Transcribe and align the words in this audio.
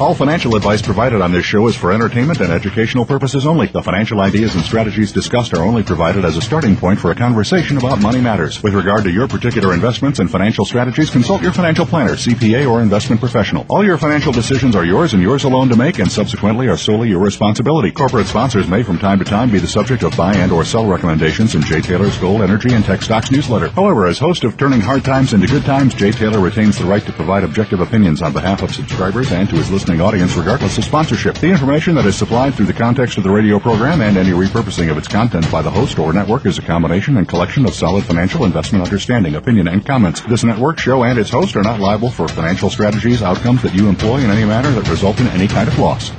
All 0.00 0.12
financial 0.12 0.56
advice 0.56 0.82
provided 0.82 1.20
on 1.22 1.30
this 1.30 1.44
show 1.44 1.68
is 1.68 1.76
for 1.76 1.92
entertainment 1.92 2.40
and 2.40 2.50
educational 2.50 3.04
purposes 3.04 3.46
only. 3.46 3.68
The 3.68 3.80
financial 3.80 4.20
ideas 4.20 4.56
and 4.56 4.64
strategies 4.64 5.12
discussed 5.12 5.54
are 5.54 5.62
only 5.62 5.84
provided 5.84 6.24
as 6.24 6.36
a 6.36 6.42
starting 6.42 6.74
point 6.74 6.98
for 6.98 7.12
a 7.12 7.14
conversation 7.14 7.78
about 7.78 8.00
money 8.00 8.20
matters. 8.20 8.60
With 8.60 8.74
regard 8.74 9.04
to 9.04 9.12
your 9.12 9.28
particular 9.28 9.72
investments 9.72 10.18
and 10.18 10.28
financial 10.28 10.64
strategies, 10.64 11.10
consult 11.10 11.42
your 11.42 11.52
financial 11.52 11.86
planner, 11.86 12.14
CPA, 12.16 12.68
or 12.68 12.82
investment 12.82 13.20
professional. 13.20 13.66
All 13.68 13.84
your 13.84 13.96
financial 13.96 14.32
decisions 14.32 14.74
are 14.74 14.84
yours 14.84 15.14
and 15.14 15.22
yours 15.22 15.44
alone 15.44 15.68
to 15.68 15.76
make 15.76 16.00
and 16.00 16.10
subsequently 16.10 16.66
are 16.66 16.76
solely 16.76 17.10
your 17.10 17.20
responsibility. 17.20 17.92
Corporate 17.92 18.26
sponsors 18.26 18.66
may 18.66 18.82
from 18.82 18.98
time 18.98 19.20
to 19.20 19.24
time 19.24 19.52
be 19.52 19.60
the 19.60 19.68
subject 19.68 20.02
of 20.02 20.16
buy 20.16 20.34
and 20.34 20.50
or 20.50 20.64
sell 20.64 20.86
recommendations 20.86 21.54
in 21.54 21.62
Jay 21.62 21.80
Taylor's 21.80 22.18
Gold, 22.18 22.42
Energy, 22.42 22.74
and 22.74 22.84
Tech 22.84 23.00
Stocks 23.00 23.30
newsletter. 23.30 23.68
However, 23.68 24.08
as 24.08 24.18
host 24.18 24.42
of 24.42 24.56
Turning 24.56 24.80
Hard 24.80 25.04
Times 25.04 25.34
into 25.34 25.46
Good 25.46 25.64
Times, 25.64 25.94
Jay 25.94 26.10
Taylor 26.10 26.40
retains 26.40 26.78
the 26.78 26.84
right 26.84 27.06
to 27.06 27.12
provide 27.12 27.44
objective 27.44 27.78
opinions 27.78 28.22
on 28.22 28.32
behalf 28.32 28.60
of 28.60 28.74
subscribers 28.74 29.30
and 29.30 29.48
to 29.48 29.54
his 29.54 29.70
listeners 29.70 29.83
listening 29.84 30.00
audience 30.00 30.34
regardless 30.34 30.78
of 30.78 30.84
sponsorship. 30.84 31.36
The 31.36 31.50
information 31.50 31.94
that 31.96 32.06
is 32.06 32.16
supplied 32.16 32.54
through 32.54 32.64
the 32.64 32.72
context 32.72 33.18
of 33.18 33.22
the 33.22 33.28
radio 33.28 33.58
program 33.58 34.00
and 34.00 34.16
any 34.16 34.30
repurposing 34.30 34.90
of 34.90 34.96
its 34.96 35.06
content 35.06 35.52
by 35.52 35.60
the 35.60 35.70
host 35.70 35.98
or 35.98 36.10
network 36.14 36.46
is 36.46 36.56
a 36.56 36.62
combination 36.62 37.18
and 37.18 37.28
collection 37.28 37.66
of 37.66 37.74
solid 37.74 38.02
financial 38.02 38.46
investment 38.46 38.82
understanding, 38.82 39.34
opinion, 39.34 39.68
and 39.68 39.84
comments. 39.84 40.22
This 40.22 40.42
network, 40.42 40.78
show, 40.78 41.04
and 41.04 41.18
its 41.18 41.28
host 41.28 41.54
are 41.54 41.62
not 41.62 41.80
liable 41.80 42.08
for 42.10 42.26
financial 42.28 42.70
strategies, 42.70 43.20
outcomes 43.20 43.60
that 43.60 43.74
you 43.74 43.86
employ 43.86 44.20
in 44.20 44.30
any 44.30 44.46
manner 44.46 44.70
that 44.70 44.88
result 44.88 45.20
in 45.20 45.26
any 45.26 45.48
kind 45.48 45.68
of 45.68 45.78
loss. 45.78 46.10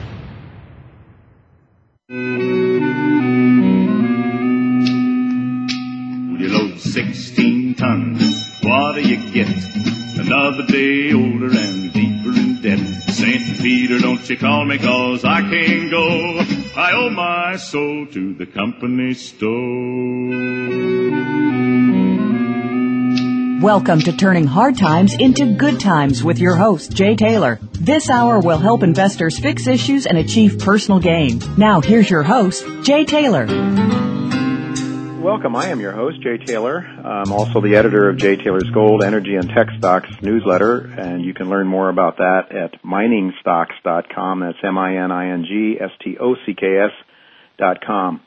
You 6.38 6.50
load 6.50 6.80
16 6.80 7.74
tons, 7.74 8.62
what 8.62 8.94
do 8.94 9.02
you 9.02 9.34
get? 9.34 9.48
Another 10.20 10.68
day 10.68 11.14
older 11.14 11.50
and. 11.58 12.05
St. 13.16 13.60
Peter, 13.60 13.98
don't 13.98 14.30
you 14.30 14.38
call 14.38 14.66
me 14.66 14.78
cause 14.78 15.24
I 15.24 15.40
can't 15.40 15.90
go. 15.90 16.42
I 16.76 16.92
owe 16.96 17.10
my 17.10 17.56
soul 17.56 18.06
to 18.08 18.34
the 18.34 18.46
company 18.46 19.14
store. 19.14 19.46
Welcome 23.62 24.02
to 24.02 24.12
Turning 24.18 24.46
Hard 24.46 24.78
Times 24.78 25.16
into 25.18 25.54
Good 25.54 25.80
Times 25.80 26.26
with 26.26 26.40
your 26.40 26.58
host, 26.58 26.92
Jay 26.92 27.16
Taylor. 27.16 27.62
This 27.72 28.10
hour 28.10 28.42
will 28.42 28.58
help 28.58 28.84
investors 28.84 29.40
fix 29.40 29.66
issues 29.66 30.06
and 30.06 30.18
achieve 30.18 30.60
personal 30.60 31.00
gain. 31.00 31.42
Now, 31.56 31.80
here's 31.80 32.10
your 32.10 32.24
host, 32.24 32.66
Jay 32.84 33.06
Taylor. 33.06 33.46
Welcome. 35.26 35.56
I 35.56 35.70
am 35.70 35.80
your 35.80 35.92
host, 35.92 36.22
Jay 36.22 36.38
Taylor. 36.38 36.78
I'm 36.78 37.32
also 37.32 37.60
the 37.60 37.78
editor 37.78 38.10
of 38.10 38.18
Jay 38.18 38.36
Taylor's 38.36 38.70
Gold, 38.72 39.04
Energy, 39.04 39.34
and 39.34 39.50
Tech 39.50 39.70
Stocks 39.80 40.08
newsletter, 40.22 40.82
and 40.82 41.26
you 41.26 41.34
can 41.34 41.50
learn 41.50 41.66
more 41.66 41.90
about 41.90 42.18
that 42.18 42.52
at 42.52 42.84
miningstocks.com. 42.84 44.42
That's 44.42 44.60
M-I-N-I-N-G-S-T-O-C-K-S 44.64 46.92
dot 47.58 47.84
com. 47.84 48.22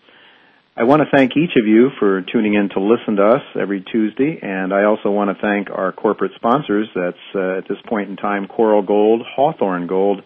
I 0.76 0.82
want 0.82 1.02
to 1.02 1.08
thank 1.16 1.36
each 1.36 1.52
of 1.56 1.68
you 1.68 1.90
for 2.00 2.22
tuning 2.22 2.54
in 2.54 2.68
to 2.70 2.80
listen 2.80 3.14
to 3.14 3.24
us 3.24 3.42
every 3.54 3.80
Tuesday, 3.80 4.40
and 4.42 4.74
I 4.74 4.82
also 4.82 5.12
want 5.12 5.30
to 5.30 5.36
thank 5.40 5.70
our 5.70 5.92
corporate 5.92 6.32
sponsors. 6.34 6.88
That's 6.96 7.16
uh, 7.32 7.58
at 7.58 7.68
this 7.68 7.78
point 7.88 8.10
in 8.10 8.16
time 8.16 8.48
Coral 8.48 8.82
Gold, 8.82 9.22
Hawthorne 9.36 9.86
Gold, 9.86 10.24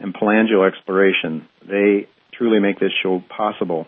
and 0.00 0.12
Pelangio 0.12 0.66
Exploration. 0.66 1.46
They 1.64 2.08
truly 2.32 2.58
make 2.58 2.80
this 2.80 2.90
show 3.04 3.22
possible 3.28 3.86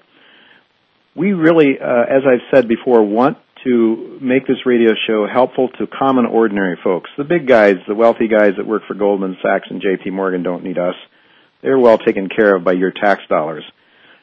we 1.15 1.33
really, 1.33 1.79
uh, 1.81 2.03
as 2.09 2.23
I've 2.27 2.47
said 2.55 2.69
before, 2.69 3.03
want 3.03 3.39
to 3.65 4.19
make 4.23 4.47
this 4.47 4.65
radio 4.65 4.93
show 5.07 5.27
helpful 5.31 5.69
to 5.79 5.87
common, 5.87 6.25
ordinary 6.25 6.79
folks. 6.83 7.11
The 7.19 7.25
big 7.25 7.47
guys, 7.47 7.77
the 7.87 7.95
wealthy 7.95 8.29
guys 8.29 8.53
that 8.57 8.67
work 8.67 8.83
for 8.87 8.95
Goldman 8.95 9.37
Sachs 9.43 9.67
and 9.69 9.83
J.P. 9.83 10.11
Morgan 10.11 10.43
don't 10.43 10.65
need 10.65 10.79
us. 10.79 10.95
They're 11.63 11.79
well 11.79 11.99
taken 11.99 12.29
care 12.29 12.57
of 12.57 12.65
by 12.65 12.73
your 12.73 12.91
tax 12.91 13.23
dollars. 13.29 13.65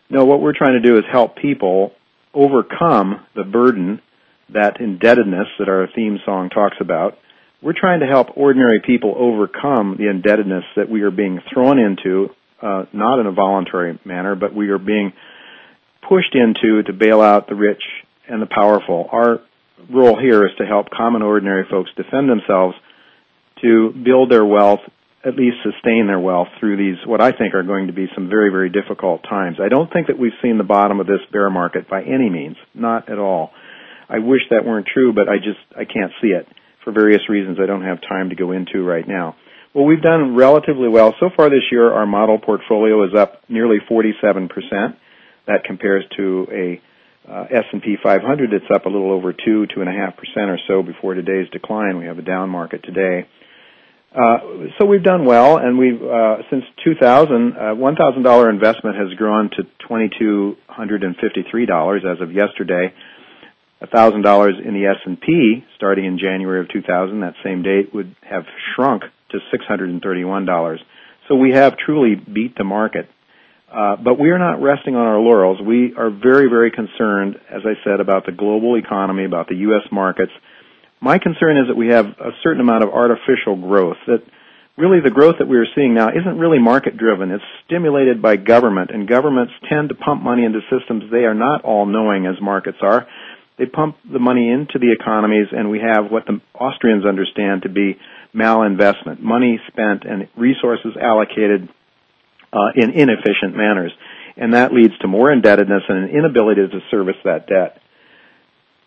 No, 0.10 0.26
what 0.26 0.42
we're 0.42 0.58
trying 0.58 0.82
to 0.82 0.88
do 0.88 0.98
is 0.98 1.04
help 1.12 1.36
people 1.36 1.92
overcome 2.34 3.26
the 3.36 3.44
burden, 3.44 4.02
that 4.54 4.80
indebtedness 4.80 5.48
that 5.60 5.70
our 5.70 5.88
theme 5.94 6.20
song 6.26 6.50
talks 6.50 6.78
about. 6.80 7.18
We're 7.62 7.78
trying 7.78 8.00
to 8.00 8.06
help 8.06 8.38
ordinary 8.38 8.82
people 8.86 9.14
overcome 9.18 9.98
the 9.98 10.10
indebtedness 10.10 10.64
that 10.76 10.90
we 10.90 11.02
are 11.02 11.12
being 11.12 11.40
thrown 11.54 11.80
into, 11.80 12.30
uh, 12.62 12.86
not 12.94 13.20
in 13.20 13.26
a 13.26 13.32
voluntary 13.32 14.00
manner, 14.06 14.36
but 14.36 14.56
we 14.56 14.70
are 14.70 14.78
being 14.78 15.12
pushed 16.08 16.36
into 16.36 16.84
to 16.84 16.94
bail 16.94 17.22
out 17.22 17.48
the 17.48 17.56
rich 17.56 17.82
and 18.28 18.42
the 18.42 18.48
powerful. 18.48 19.08
Our 19.12 19.42
role 19.90 20.20
here 20.20 20.46
is 20.46 20.52
to 20.58 20.66
help 20.66 20.90
common 20.90 21.22
ordinary 21.22 21.66
folks 21.70 21.92
defend 21.96 22.30
themselves 22.30 22.76
to 23.62 23.92
build 23.92 24.32
their 24.32 24.46
wealth, 24.46 24.82
at 25.24 25.36
least 25.36 25.58
sustain 25.64 26.08
their 26.08 26.20
wealth 26.20 26.48
through 26.60 26.78
these 26.78 26.98
what 27.06 27.22
I 27.22 27.32
think 27.32 27.54
are 27.54 27.64
going 27.64 27.88
to 27.88 27.94
be 27.94 28.08
some 28.14 28.30
very 28.30 28.50
very 28.50 28.70
difficult 28.70 29.24
times. 29.24 29.58
I 29.62 29.70
don't 29.70 29.92
think 29.92 30.08
that 30.08 30.20
we've 30.20 30.38
seen 30.42 30.58
the 30.58 30.64
bottom 30.64 31.00
of 31.00 31.08
this 31.08 31.22
bear 31.32 31.50
market 31.50 31.90
by 31.90 32.04
any 32.04 32.30
means, 32.30 32.58
not 32.74 33.10
at 33.10 33.20
all. 33.20 33.52
I 34.10 34.20
wish 34.20 34.42
that 34.52 34.66
weren't 34.66 34.88
true, 34.88 35.14
but 35.14 35.28
I 35.28 35.38
just 35.38 35.60
I 35.76 35.86
can't 35.86 36.12
see 36.22 36.30
it 36.30 36.48
for 36.84 36.92
various 36.92 37.28
reasons 37.30 37.58
I 37.62 37.66
don't 37.66 37.84
have 37.84 38.00
time 38.02 38.30
to 38.30 38.36
go 38.36 38.52
into 38.52 38.84
right 38.84 39.08
now. 39.08 39.36
Well, 39.74 39.86
we've 39.86 40.02
done 40.02 40.36
relatively 40.36 40.88
well 40.88 41.14
so 41.20 41.30
far 41.36 41.50
this 41.50 41.64
year. 41.72 41.92
Our 41.92 42.06
model 42.06 42.40
portfolio 42.40 43.04
is 43.04 43.14
up 43.14 43.42
nearly 43.50 43.78
47 43.88 44.48
percent. 44.50 44.96
That 45.48 45.64
compares 45.64 46.04
to 46.18 46.48
a 46.52 46.82
uh, 47.30 47.44
S&P 47.50 47.98
500 48.02 48.52
that's 48.52 48.72
up 48.74 48.86
a 48.86 48.90
little 48.90 49.12
over 49.12 49.34
two, 49.34 49.68
two 49.74 49.82
and 49.82 49.90
a 49.90 49.92
half 49.92 50.16
percent 50.16 50.50
or 50.50 50.58
so 50.68 50.82
before 50.82 51.14
today's 51.14 51.50
decline. 51.52 51.98
We 51.98 52.06
have 52.06 52.20
a 52.20 52.22
down 52.22 52.50
market 52.50 52.84
today. 52.84 53.28
Uh, 54.16 54.38
so 54.80 54.86
we've 54.86 55.04
done 55.04 55.26
well, 55.26 55.58
and 55.58 55.78
we've 55.78 56.02
uh, 56.02 56.38
since 56.50 56.64
2000, 56.84 57.54
uh, 57.54 57.76
$1,000 57.76 58.50
investment 58.50 58.96
has 58.96 59.14
grown 59.18 59.50
to 59.52 59.64
$2,253 59.90 62.06
as 62.06 62.22
of 62.22 62.32
yesterday. 62.32 62.94
$1,000 63.82 64.66
in 64.66 64.74
the 64.74 64.86
S&P 64.88 65.66
starting 65.76 66.06
in 66.06 66.18
January 66.18 66.62
of 66.62 66.70
2000, 66.70 67.20
that 67.20 67.36
same 67.44 67.62
date, 67.62 67.94
would 67.94 68.16
have 68.22 68.46
shrunk 68.74 69.04
to 69.30 69.40
$631. 69.54 70.80
So 71.28 71.36
we 71.36 71.52
have 71.52 71.78
truly 71.78 72.16
beat 72.16 72.56
the 72.58 72.64
market. 72.64 73.08
Uh, 73.72 73.98
but 73.98 74.18
we 74.18 74.30
are 74.30 74.40
not 74.40 74.62
resting 74.62 74.96
on 74.96 75.06
our 75.06 75.20
laurels. 75.20 75.60
We 75.62 75.94
are 75.96 76.10
very, 76.10 76.50
very 76.50 76.72
concerned, 76.72 77.36
as 77.50 77.62
I 77.66 77.74
said, 77.84 78.00
about 78.00 78.26
the 78.26 78.32
global 78.32 78.78
economy, 78.78 79.26
about 79.26 79.50
the 79.50 79.56
U.S. 79.68 79.84
markets. 79.92 80.32
My 81.02 81.20
concern 81.20 81.58
is 81.58 81.68
that 81.68 81.76
we 81.76 81.88
have 81.88 82.06
a 82.06 82.32
certain 82.44 82.62
amount 82.62 82.84
of 82.84 82.90
artificial 82.90 83.56
growth. 83.56 83.98
That 84.08 84.24
really 84.78 85.02
the 85.02 85.12
growth 85.12 85.36
that 85.40 85.48
we 85.48 85.58
are 85.58 85.68
seeing 85.76 85.94
now 85.94 86.10
isn't 86.10 86.40
really 86.40 86.60
market 86.60 86.96
driven. 86.98 87.30
It's 87.32 87.44
stimulated 87.66 88.22
by 88.22 88.38
government, 88.38 88.92
and 88.92 89.08
governments 89.08 89.54
tend 89.70 89.90
to 89.90 89.96
pump 89.96 90.24
money 90.24 90.46
into 90.46 90.62
systems 90.72 91.12
they 91.12 91.26
are 91.26 91.36
not 91.36 91.66
all 91.66 91.86
knowing 91.86 92.26
as 92.26 92.42
markets 92.42 92.78
are. 92.82 93.06
They 93.58 93.66
pump 93.66 93.98
the 94.10 94.20
money 94.20 94.50
into 94.50 94.80
the 94.80 94.94
economies, 94.94 95.48
and 95.52 95.70
we 95.70 95.80
have 95.80 96.10
what 96.10 96.26
the 96.26 96.40
Austrians 96.54 97.06
understand 97.06 97.64
to 97.64 97.70
be 97.70 97.98
malinvestment, 98.34 99.20
money 99.20 99.60
spent 99.68 100.04
and 100.06 100.28
resources 100.38 100.96
allocated 101.02 101.68
uh, 102.54 102.70
in 102.76 102.92
inefficient 102.92 103.56
manners. 103.56 103.92
And 104.36 104.54
that 104.54 104.74
leads 104.74 104.98
to 105.00 105.08
more 105.08 105.32
indebtedness 105.32 105.84
and 105.88 106.06
an 106.06 106.10
inability 106.10 106.62
to 106.68 106.80
service 106.92 107.16
that 107.24 107.48
debt. 107.48 107.82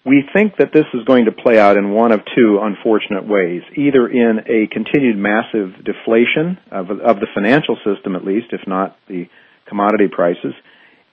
We 0.05 0.25
think 0.33 0.57
that 0.59 0.73
this 0.73 0.87
is 0.95 1.05
going 1.05 1.27
to 1.27 1.33
play 1.33 1.59
out 1.59 1.77
in 1.77 1.91
one 1.91 2.13
of 2.13 2.21
two 2.35 2.59
unfortunate 2.63 3.27
ways, 3.27 3.63
either 3.77 4.09
in 4.09 4.41
a 4.47 4.67
continued 4.73 5.19
massive 5.19 5.85
deflation 5.85 6.59
of, 6.71 6.91
of 6.91 7.21
the 7.21 7.27
financial 7.35 7.77
system 7.85 8.17
at 8.17 8.25
least, 8.25 8.47
if 8.53 8.67
not 8.67 8.97
the 9.09 9.29
commodity 9.69 10.09
prices, 10.09 10.55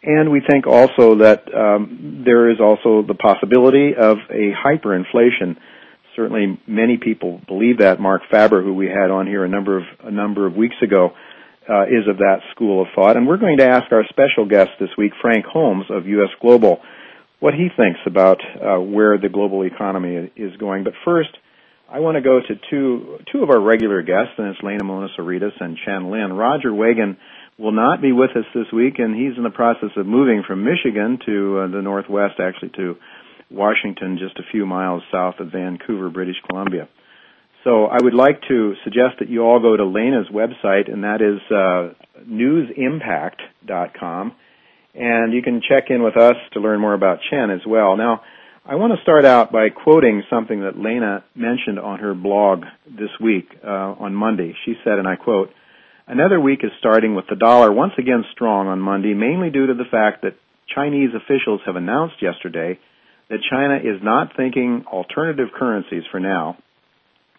and 0.04 0.32
we 0.32 0.42
think 0.48 0.68
also 0.68 1.18
that 1.18 1.44
um, 1.54 2.24
there 2.26 2.50
is 2.50 2.60
also 2.62 3.02
the 3.06 3.16
possibility 3.16 3.92
of 3.98 4.18
a 4.30 4.54
hyperinflation. 4.54 5.58
Certainly, 6.16 6.60
many 6.68 6.98
people 6.98 7.42
believe 7.48 7.80
that. 7.80 8.00
Marc 8.00 8.22
Faber, 8.32 8.64
who 8.64 8.74
we 8.74 8.88
had 8.88 9.12
on 9.12 9.28
here 9.28 9.44
a 9.44 9.50
number 9.50 9.78
of 9.78 9.84
a 10.04 10.12
number 10.12 10.48
of 10.48 10.56
weeks 10.56 10.76
ago, 10.82 11.12
uh, 11.70 11.84
is 11.84 12.08
of 12.10 12.18
that 12.18 12.40
school 12.52 12.82
of 12.82 12.88
thought. 12.96 13.18
And 13.18 13.28
we're 13.28 13.38
going 13.38 13.58
to 13.58 13.68
ask 13.68 13.92
our 13.92 14.04
special 14.10 14.48
guest 14.48 14.72
this 14.80 14.90
week, 14.98 15.14
Frank 15.22 15.46
Holmes 15.46 15.86
of 15.90 16.08
U.S. 16.08 16.30
Global, 16.42 16.80
what 17.40 17.54
he 17.54 17.68
thinks 17.76 18.00
about 18.06 18.40
uh, 18.42 18.80
where 18.80 19.18
the 19.18 19.30
global 19.30 19.64
economy 19.64 20.32
is 20.36 20.56
going. 20.58 20.84
But 20.84 20.94
first, 21.06 21.30
I 21.90 22.00
want 22.00 22.16
to 22.16 22.22
go 22.22 22.40
to 22.40 22.56
two 22.70 23.20
two 23.32 23.44
of 23.44 23.50
our 23.50 23.62
regular 23.62 24.02
guests, 24.02 24.34
and 24.38 24.48
it's 24.48 24.60
Lena 24.62 24.84
Monisauritis 24.84 25.54
and 25.60 25.78
Chen 25.86 26.12
Lin. 26.12 26.34
Roger 26.34 26.74
Wiegand 26.74 27.18
will 27.58 27.72
not 27.72 28.02
be 28.02 28.12
with 28.12 28.32
us 28.32 28.46
this 28.54 28.68
week, 28.74 28.96
and 29.00 29.16
he's 29.16 29.38
in 29.38 29.44
the 29.44 29.50
process 29.50 29.90
of 29.96 30.06
moving 30.06 30.44
from 30.46 30.64
Michigan 30.64 31.18
to 31.26 31.60
uh, 31.60 31.68
the 31.72 31.82
Northwest, 31.82 32.40
actually 32.40 32.70
to 32.76 32.96
Washington, 33.50 34.20
just 34.20 34.38
a 34.38 34.52
few 34.52 34.66
miles 34.66 35.02
south 35.12 35.36
of 35.40 35.52
Vancouver, 35.52 36.10
British 36.10 36.36
Columbia. 36.50 36.90
So 37.68 37.88
I 37.88 37.98
would 38.02 38.14
like 38.14 38.42
to 38.48 38.76
suggest 38.86 39.20
that 39.20 39.28
you 39.28 39.42
all 39.42 39.60
go 39.60 39.76
to 39.76 39.84
Lena's 39.84 40.30
website, 40.34 40.90
and 40.90 41.04
that 41.04 41.22
is 41.22 41.42
uh, 41.52 41.90
newsimpact.com, 42.26 44.32
and 44.96 45.34
you 45.34 45.42
can 45.42 45.62
check 45.68 45.90
in 45.90 46.02
with 46.02 46.16
us 46.16 46.38
to 46.54 46.62
learn 46.62 46.80
more 46.80 46.94
about 46.94 47.20
Chen 47.30 47.52
as 47.52 47.60
well. 47.68 47.98
Now, 47.98 48.22
I 48.66 48.76
want 48.76 48.94
to 48.96 49.02
start 49.02 49.26
out 49.26 49.52
by 49.52 49.68
quoting 49.68 50.24
something 50.30 50.62
that 50.62 50.80
Lena 50.80 51.26
mentioned 51.36 51.78
on 51.78 52.00
her 52.00 52.14
blog 52.14 52.64
this 52.86 53.10
week 53.22 53.50
uh, 53.62 53.96
on 54.00 54.16
Monday. 54.16 54.56
She 54.64 54.76
said, 54.86 54.98
and 54.98 55.06
I 55.06 55.18
quote, 55.18 55.52
Another 56.08 56.40
week 56.40 56.64
is 56.64 56.72
starting 56.80 57.16
with 57.16 57.26
the 57.30 57.36
dollar 57.36 57.70
once 57.70 57.96
again 57.98 58.24
strong 58.32 58.68
on 58.68 58.80
Monday, 58.80 59.14
mainly 59.14 59.50
due 59.50 59.68
to 59.68 59.74
the 59.74 59.84
fact 59.92 60.22
that 60.22 60.38
Chinese 60.74 61.10
officials 61.14 61.60
have 61.66 61.76
announced 61.76 62.22
yesterday 62.22 62.80
that 63.30 63.40
China 63.52 63.76
is 63.76 64.02
not 64.02 64.38
thinking 64.38 64.86
alternative 64.88 65.50
currencies 65.54 66.04
for 66.10 66.22
now, 66.22 66.56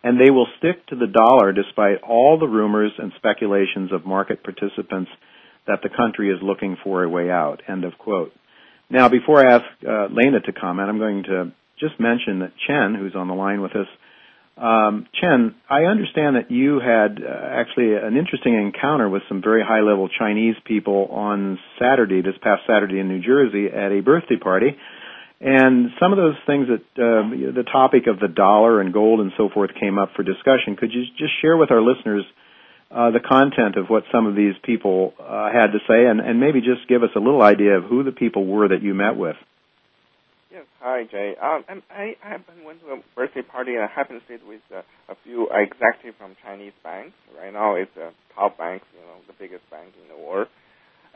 and 0.03 0.21
they 0.21 0.31
will 0.31 0.47
stick 0.59 0.87
to 0.87 0.97
the 0.97 1.07
dollar 1.07 1.53
despite 1.53 2.03
all 2.03 2.39
the 2.39 2.47
rumors 2.47 2.93
and 2.99 3.13
speculations 3.17 3.93
of 3.93 4.07
market 4.07 4.43
participants 4.43 5.11
that 5.67 5.81
the 5.83 5.89
country 5.89 6.31
is 6.31 6.39
looking 6.43 6.77
for 6.83 7.05
a 7.05 7.09
way 7.09 7.31
out. 7.31 7.63
End 7.69 7.85
of 7.85 7.99
quote. 7.99 8.33
Now, 8.91 9.09
before 9.09 9.47
I 9.47 9.55
ask 9.57 9.65
uh, 9.87 10.07
Lena 10.11 10.41
to 10.41 10.53
comment, 10.53 10.89
I'm 10.89 10.99
going 10.99 11.25
to 11.25 11.53
just 11.79 12.01
mention 12.01 12.41
that 12.41 12.53
Chen, 12.67 12.95
who's 12.95 13.15
on 13.15 13.29
the 13.29 13.35
line 13.35 13.61
with 13.61 13.73
us, 13.77 13.87
um, 14.57 15.07
Chen, 15.21 15.55
I 15.71 15.83
understand 15.83 16.35
that 16.37 16.51
you 16.51 16.81
had 16.81 17.23
uh, 17.23 17.31
actually 17.31 17.95
an 17.95 18.17
interesting 18.17 18.55
encounter 18.55 19.09
with 19.09 19.23
some 19.29 19.41
very 19.41 19.63
high 19.63 19.83
level 19.83 20.09
Chinese 20.09 20.57
people 20.65 21.07
on 21.13 21.59
Saturday, 21.79 22.23
this 22.23 22.35
past 22.43 22.63
Saturday 22.67 22.99
in 22.99 23.09
New 23.09 23.21
Jersey, 23.21 23.67
at 23.67 23.93
a 23.93 24.01
birthday 24.01 24.37
party. 24.37 24.77
And 25.41 25.91
some 26.01 26.13
of 26.13 26.19
those 26.19 26.35
things 26.47 26.67
that 26.67 26.83
uh, 27.01 27.55
the 27.55 27.65
topic 27.71 28.09
of 28.09 28.19
the 28.19 28.27
dollar 28.27 28.81
and 28.81 28.93
gold 28.93 29.21
and 29.21 29.31
so 29.37 29.49
forth 29.49 29.71
came 29.79 29.97
up 29.97 30.11
for 30.17 30.25
discussion. 30.25 30.75
Could 30.77 30.93
you 30.93 31.05
just 31.17 31.33
share 31.41 31.57
with 31.57 31.71
our 31.71 31.81
listeners 31.81 32.25
uh, 32.91 33.11
the 33.13 33.21
content 33.21 33.77
of 33.77 33.87
what 33.89 34.03
some 34.11 34.27
of 34.27 34.35
these 34.35 34.55
people 34.63 35.15
uh, 35.21 35.53
had 35.53 35.69
to 35.73 35.79
say, 35.87 36.07
and, 36.07 36.21
and 36.21 36.41
maybe 36.41 36.61
just 36.61 36.89
give 36.89 37.03
us 37.03 37.11
a 37.15 37.21
little 37.21 37.43
idea 37.43 37.77
of 37.77 37.85
who 37.85 38.03
the 38.03 38.13
people 38.13 38.47
were 38.47 38.69
that 38.69 38.83
you 38.83 38.95
met 38.95 39.17
with? 39.17 39.37
Yes, 40.51 40.65
hi 40.81 41.05
Jay. 41.05 41.37
Um, 41.37 41.83
I 41.91 42.17
I 42.25 42.39
went 42.65 42.81
to 42.81 42.95
a 42.95 43.03
birthday 43.15 43.43
party 43.43 43.75
and 43.75 43.85
I 43.85 43.87
happened 43.87 44.23
to 44.27 44.33
sit 44.33 44.47
with 44.47 44.63
uh, 44.75 44.81
a 45.09 45.15
few 45.23 45.49
executives 45.53 46.17
from 46.19 46.35
Chinese 46.43 46.73
banks. 46.83 47.13
Right 47.39 47.53
now, 47.53 47.77
it's 47.77 47.95
a 47.97 48.11
top 48.35 48.57
bank, 48.59 48.83
you 48.95 49.01
know, 49.07 49.21
the 49.29 49.35
biggest 49.39 49.69
bank 49.71 49.93
in 50.03 50.09
the 50.09 50.21
world, 50.21 50.49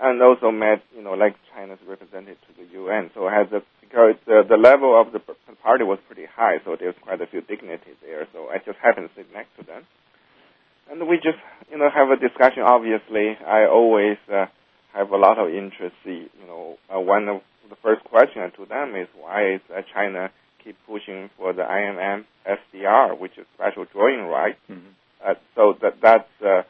and 0.03 0.21
also 0.21 0.51
met, 0.51 0.83
you 0.95 1.03
know, 1.03 1.15
like 1.15 1.37
China's 1.55 1.79
representative 1.87 2.37
to 2.49 2.53
the 2.59 2.67
UN. 2.83 3.11
So 3.15 3.29
had 3.29 3.51
the 3.51 3.63
because 3.81 4.17
the 4.27 4.43
the 4.43 4.57
level 4.57 5.01
of 5.01 5.13
the 5.13 5.21
party 5.63 5.85
was 5.85 5.99
pretty 6.09 6.27
high, 6.27 6.59
so 6.65 6.77
there's 6.79 6.97
quite 7.03 7.21
a 7.21 7.27
few 7.27 7.41
dignitaries 7.41 7.97
there. 8.03 8.27
So 8.33 8.49
I 8.51 8.59
just 8.59 8.79
happened 8.83 9.09
to 9.09 9.15
sit 9.15 9.33
next 9.33 9.55
to 9.61 9.65
them, 9.65 9.87
and 10.91 11.07
we 11.09 11.17
just, 11.17 11.39
you 11.71 11.79
know, 11.79 11.89
have 11.89 12.11
a 12.11 12.17
discussion. 12.17 12.65
Obviously, 12.67 13.39
I 13.47 13.67
always 13.67 14.19
uh, 14.27 14.47
have 14.93 15.11
a 15.11 15.17
lot 15.17 15.39
of 15.39 15.55
interest. 15.55 15.95
You 16.05 16.27
know, 16.47 16.79
uh, 16.93 16.99
one 16.99 17.29
of 17.29 17.43
the 17.71 17.77
first 17.77 18.03
question 18.05 18.43
to 18.59 18.67
them 18.67 18.97
is 18.97 19.07
why 19.15 19.55
is 19.55 19.61
uh, 19.71 19.83
China 19.95 20.31
keep 20.65 20.77
pushing 20.87 21.31
for 21.39 21.53
the 21.53 21.63
IMF 21.63 22.25
SDR, 22.47 23.19
which 23.19 23.39
is 23.39 23.47
special 23.55 23.87
drawing 23.93 24.27
right? 24.27 24.57
Mm-hmm. 24.69 24.91
Uh, 25.25 25.35
so 25.55 25.77
that 25.81 25.95
that's 26.03 26.43
uh, 26.45 26.63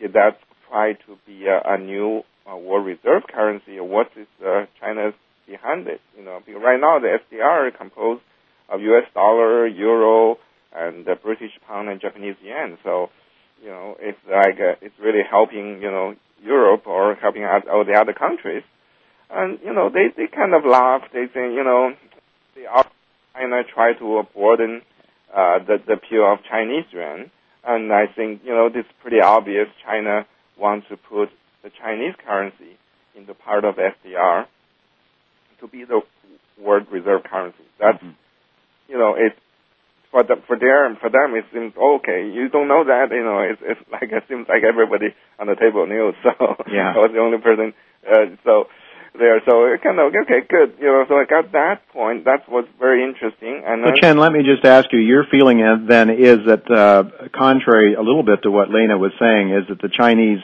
that's 0.00 0.40
try 0.68 0.94
to 0.94 1.18
be 1.26 1.46
a, 1.46 1.60
a 1.64 1.78
new 1.78 2.22
uh, 2.50 2.56
world 2.56 2.86
reserve 2.86 3.22
currency. 3.32 3.80
What 3.80 4.08
is 4.16 4.26
uh, 4.44 4.66
China's 4.80 5.14
behind 5.46 5.86
it? 5.86 6.00
You 6.16 6.24
know, 6.24 6.40
because 6.44 6.62
right 6.62 6.80
now 6.80 6.98
the 6.98 7.18
SDR 7.18 7.68
is 7.68 7.74
composed 7.76 8.22
of 8.68 8.80
U.S. 8.80 9.04
dollar, 9.14 9.66
euro, 9.66 10.38
and 10.74 11.04
the 11.04 11.14
British 11.14 11.52
pound 11.66 11.88
and 11.88 12.00
Japanese 12.00 12.36
yen. 12.42 12.78
So 12.82 13.08
you 13.62 13.70
know, 13.70 13.96
it's 14.00 14.18
like 14.26 14.58
uh, 14.60 14.76
it's 14.82 14.94
really 15.00 15.22
helping 15.28 15.80
you 15.82 15.90
know 15.90 16.14
Europe 16.42 16.86
or 16.86 17.14
helping 17.14 17.44
out 17.44 17.68
all 17.68 17.84
the 17.84 17.94
other 17.94 18.12
countries 18.12 18.62
and 19.30 19.58
you 19.64 19.72
know 19.72 19.90
they 19.90 20.08
they 20.16 20.26
kind 20.26 20.54
of 20.54 20.64
laugh. 20.64 21.02
They 21.12 21.26
say 21.34 21.52
you 21.52 21.64
know 21.64 21.92
they 22.54 22.66
are 22.66 22.86
China 23.34 23.62
try 23.62 23.92
to 23.94 24.22
broaden 24.34 24.82
uh, 25.34 25.58
the 25.66 25.78
the 25.86 25.94
appeal 25.94 26.32
of 26.32 26.38
Chinese 26.48 26.84
yuan, 26.90 27.30
and 27.64 27.92
I 27.92 28.06
think 28.06 28.42
you 28.44 28.52
know 28.52 28.70
it's 28.72 28.88
pretty 29.02 29.20
obvious 29.20 29.68
China 29.84 30.26
wants 30.58 30.86
to 30.88 30.96
put 30.96 31.30
the 31.64 31.70
Chinese 31.80 32.14
currency 32.24 32.76
in 33.16 33.26
the 33.26 33.34
part 33.34 33.64
of 33.64 33.76
SDR 33.76 34.46
to 35.60 35.66
be 35.66 35.84
the 35.84 36.02
world 36.62 36.86
reserve 36.92 37.24
currency. 37.24 37.64
That's 37.80 37.98
mm-hmm. 37.98 38.12
you 38.88 38.98
know 38.98 39.14
it 39.16 39.32
for 40.12 40.22
the, 40.22 40.36
for 40.46 40.56
them 40.56 40.96
for 41.00 41.08
them 41.08 41.34
it 41.34 41.46
seems 41.52 41.72
okay. 41.74 42.30
You 42.30 42.48
don't 42.50 42.68
know 42.68 42.84
that 42.84 43.08
you 43.10 43.24
know 43.24 43.40
it's 43.40 43.62
it's 43.64 43.80
like 43.90 44.12
it 44.12 44.24
seems 44.28 44.46
like 44.46 44.62
everybody 44.62 45.16
on 45.40 45.48
the 45.48 45.56
table 45.56 45.86
knew. 45.86 46.12
So 46.22 46.30
yeah. 46.70 46.92
I 46.94 46.98
was 46.98 47.10
the 47.12 47.18
only 47.18 47.38
person. 47.38 47.72
Uh, 48.06 48.36
so 48.44 48.68
there. 49.18 49.40
So 49.48 49.64
it 49.72 49.82
kind 49.82 49.98
of 49.98 50.12
okay, 50.12 50.44
good. 50.46 50.76
You 50.78 50.86
know, 50.86 51.04
so 51.08 51.16
I 51.16 51.24
got 51.24 51.52
that 51.52 51.88
point. 51.88 52.24
That's 52.24 52.42
what's 52.48 52.68
very 52.78 53.02
interesting. 53.02 53.62
And 53.64 53.84
so 53.86 53.92
Chen, 54.00 54.18
let 54.18 54.32
me 54.32 54.42
just 54.42 54.64
ask 54.64 54.92
you: 54.92 54.98
your 54.98 55.24
feeling 55.30 55.58
then 55.88 56.10
is 56.10 56.44
that, 56.46 56.70
uh, 56.70 57.28
contrary 57.32 57.94
a 57.94 58.02
little 58.02 58.22
bit 58.22 58.42
to 58.42 58.50
what 58.50 58.70
Lena 58.70 58.98
was 58.98 59.12
saying, 59.18 59.50
is 59.50 59.68
that 59.68 59.80
the 59.80 59.88
Chinese 59.88 60.40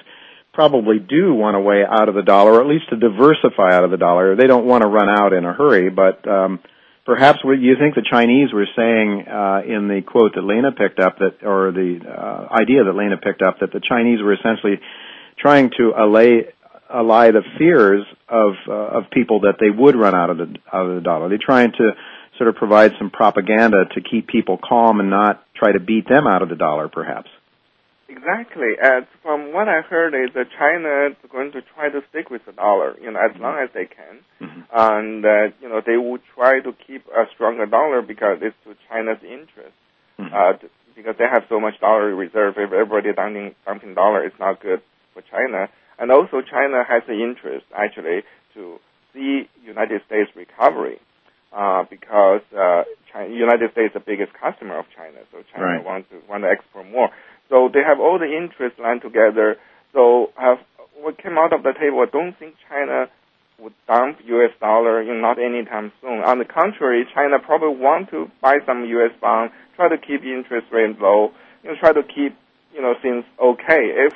probably 0.53 0.99
do 0.99 1.35
want 1.35 1.57
a 1.57 1.61
way 1.61 1.85
out 1.89 2.09
of 2.09 2.15
the 2.15 2.23
dollar, 2.23 2.55
or 2.55 2.61
at 2.61 2.67
least 2.67 2.89
to 2.91 2.97
diversify 2.97 3.75
out 3.75 3.85
of 3.85 3.91
the 3.91 3.97
dollar. 3.97 4.37
They 4.37 4.47
don't 4.47 4.67
want 4.67 4.83
to 4.83 4.89
run 4.89 5.09
out 5.09 5.33
in 5.33 5.45
a 5.45 5.53
hurry, 5.53 5.91
but. 5.91 6.27
Um, 6.29 6.61
Perhaps 7.07 7.43
what 7.43 7.59
you 7.59 7.75
think 7.77 7.97
the 7.97 8.07
Chinese 8.09 8.53
were 8.53 8.69
saying 8.77 9.27
uh, 9.27 9.63
in 9.67 9.89
the 9.89 10.01
quote 10.07 10.35
that 10.37 10.43
Lena 10.43 10.71
picked 10.71 11.01
up, 11.01 11.19
that 11.19 11.43
or 11.43 11.73
the 11.73 11.99
uh, 12.07 12.55
idea 12.55 12.85
that 12.85 12.93
Lena 12.95 13.17
picked 13.17 13.43
up, 13.43 13.59
that 13.61 13.73
the 13.73 13.81
Chinese 13.81 14.21
were 14.23 14.35
essentially 14.35 14.79
trying 15.37 15.71
to 15.79 15.93
allay 15.97 16.53
allay 16.89 17.31
the 17.33 17.43
fears 17.59 18.05
of 18.29 18.53
uh, 18.69 18.99
of 18.99 19.11
people 19.11 19.41
that 19.41 19.57
they 19.59 19.71
would 19.71 19.97
run 19.97 20.15
out 20.15 20.31
of 20.31 20.39
the 20.39 20.55
out 20.73 20.87
of 20.87 20.95
the 20.95 21.01
dollar. 21.01 21.29
They're 21.29 21.39
trying 21.41 21.73
to 21.73 21.93
sort 22.37 22.49
of 22.49 22.57
provide 22.57 22.93
some 22.99 23.11
propaganda 23.11 23.87
to 23.95 24.01
keep 24.03 24.29
people 24.29 24.59
calm 24.63 25.01
and 25.01 25.11
not 25.11 25.43
try 25.57 25.73
to 25.73 25.81
beat 25.81 26.09
them 26.09 26.27
out 26.27 26.43
of 26.43 26.49
the 26.49 26.55
dollar, 26.55 26.89
perhaps. 26.89 27.29
Exactly. 28.11 28.75
As 28.83 29.05
from 29.23 29.53
what 29.53 29.69
I 29.69 29.83
heard, 29.83 30.15
is 30.15 30.35
that 30.35 30.51
China 30.59 31.15
is 31.15 31.31
going 31.31 31.53
to 31.53 31.63
try 31.63 31.89
to 31.91 32.01
stick 32.11 32.29
with 32.29 32.43
the 32.45 32.53
dollar, 32.53 32.99
you 33.01 33.11
know, 33.11 33.21
as 33.21 33.39
long 33.39 33.63
as 33.63 33.71
they 33.73 33.87
can, 33.87 34.19
mm-hmm. 34.43 34.61
and 34.73 35.25
uh, 35.25 35.55
you 35.63 35.69
know 35.69 35.81
they 35.85 35.97
would 35.97 36.21
try 36.35 36.59
to 36.59 36.73
keep 36.87 37.07
a 37.07 37.31
stronger 37.35 37.67
dollar 37.67 38.03
because 38.03 38.39
it's 38.43 38.57
to 38.65 38.75
China's 38.91 39.23
interest. 39.23 39.79
Mm-hmm. 40.19 40.35
Uh, 40.35 40.69
because 40.97 41.15
they 41.19 41.25
have 41.25 41.45
so 41.49 41.61
much 41.61 41.79
dollar 41.81 42.15
reserve, 42.15 42.55
if 42.59 42.73
everybody 42.73 43.15
dumping 43.15 43.55
dumping 43.65 43.95
dollar, 43.95 44.25
it's 44.25 44.39
not 44.39 44.61
good 44.61 44.83
for 45.15 45.23
China. 45.23 45.69
And 45.99 46.11
also 46.11 46.43
China 46.43 46.83
has 46.83 47.03
an 47.09 47.21
interest 47.21 47.67
actually 47.77 48.23
to 48.55 48.79
see 49.15 49.49
United 49.65 50.03
States 50.07 50.31
recovery 50.35 50.99
uh, 51.53 51.85
because 51.89 52.43
uh, 52.57 52.83
China, 53.13 53.35
United 53.35 53.73
States 53.73 53.95
is 53.95 53.95
the 53.95 54.05
biggest 54.05 54.33
customer 54.35 54.79
of 54.79 54.87
China, 54.97 55.19
so 55.33 55.43
China 55.53 55.67
right. 55.67 55.85
wants 55.85 56.09
to 56.11 56.21
want 56.29 56.45
to 56.45 56.51
export 56.51 56.87
more. 56.91 57.11
So 57.51 57.69
they 57.73 57.83
have 57.87 58.01
all 58.01 58.19
the 58.19 58.31
interests 58.31 58.79
lined 58.79 59.03
together. 59.03 59.57
So 59.93 60.31
have 60.37 60.59
what 60.97 61.19
came 61.19 61.37
out 61.37 61.53
of 61.53 61.63
the 61.63 61.73
table. 61.75 62.01
I 62.01 62.11
don't 62.11 62.39
think 62.39 62.55
China 62.69 63.11
would 63.59 63.75
dump 63.87 64.19
U.S. 64.25 64.53
dollar, 64.61 65.03
in 65.03 65.21
not 65.21 65.39
anytime 65.39 65.93
soon. 66.01 66.21
On 66.25 66.39
the 66.39 66.45
contrary, 66.47 67.05
China 67.13 67.39
probably 67.39 67.77
want 67.77 68.11
to 68.11 68.31
buy 68.41 68.57
some 68.65 68.85
U.S. 68.87 69.13
bond, 69.21 69.51
try 69.77 69.89
to 69.89 69.99
keep 69.99 70.23
interest 70.23 70.69
rate 70.73 70.99
low, 70.99 71.33
you 71.63 71.71
know, 71.71 71.77
try 71.79 71.93
to 71.93 72.03
keep 72.03 72.37
you 72.73 72.81
know 72.81 72.95
things 73.03 73.25
okay. 73.43 74.07
If 74.09 74.15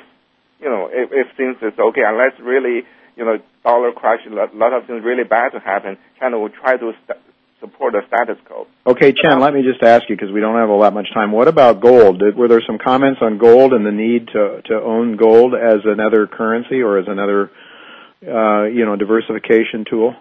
you 0.59 0.69
know, 0.69 0.89
if, 0.91 1.09
if 1.11 1.27
things 1.37 1.57
is 1.61 1.77
okay, 1.77 2.01
unless 2.05 2.33
really, 2.41 2.83
you 3.15 3.25
know, 3.25 3.37
dollar 3.63 3.91
crash, 3.91 4.21
a 4.25 4.29
lot 4.31 4.73
of 4.73 4.87
things 4.87 5.03
really 5.03 5.23
bad 5.23 5.51
to 5.51 5.59
happen, 5.59 5.97
China 6.19 6.39
will 6.39 6.49
try 6.49 6.77
to 6.77 6.93
st- 7.05 7.19
support 7.65 7.93
the 7.93 8.01
status 8.07 8.37
quo. 8.45 8.67
Okay, 8.85 9.13
Chen, 9.13 9.39
let 9.39 9.53
me 9.53 9.61
just 9.61 9.81
ask 9.81 10.03
you 10.09 10.15
because 10.15 10.31
we 10.31 10.39
don't 10.39 10.55
have 10.55 10.69
all 10.69 10.81
that 10.81 10.93
much 10.93 11.07
time. 11.13 11.31
What 11.31 11.47
about 11.47 11.81
gold? 11.81 12.19
Did, 12.19 12.37
were 12.37 12.47
there 12.47 12.61
some 12.65 12.77
comments 12.77 13.19
on 13.21 13.37
gold 13.37 13.73
and 13.73 13.85
the 13.85 13.91
need 13.91 14.27
to 14.33 14.61
to 14.69 14.75
own 14.75 15.17
gold 15.17 15.53
as 15.53 15.81
another 15.85 16.27
currency 16.27 16.81
or 16.81 16.97
as 16.97 17.05
another, 17.07 17.51
uh, 18.21 18.65
you 18.65 18.85
know, 18.85 18.95
diversification 18.95 19.85
tool? 19.89 20.15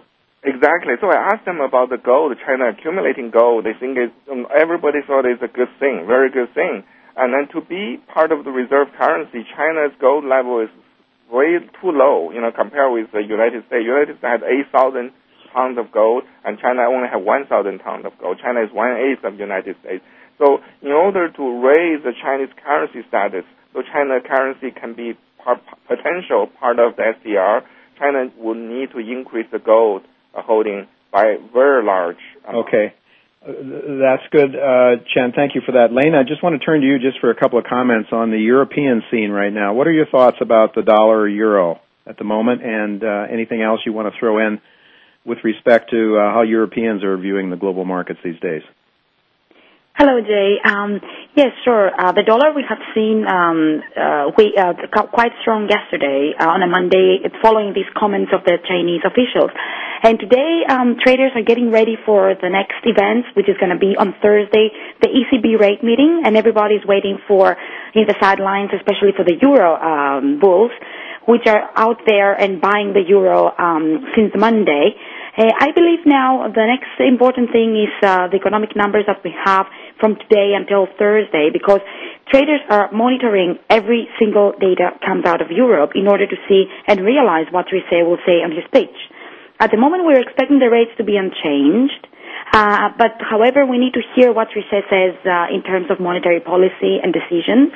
Exactly. 0.45 0.93
So 1.01 1.09
I 1.09 1.33
asked 1.33 1.47
them 1.47 1.61
about 1.61 1.89
the 1.89 1.97
gold, 1.97 2.37
China 2.45 2.69
accumulating 2.69 3.31
gold. 3.31 3.65
They 3.65 3.73
think 3.73 3.97
it, 3.97 4.13
um, 4.31 4.47
everybody 4.53 5.01
thought 5.07 5.25
it's 5.25 5.41
a 5.43 5.49
good 5.49 5.73
thing, 5.81 6.05
very 6.07 6.31
good 6.31 6.53
thing. 6.53 6.85
And 7.17 7.33
then 7.33 7.49
to 7.55 7.65
be 7.65 7.97
part 8.13 8.31
of 8.31 8.45
the 8.45 8.51
reserve 8.51 8.89
currency, 8.99 9.47
China's 9.57 9.97
gold 10.01 10.25
level 10.25 10.61
is 10.61 10.69
way 11.33 11.57
too 11.81 11.93
low, 11.97 12.31
you 12.31 12.41
know, 12.43 12.53
compared 12.53 12.93
with 12.93 13.11
the 13.13 13.23
United 13.25 13.65
States. 13.67 13.89
United 13.89 14.19
States 14.19 14.43
had 14.43 14.43
8,000 14.45 15.13
tons 15.55 15.79
of 15.79 15.93
gold, 15.93 16.25
and 16.45 16.59
China 16.59 16.83
only 16.91 17.09
had 17.09 17.23
1,000 17.23 17.79
tons 17.79 18.05
of 18.05 18.13
gold. 18.19 18.39
China 18.43 18.61
is 18.61 18.71
one 18.73 18.93
eighth 18.99 19.25
of 19.25 19.35
the 19.35 19.39
United 19.39 19.77
States. 19.81 20.03
So 20.39 20.59
in 20.83 20.91
order 20.91 21.31
to 21.31 21.45
raise 21.63 22.03
the 22.03 22.13
Chinese 22.21 22.51
currency 22.59 23.07
status, 23.09 23.45
so 23.73 23.83
China 23.83 24.19
currency 24.21 24.71
can 24.75 24.95
be 24.95 25.15
part, 25.43 25.61
potential 25.87 26.51
part 26.59 26.79
of 26.79 26.97
the 26.97 27.15
SDR, 27.23 27.63
China 27.99 28.27
would 28.39 28.57
need 28.57 28.91
to 28.91 28.99
increase 28.99 29.47
the 29.53 29.59
gold 29.59 30.03
uh, 30.35 30.43
holding 30.43 30.87
by 31.13 31.37
very 31.53 31.85
large. 31.85 32.19
Amount. 32.49 32.69
Okay. 32.69 32.95
Uh, 33.47 33.53
that's 34.01 34.27
good, 34.33 34.57
uh, 34.57 34.97
Chen. 35.15 35.33
Thank 35.37 35.55
you 35.55 35.61
for 35.65 35.73
that. 35.73 35.93
Lena, 35.93 36.21
I 36.21 36.23
just 36.25 36.43
want 36.43 36.59
to 36.59 36.65
turn 36.65 36.81
to 36.81 36.87
you 36.87 36.99
just 36.99 37.21
for 37.21 37.31
a 37.31 37.37
couple 37.39 37.59
of 37.59 37.65
comments 37.67 38.09
on 38.11 38.31
the 38.31 38.39
European 38.39 39.03
scene 39.11 39.31
right 39.31 39.53
now. 39.53 39.75
What 39.75 39.87
are 39.87 39.93
your 39.93 40.07
thoughts 40.07 40.39
about 40.41 40.75
the 40.75 40.83
dollar 40.83 41.29
euro 41.29 41.81
at 42.07 42.19
the 42.19 42.25
moment 42.25 42.63
and 42.63 43.05
uh, 43.05 43.27
anything 43.31 43.63
else 43.63 43.81
you 43.87 43.93
want 43.93 44.13
to 44.13 44.19
throw 44.19 44.39
in 44.39 44.61
with 45.25 45.39
respect 45.45 45.91
to 45.91 46.19
uh, 46.19 46.33
how 46.33 46.43
Europeans 46.43 47.03
are 47.05 47.17
viewing 47.17 47.51
the 47.51 47.57
global 47.57 47.85
markets 47.85 48.21
these 48.25 48.39
days? 48.41 48.63
Hello, 49.97 50.19
Jay. 50.21 50.59
Um, 50.59 50.99
yes, 51.37 51.55
sure. 51.65 51.87
Uh, 51.95 52.11
the 52.11 52.25
dollar 52.25 52.53
we 52.53 52.65
have 52.69 52.83
seen 52.99 53.23
um, 53.31 53.81
uh, 53.95 54.27
we, 54.37 54.51
uh, 54.59 54.75
quite 54.91 55.31
strong 55.41 55.71
yesterday 55.71 56.35
uh, 56.35 56.51
on 56.51 56.63
a 56.63 56.67
Monday, 56.67 57.23
following 57.41 57.73
these 57.75 57.87
comments 57.95 58.33
of 58.35 58.43
the 58.43 58.59
Chinese 58.67 59.07
officials. 59.07 59.55
And 60.03 60.19
today, 60.19 60.67
um, 60.69 60.97
traders 60.99 61.31
are 61.37 61.47
getting 61.47 61.71
ready 61.71 61.95
for 62.05 62.35
the 62.35 62.51
next 62.51 62.83
event, 62.83 63.25
which 63.39 63.49
is 63.49 63.55
going 63.63 63.71
to 63.71 63.79
be 63.79 63.95
on 63.97 64.19
Thursday, 64.21 64.75
the 65.01 65.15
ECB 65.15 65.61
rate 65.61 65.85
meeting, 65.85 66.23
and 66.27 66.37
everybody's 66.37 66.85
waiting 66.85 67.23
for 67.29 67.57
in 67.95 68.03
the 68.11 68.17
sidelines, 68.21 68.71
especially 68.75 69.15
for 69.17 69.23
the 69.23 69.39
euro 69.41 69.79
um, 69.79 70.41
bulls, 70.41 70.73
which 71.29 71.47
are 71.47 71.71
out 71.77 72.03
there 72.05 72.35
and 72.35 72.61
buying 72.61 72.93
the 72.93 73.05
euro 73.07 73.55
um, 73.57 74.11
since 74.17 74.33
Monday. 74.35 74.99
Uh, 75.37 75.51
I 75.51 75.73
believe 75.75 76.07
now 76.07 76.47
the 76.47 76.63
next 76.63 76.95
important 77.03 77.51
thing 77.51 77.75
is 77.75 77.91
uh, 78.07 78.29
the 78.31 78.37
economic 78.39 78.77
numbers 78.77 79.03
that 79.11 79.19
we 79.27 79.35
have 79.35 79.67
from 79.99 80.15
today 80.15 80.55
until 80.55 80.87
Thursday 80.97 81.51
because 81.53 81.81
traders 82.31 82.61
are 82.71 82.87
monitoring 82.93 83.59
every 83.69 84.07
single 84.19 84.53
data 84.61 84.95
comes 85.05 85.27
out 85.27 85.43
of 85.43 85.51
Europe 85.51 85.91
in 85.99 86.07
order 86.07 86.27
to 86.27 86.37
see 86.49 86.67
and 86.87 87.03
realize 87.03 87.47
what 87.51 87.67
Trichet 87.67 88.07
will 88.07 88.23
say 88.25 88.47
on 88.47 88.53
his 88.55 88.63
speech. 88.71 88.95
At 89.59 89.73
the 89.73 89.77
moment, 89.77 90.05
we're 90.07 90.23
expecting 90.23 90.61
the 90.61 90.71
rates 90.71 90.95
to 90.99 91.05
be 91.05 91.17
unchanged. 91.19 92.07
Uh, 92.55 92.91
but 92.97 93.19
however, 93.19 93.67
we 93.67 93.79
need 93.79 93.95
to 93.95 94.03
hear 94.15 94.31
what 94.33 94.49
Trichet 94.55 94.87
says 94.87 95.19
uh, 95.27 95.51
in 95.51 95.63
terms 95.67 95.91
of 95.91 95.99
monetary 95.99 96.39
policy 96.39 97.03
and 97.03 97.11
decisions. 97.13 97.75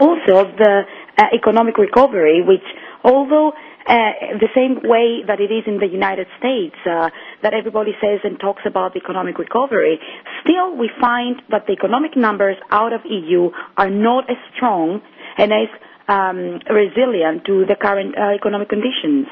Also, 0.00 0.48
the 0.56 0.82
uh, 1.18 1.24
economic 1.36 1.76
recovery, 1.76 2.40
which 2.40 2.64
although 3.04 3.52
uh, 3.88 4.36
the 4.38 4.48
same 4.54 4.80
way 4.84 5.24
that 5.26 5.40
it 5.40 5.50
is 5.50 5.64
in 5.66 5.78
the 5.78 5.86
United 5.88 6.26
States, 6.38 6.76
uh, 6.84 7.08
that 7.42 7.54
everybody 7.54 7.92
says 8.00 8.20
and 8.22 8.38
talks 8.38 8.62
about 8.66 8.92
the 8.92 9.00
economic 9.00 9.38
recovery, 9.38 9.98
still 10.44 10.76
we 10.76 10.90
find 11.00 11.40
that 11.50 11.66
the 11.66 11.72
economic 11.72 12.14
numbers 12.16 12.56
out 12.70 12.92
of 12.92 13.00
EU 13.08 13.50
are 13.78 13.88
not 13.90 14.28
as 14.30 14.36
strong 14.54 15.00
and 15.38 15.52
as 15.52 15.68
um, 16.06 16.60
resilient 16.68 17.44
to 17.46 17.64
the 17.66 17.76
current 17.80 18.14
uh, 18.16 18.34
economic 18.36 18.68
conditions. 18.68 19.26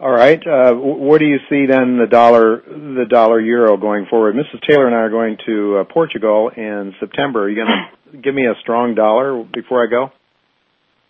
All 0.00 0.10
right. 0.10 0.40
Uh, 0.44 0.74
where 0.74 1.18
do 1.18 1.26
you 1.26 1.38
see 1.48 1.66
then 1.66 1.96
the 1.98 2.08
dollar, 2.10 2.62
the 2.66 3.04
dollar 3.08 3.38
euro 3.40 3.76
going 3.76 4.06
forward? 4.10 4.34
Mrs. 4.34 4.60
Taylor 4.66 4.86
and 4.86 4.96
I 4.96 5.00
are 5.00 5.10
going 5.10 5.36
to 5.46 5.78
uh, 5.78 5.84
Portugal 5.84 6.50
in 6.56 6.92
September. 6.98 7.44
Are 7.44 7.48
you 7.48 7.56
going 7.56 7.68
to 8.12 8.18
give 8.18 8.34
me 8.34 8.46
a 8.46 8.54
strong 8.62 8.94
dollar 8.94 9.44
before 9.44 9.84
I 9.86 9.88
go? 9.88 10.10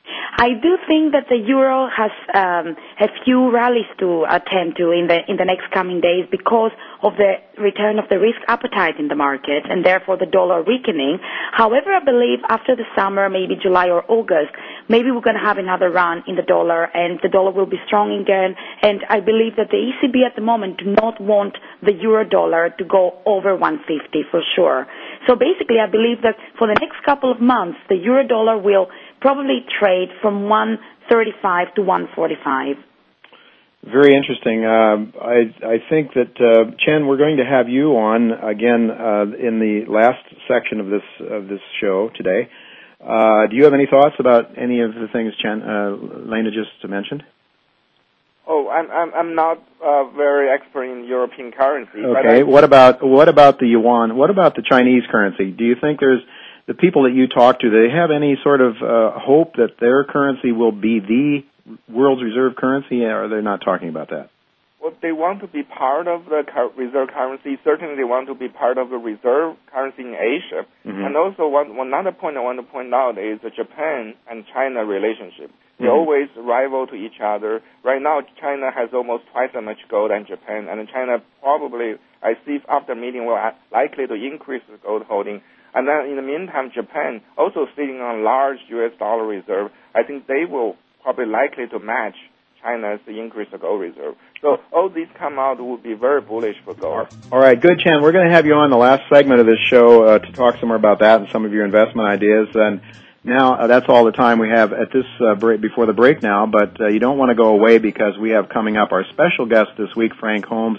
I 0.04 0.48
do 0.60 0.76
think 0.88 1.12
that 1.12 1.28
the 1.28 1.36
euro 1.36 1.86
has 1.86 2.10
um, 2.34 2.74
a 2.98 3.06
few 3.24 3.52
rallies 3.52 3.86
to 4.00 4.24
attend 4.28 4.74
to 4.76 4.90
in 4.90 5.06
the 5.06 5.20
in 5.28 5.36
the 5.36 5.44
next 5.44 5.70
coming 5.72 6.00
days 6.00 6.26
because 6.30 6.72
of 7.02 7.12
the 7.16 7.34
return 7.62 7.98
of 8.00 8.08
the 8.10 8.18
risk 8.18 8.40
appetite 8.48 8.98
in 8.98 9.06
the 9.06 9.14
market 9.14 9.62
and 9.70 9.84
therefore 9.86 10.16
the 10.18 10.26
dollar 10.26 10.62
weakening. 10.62 11.18
However, 11.52 11.94
I 11.94 12.02
believe 12.02 12.40
after 12.48 12.74
the 12.74 12.84
summer, 12.96 13.28
maybe 13.28 13.54
July 13.62 13.88
or 13.90 14.02
August, 14.10 14.50
maybe 14.88 15.10
we're 15.12 15.20
going 15.22 15.38
to 15.38 15.46
have 15.46 15.58
another 15.58 15.90
run 15.90 16.24
in 16.26 16.34
the 16.34 16.42
dollar 16.42 16.84
and 16.84 17.20
the 17.22 17.28
dollar 17.28 17.52
will 17.52 17.66
be 17.70 17.78
strong 17.86 18.10
again. 18.20 18.56
And 18.82 19.04
I 19.08 19.20
believe 19.20 19.54
that 19.56 19.70
the 19.70 19.78
ECB 19.78 20.26
at 20.26 20.34
the 20.34 20.42
moment 20.42 20.78
do 20.78 20.86
not 20.90 21.20
want 21.20 21.54
the 21.82 21.92
euro 21.92 22.24
dollar 22.28 22.70
to 22.78 22.84
go 22.84 23.20
over 23.26 23.54
150 23.54 24.24
for 24.30 24.40
sure. 24.56 24.86
So 25.28 25.36
basically, 25.36 25.78
I 25.78 25.86
believe 25.90 26.22
that 26.22 26.34
for 26.58 26.66
the 26.66 26.74
next 26.80 26.98
couple 27.04 27.30
of 27.30 27.40
months, 27.40 27.78
the 27.88 27.94
euro 27.96 28.26
dollar 28.26 28.58
will 28.58 28.88
probably 29.22 29.64
trade 29.80 30.08
from 30.20 30.48
135 30.48 31.74
to 31.76 31.82
145. 31.82 32.76
Very 33.84 34.14
interesting. 34.14 34.64
Uh, 34.64 35.18
I, 35.18 35.74
I 35.74 35.76
think 35.88 36.14
that 36.14 36.34
uh, 36.38 36.70
Chen, 36.84 37.06
we're 37.06 37.16
going 37.16 37.38
to 37.38 37.44
have 37.44 37.68
you 37.68 37.96
on 37.96 38.30
again 38.30 38.90
uh, 38.90 39.22
in 39.34 39.58
the 39.58 39.90
last 39.90 40.22
section 40.46 40.78
of 40.78 40.86
this 40.86 41.02
of 41.18 41.48
this 41.48 41.60
show 41.80 42.10
today. 42.14 42.48
Uh, 43.02 43.48
do 43.50 43.56
you 43.56 43.64
have 43.64 43.74
any 43.74 43.86
thoughts 43.90 44.14
about 44.20 44.56
any 44.56 44.80
of 44.82 44.94
the 44.94 45.08
things 45.12 45.32
Chen 45.42 45.62
uh, 45.62 45.96
Lena 46.30 46.50
just 46.50 46.78
mentioned? 46.88 47.24
Oh, 48.46 48.68
I'm 48.68 48.88
I'm, 48.88 49.14
I'm 49.14 49.34
not 49.34 49.58
uh, 49.84 50.04
very 50.16 50.48
expert 50.50 50.84
in 50.84 51.04
European 51.04 51.50
currency. 51.50 52.04
Okay. 52.04 52.44
what 52.44 52.62
about 52.62 53.02
what 53.02 53.28
about 53.28 53.58
the 53.58 53.66
yuan? 53.66 54.16
What 54.16 54.30
about 54.30 54.54
the 54.54 54.62
Chinese 54.62 55.02
currency? 55.10 55.50
Do 55.50 55.64
you 55.64 55.74
think 55.80 55.98
there's 55.98 56.22
the 56.66 56.74
people 56.74 57.04
that 57.04 57.14
you 57.14 57.26
talk 57.26 57.60
to, 57.60 57.70
do 57.70 57.88
they 57.88 57.94
have 57.94 58.10
any 58.10 58.36
sort 58.42 58.60
of 58.60 58.76
uh, 58.76 59.18
hope 59.18 59.54
that 59.56 59.78
their 59.80 60.04
currency 60.04 60.52
will 60.52 60.72
be 60.72 61.00
the 61.00 61.44
world's 61.88 62.22
reserve 62.22 62.56
currency, 62.56 63.04
or 63.04 63.24
are 63.24 63.28
they 63.28 63.42
not 63.42 63.60
talking 63.64 63.88
about 63.88 64.10
that? 64.10 64.30
Well, 64.82 64.94
they 65.00 65.12
want 65.12 65.40
to 65.42 65.46
be 65.46 65.62
part 65.62 66.08
of 66.08 66.24
the 66.24 66.42
reserve 66.76 67.08
currency. 67.14 67.56
Certainly, 67.62 67.94
they 67.94 68.04
want 68.04 68.26
to 68.26 68.34
be 68.34 68.48
part 68.48 68.78
of 68.78 68.90
the 68.90 68.98
reserve 68.98 69.54
currency 69.70 70.02
in 70.02 70.14
Asia. 70.14 70.66
Mm-hmm. 70.84 71.04
And 71.04 71.16
also, 71.16 71.46
one, 71.46 71.76
one 71.76 71.86
another 71.86 72.10
point 72.10 72.36
I 72.36 72.40
want 72.40 72.58
to 72.58 72.66
point 72.66 72.92
out 72.92 73.16
is 73.16 73.38
the 73.42 73.50
Japan 73.50 74.14
and 74.28 74.44
China 74.52 74.84
relationship. 74.84 75.54
They 75.78 75.86
mm-hmm. 75.86 75.94
always 75.94 76.28
rival 76.36 76.88
to 76.88 76.94
each 76.94 77.22
other. 77.22 77.62
Right 77.84 78.02
now, 78.02 78.22
China 78.40 78.70
has 78.74 78.90
almost 78.92 79.24
twice 79.30 79.50
as 79.54 79.62
much 79.62 79.78
gold 79.88 80.10
as 80.10 80.26
Japan, 80.26 80.66
and 80.68 80.88
China 80.88 81.22
probably, 81.40 81.94
I 82.20 82.34
see 82.44 82.58
after 82.68 82.96
meeting, 82.96 83.24
will 83.24 83.38
likely 83.70 84.08
to 84.08 84.14
increase 84.14 84.62
the 84.68 84.78
gold 84.82 85.04
holding. 85.06 85.42
And 85.74 85.88
then 85.88 86.06
in 86.10 86.16
the 86.16 86.22
meantime, 86.22 86.70
Japan 86.74 87.22
also 87.36 87.66
sitting 87.76 88.00
on 88.00 88.24
large 88.24 88.58
U.S. 88.68 88.92
dollar 88.98 89.24
reserve. 89.26 89.70
I 89.94 90.02
think 90.02 90.26
they 90.26 90.44
will 90.44 90.76
probably 91.02 91.26
likely 91.26 91.66
to 91.68 91.78
match 91.78 92.14
China's 92.62 93.00
increase 93.06 93.48
of 93.52 93.60
gold 93.60 93.80
reserve. 93.80 94.14
So 94.40 94.58
all 94.72 94.88
these 94.88 95.08
come 95.18 95.38
out 95.38 95.60
would 95.60 95.82
be 95.82 95.94
very 95.94 96.20
bullish 96.20 96.56
for 96.64 96.74
gold. 96.74 97.08
All 97.30 97.38
right, 97.38 97.60
good, 97.60 97.80
Chen. 97.80 98.02
We're 98.02 98.12
going 98.12 98.26
to 98.26 98.32
have 98.32 98.46
you 98.46 98.54
on 98.54 98.70
the 98.70 98.76
last 98.76 99.02
segment 99.12 99.40
of 99.40 99.46
this 99.46 99.58
show 99.68 100.04
uh, 100.04 100.18
to 100.18 100.32
talk 100.32 100.58
some 100.60 100.68
more 100.68 100.76
about 100.76 101.00
that 101.00 101.20
and 101.20 101.30
some 101.30 101.44
of 101.44 101.52
your 101.52 101.64
investment 101.64 102.08
ideas. 102.08 102.48
And 102.54 102.80
now 103.24 103.54
uh, 103.54 103.66
that's 103.66 103.86
all 103.88 104.04
the 104.04 104.12
time 104.12 104.38
we 104.38 104.48
have 104.48 104.72
at 104.72 104.92
this 104.92 105.06
uh, 105.20 105.34
break 105.34 105.60
before 105.60 105.86
the 105.86 105.92
break 105.92 106.22
now. 106.22 106.46
But 106.46 106.80
uh, 106.80 106.88
you 106.88 107.00
don't 107.00 107.18
want 107.18 107.30
to 107.30 107.34
go 107.34 107.48
away 107.48 107.78
because 107.78 108.16
we 108.18 108.30
have 108.30 108.48
coming 108.48 108.76
up 108.76 108.92
our 108.92 109.04
special 109.10 109.46
guest 109.46 109.70
this 109.76 109.94
week, 109.96 110.12
Frank 110.14 110.44
Holmes, 110.44 110.78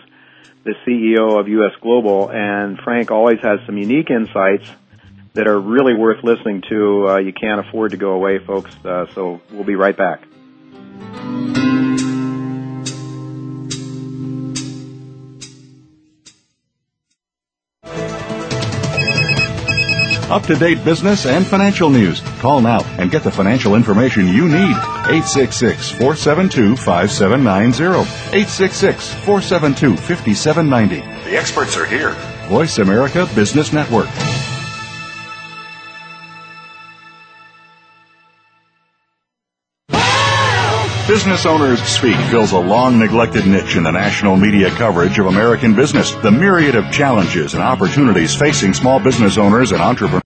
the 0.63 0.75
CEO 0.87 1.39
of 1.39 1.49
U.S. 1.49 1.73
Global, 1.81 2.29
and 2.31 2.79
Frank 2.79 3.11
always 3.11 3.39
has 3.41 3.59
some 3.65 3.77
unique 3.77 4.09
insights 4.09 4.69
that 5.33 5.47
are 5.47 5.59
really 5.59 5.93
worth 5.95 6.23
listening 6.23 6.63
to. 6.69 7.09
Uh, 7.09 7.17
you 7.17 7.33
can't 7.33 7.65
afford 7.65 7.91
to 7.91 7.97
go 7.97 8.11
away, 8.11 8.39
folks. 8.39 8.73
Uh, 8.85 9.05
so 9.13 9.41
we'll 9.51 9.63
be 9.63 9.75
right 9.75 9.97
back. 9.97 10.23
Up 20.33 20.41
to 20.43 20.55
date 20.55 20.83
business 20.83 21.27
and 21.27 21.45
financial 21.45 21.91
news. 21.91 22.21
Call 22.39 22.59
now 22.59 22.83
and 22.97 23.11
get 23.11 23.23
the 23.23 23.29
financial 23.29 23.75
information 23.75 24.27
you 24.27 24.47
need. 24.47 24.75
866 25.05 25.91
472 25.91 26.75
5790. 26.75 28.01
866 28.35 29.13
472 29.25 29.95
5790. 29.95 31.29
The 31.29 31.37
experts 31.37 31.77
are 31.77 31.85
here. 31.85 32.13
Voice 32.49 32.79
America 32.79 33.29
Business 33.35 33.71
Network. 33.73 34.07
Business 41.13 41.45
Owners 41.45 41.79
Speak 41.83 42.17
fills 42.31 42.53
a 42.53 42.59
long 42.59 42.97
neglected 42.97 43.45
niche 43.45 43.75
in 43.75 43.83
the 43.83 43.91
national 43.91 44.35
media 44.35 44.71
coverage 44.71 45.19
of 45.19 45.27
American 45.27 45.75
business. 45.75 46.11
The 46.11 46.31
myriad 46.31 46.73
of 46.73 46.91
challenges 46.91 47.53
and 47.53 47.61
opportunities 47.61 48.35
facing 48.35 48.73
small 48.73 48.99
business 48.99 49.37
owners 49.37 49.73
and 49.73 49.79
entrepreneurs 49.79 50.22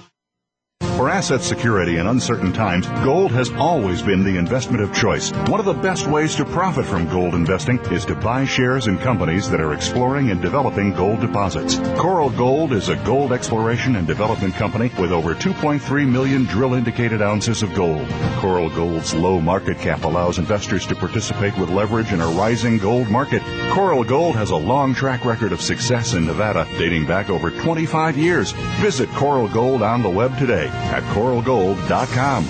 For 0.98 1.12
asset 1.12 1.44
security 1.44 1.98
in 1.98 2.08
uncertain 2.08 2.52
times, 2.52 2.88
gold 3.04 3.32
has 3.32 3.52
always 3.52 4.02
been 4.02 4.24
the 4.24 4.40
investment 4.40 4.82
of 4.82 4.96
choice. 4.96 5.30
One 5.48 5.60
of 5.60 5.68
the 5.68 5.74
best 5.76 6.08
ways 6.08 6.36
to 6.38 6.44
profit 6.44 6.88
from 6.88 7.08
gold 7.08 7.36
investing 7.36 7.78
is 7.92 8.04
to 8.06 8.16
buy 8.16 8.46
shares 8.46 8.88
in 8.88 8.98
companies 8.98 9.48
that 9.52 9.62
are 9.62 9.76
exploring 9.76 10.32
and 10.32 10.42
developing 10.42 10.94
gold 10.94 11.20
deposits. 11.20 11.76
Coral 12.00 12.32
Gold 12.32 12.74
is 12.74 12.90
a 12.90 12.96
gold 12.96 13.32
exploration 13.32 13.96
and 13.96 14.08
development 14.08 14.56
company 14.56 14.92
with 15.00 15.12
over 15.12 15.36
2.3 15.36 16.10
million 16.10 16.46
drill 16.46 16.74
indicated 16.74 17.22
ounces 17.22 17.62
of 17.62 17.76
gold. 17.76 18.10
Coral 18.38 18.72
Gold's 18.72 19.14
low 19.14 19.40
market 19.40 19.78
cap 19.78 20.04
allows 20.04 20.40
investors 20.40 20.88
to 20.88 20.96
participate 20.96 21.56
with 21.60 21.70
leverage 21.70 22.12
in 22.12 22.22
a 22.22 22.28
rising 22.30 22.80
gold 22.80 23.08
market. 23.08 23.44
Coral 23.70 24.04
Gold 24.04 24.36
has 24.36 24.50
a 24.50 24.56
long 24.56 24.96
track 24.96 25.26
record 25.26 25.52
of 25.52 25.62
success 25.62 26.16
in 26.16 26.26
Nevada, 26.26 26.68
dating 26.80 27.06
back 27.06 27.30
over 27.30 27.52
25 27.52 28.18
years. 28.18 28.52
Visit 28.82 29.10
Coral 29.12 29.48
Gold 29.48 29.84
on 29.84 30.02
the 30.02 30.10
web 30.10 30.36
today 30.40 30.72
at 30.88 31.04
coralgold.com. 31.14 32.46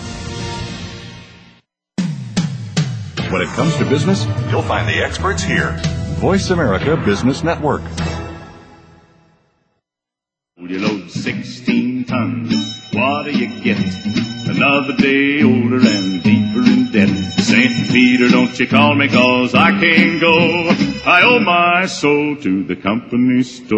When 3.32 3.42
it 3.42 3.50
comes 3.50 3.76
to 3.76 3.86
business, 3.86 4.26
you'll 4.50 4.62
find 4.62 4.88
the 4.88 5.04
experts 5.04 5.44
here. 5.44 5.78
Voice 6.20 6.50
America 6.50 6.96
Business 6.96 7.44
Network. 7.44 7.82
You 10.58 10.80
load 10.80 11.12
16 11.12 12.06
tons. 12.06 12.54
What 12.94 13.24
do 13.24 13.32
you 13.32 13.62
get? 13.62 13.78
Another 14.48 14.96
day 14.98 15.44
older 15.44 15.78
and 15.78 16.24
deeper 16.24 16.62
in 16.62 16.92
debt. 16.92 17.10
St. 17.40 17.90
Peter, 17.90 18.30
don't 18.30 18.58
you 18.60 18.68
call 18.68 18.96
me 18.96 19.08
cause 19.10 19.54
I 19.56 19.72
can't 19.72 20.20
go. 20.22 20.36
I 21.06 21.22
owe 21.24 21.40
my 21.40 21.86
soul 21.86 22.36
to 22.38 22.64
the 22.64 22.76
company 22.76 23.44
store. 23.44 23.78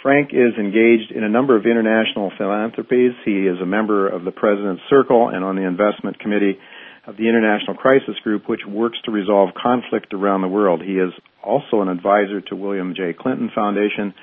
Frank 0.05 0.29
is 0.33 0.53
engaged 0.59 1.11
in 1.15 1.23
a 1.23 1.29
number 1.29 1.57
of 1.57 1.65
international 1.65 2.31
philanthropies. 2.37 3.13
He 3.25 3.49
is 3.49 3.57
a 3.59 3.65
member 3.65 4.07
of 4.07 4.23
the 4.23 4.29
President's 4.29 4.83
Circle 4.87 5.29
and 5.29 5.43
on 5.43 5.55
the 5.55 5.65
investment 5.65 6.19
committee 6.19 6.59
of 7.07 7.17
the 7.17 7.27
International 7.27 7.75
Crisis 7.75 8.13
Group, 8.23 8.47
which 8.47 8.59
works 8.69 8.99
to 9.05 9.11
resolve 9.11 9.49
conflict 9.59 10.13
around 10.13 10.41
the 10.43 10.47
world. 10.47 10.83
He 10.83 10.99
is 11.01 11.09
also 11.43 11.81
an 11.81 11.89
advisor 11.89 12.39
to 12.39 12.55
William 12.55 12.93
J. 12.95 13.13
Clinton 13.19 13.49
Foundation 13.55 14.13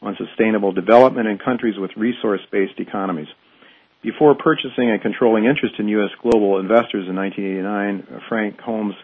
on 0.00 0.16
sustainable 0.16 0.72
development 0.72 1.28
in 1.28 1.36
countries 1.36 1.76
with 1.76 1.90
resource-based 1.98 2.80
economies. 2.80 3.28
Before 4.02 4.34
purchasing 4.34 4.90
a 4.90 4.98
controlling 4.98 5.44
interest 5.44 5.74
in 5.78 5.86
U.S. 6.00 6.16
Global 6.22 6.60
Investors 6.60 7.04
in 7.10 7.14
1989, 7.14 8.22
Frank 8.30 8.58
Holmes 8.60 8.94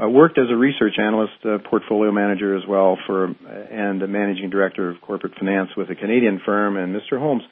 uh, 0.00 0.08
worked 0.08 0.38
as 0.38 0.46
a 0.50 0.56
research 0.56 0.94
analyst, 0.98 1.34
uh, 1.44 1.58
portfolio 1.68 2.12
manager 2.12 2.56
as 2.56 2.62
well, 2.66 2.96
for 3.06 3.24
and 3.24 4.02
a 4.02 4.08
managing 4.08 4.50
director 4.50 4.90
of 4.90 5.00
corporate 5.00 5.34
finance 5.38 5.70
with 5.76 5.90
a 5.90 5.94
Canadian 5.94 6.40
firm. 6.44 6.76
And 6.76 6.94
Mr. 6.94 7.18
Holmes 7.18 7.42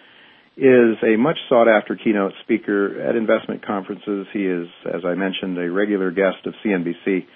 is 0.56 0.96
a 1.02 1.16
much 1.16 1.36
sought 1.48 1.68
after 1.68 1.96
keynote 1.96 2.32
speaker 2.42 3.00
at 3.02 3.16
investment 3.16 3.64
conferences. 3.64 4.26
He 4.32 4.46
is, 4.46 4.68
as 4.86 5.02
I 5.04 5.14
mentioned, 5.14 5.58
a 5.58 5.70
regular 5.70 6.10
guest 6.10 6.46
of 6.46 6.54
CNBC, 6.64 7.26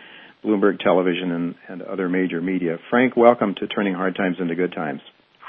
Bloomberg 0.45 0.81
Television, 0.81 1.31
and, 1.31 1.55
and 1.69 1.83
other 1.83 2.09
major 2.09 2.41
media. 2.41 2.79
Frank, 2.91 3.17
welcome 3.17 3.55
to 3.61 3.67
Turning 3.69 3.95
Hard 3.95 4.17
Times 4.17 4.37
into 4.41 4.55
Good 4.55 4.73
Times. 4.73 5.01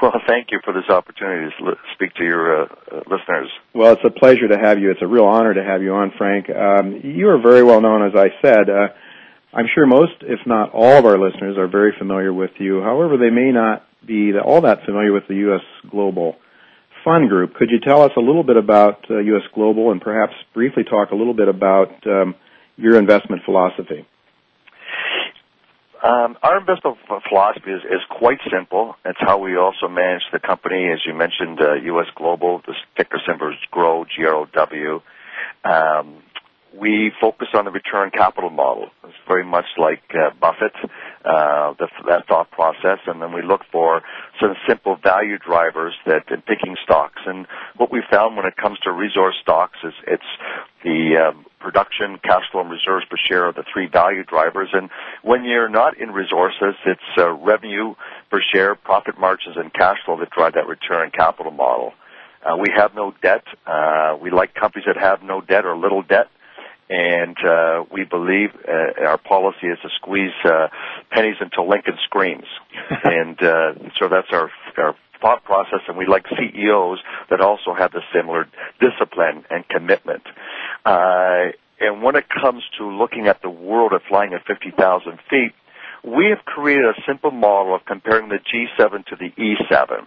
Well, 0.02 0.12
thank 0.28 0.47
you 0.52 0.60
for 0.63 0.73
this 0.73 0.89
opportunity 0.89 1.49
to 1.60 1.73
speak 1.93 2.13
to 2.15 2.23
your 2.23 2.63
uh, 2.63 2.65
uh, 2.65 2.97
listeners. 3.10 3.49
Well, 3.73 3.93
it's 3.93 4.02
a 4.04 4.10
pleasure 4.10 4.47
to 4.49 4.58
have 4.58 4.78
you. 4.78 4.91
It's 4.91 5.02
a 5.02 5.08
real 5.08 5.26
honor 5.26 5.54
to 5.54 5.63
have 5.63 5.82
you 5.82 5.93
on, 5.93 6.12
Frank. 6.17 6.49
Um, 6.49 6.99
you 7.04 7.30
are 7.30 7.41
very 7.41 7.63
well 7.63 7.80
known, 7.80 8.06
as 8.06 8.13
I 8.15 8.28
said. 8.41 8.69
Uh, 8.69 8.88
I'm 9.55 9.67
sure 9.73 9.85
most, 9.85 10.13
if 10.21 10.39
not 10.47 10.71
all 10.73 10.97
of 10.97 11.05
our 11.05 11.17
listeners 11.17 11.57
are 11.57 11.67
very 11.67 11.93
familiar 11.97 12.33
with 12.33 12.51
you. 12.59 12.81
However, 12.81 13.17
they 13.17 13.29
may 13.29 13.51
not 13.51 13.85
be 14.05 14.33
all 14.37 14.61
that 14.61 14.83
familiar 14.85 15.13
with 15.13 15.27
the 15.27 15.35
U.S. 15.35 15.61
Global 15.89 16.35
fund 17.03 17.29
group. 17.29 17.53
Could 17.55 17.69
you 17.69 17.79
tell 17.79 18.01
us 18.01 18.11
a 18.17 18.19
little 18.19 18.43
bit 18.43 18.57
about 18.57 19.05
uh, 19.09 19.19
U.S. 19.19 19.43
Global 19.53 19.91
and 19.91 20.01
perhaps 20.01 20.33
briefly 20.53 20.83
talk 20.83 21.11
a 21.11 21.15
little 21.15 21.33
bit 21.33 21.47
about 21.47 21.91
um, 22.07 22.35
your 22.77 22.97
investment 22.97 23.43
philosophy? 23.45 24.07
Um, 26.03 26.35
our 26.43 26.59
investment 26.59 26.97
philosophy 27.29 27.71
is, 27.71 27.81
is, 27.85 28.01
quite 28.09 28.39
simple. 28.51 28.95
It's 29.05 29.19
how 29.21 29.37
we 29.37 29.55
also 29.55 29.87
manage 29.87 30.23
the 30.33 30.39
company. 30.39 30.89
As 30.91 30.99
you 31.05 31.13
mentioned, 31.13 31.61
uh, 31.61 31.75
U.S. 31.75 32.07
Global, 32.15 32.61
the 32.65 32.73
ticker 32.97 33.21
symbol 33.25 33.49
is 33.49 33.55
GROW, 33.71 34.05
G-R-O-W. 34.13 35.01
Um, 35.63 36.23
we 36.77 37.12
focus 37.21 37.49
on 37.53 37.65
the 37.65 37.71
return 37.71 38.09
capital 38.09 38.49
model. 38.49 38.89
It's 39.03 39.13
very 39.27 39.45
much 39.45 39.65
like 39.77 40.01
uh, 40.13 40.31
Buffett, 40.39 40.73
uh, 41.23 41.73
the, 41.77 41.88
that 42.07 42.27
thought 42.27 42.49
process, 42.49 42.99
and 43.05 43.21
then 43.21 43.31
we 43.31 43.43
look 43.43 43.62
for 43.71 44.01
some 44.41 44.55
simple 44.67 44.95
value 44.95 45.38
drivers 45.38 45.93
that 46.05 46.31
in 46.31 46.41
picking 46.41 46.75
stocks. 46.83 47.21
And 47.25 47.45
what 47.77 47.91
we 47.91 48.01
found 48.09 48.36
when 48.36 48.45
it 48.45 48.55
comes 48.57 48.79
to 48.79 48.91
resource 48.91 49.36
stocks 49.41 49.77
is 49.83 49.93
it's 50.07 50.23
the 50.83 51.29
um, 51.29 51.45
production, 51.59 52.19
cash 52.23 52.43
flow, 52.51 52.62
and 52.62 52.71
reserves 52.71 53.05
per 53.09 53.17
share 53.29 53.45
are 53.49 53.53
the 53.53 53.63
three 53.71 53.88
value 53.88 54.23
drivers. 54.23 54.69
And 54.73 54.89
when 55.21 55.43
you're 55.45 55.69
not 55.69 55.97
in 55.97 56.09
resources, 56.09 56.75
it's 56.86 57.01
uh, 57.17 57.31
revenue 57.33 57.93
per 58.31 58.41
share, 58.51 58.73
profit 58.73 59.19
margins, 59.19 59.57
and 59.57 59.71
cash 59.71 59.97
flow 60.05 60.19
that 60.19 60.31
drive 60.31 60.53
that 60.55 60.67
return 60.67 61.12
capital 61.12 61.51
model. 61.51 61.93
Uh, 62.43 62.57
we 62.57 62.67
have 62.75 62.95
no 62.95 63.13
debt. 63.21 63.43
Uh, 63.65 64.17
we 64.19 64.31
like 64.31 64.53
companies 64.55 64.86
that 64.88 64.97
have 64.97 65.21
no 65.21 65.39
debt 65.39 65.65
or 65.65 65.77
little 65.77 66.01
debt 66.01 66.27
and 66.93 67.36
uh, 67.43 67.84
we 67.91 68.03
believe 68.03 68.49
uh, 68.67 69.08
our 69.08 69.17
policy 69.17 69.65
is 69.65 69.79
to 69.82 69.89
squeeze 69.95 70.34
uh, 70.45 70.67
pennies 71.10 71.38
until 71.39 71.67
Lincoln 71.67 71.97
screams, 72.03 72.45
and 73.03 73.41
uh, 73.41 73.73
so 73.99 74.08
that's 74.10 74.27
our 74.32 74.51
our 74.77 74.95
thought 75.19 75.43
process. 75.43 75.79
And 75.88 75.97
we 75.97 76.06
like 76.06 76.25
CEOs 76.27 76.99
that 77.32 77.41
also 77.41 77.73
have 77.75 77.91
the 77.93 78.01
similar 78.13 78.47
discipline 78.79 79.43
and 79.49 79.67
commitment. 79.67 80.21
Uh, 80.86 81.53
and 81.79 82.03
when 82.03 82.15
it 82.15 82.25
comes 82.29 82.62
to 82.77 82.86
looking 82.86 83.27
at 83.27 83.41
the 83.41 83.49
world 83.49 83.93
of 83.93 84.01
flying 84.08 84.34
at 84.34 84.45
50,000 84.45 85.17
feet, 85.29 85.53
we 86.03 86.27
have 86.27 86.45
created 86.45 86.86
a 86.86 87.01
simple 87.08 87.32
model 87.32 87.73
of 87.73 87.86
comparing 87.86 88.29
the 88.29 88.38
G7 88.38 89.06
to 89.08 89.15
the 89.15 89.32
E7. 89.32 90.06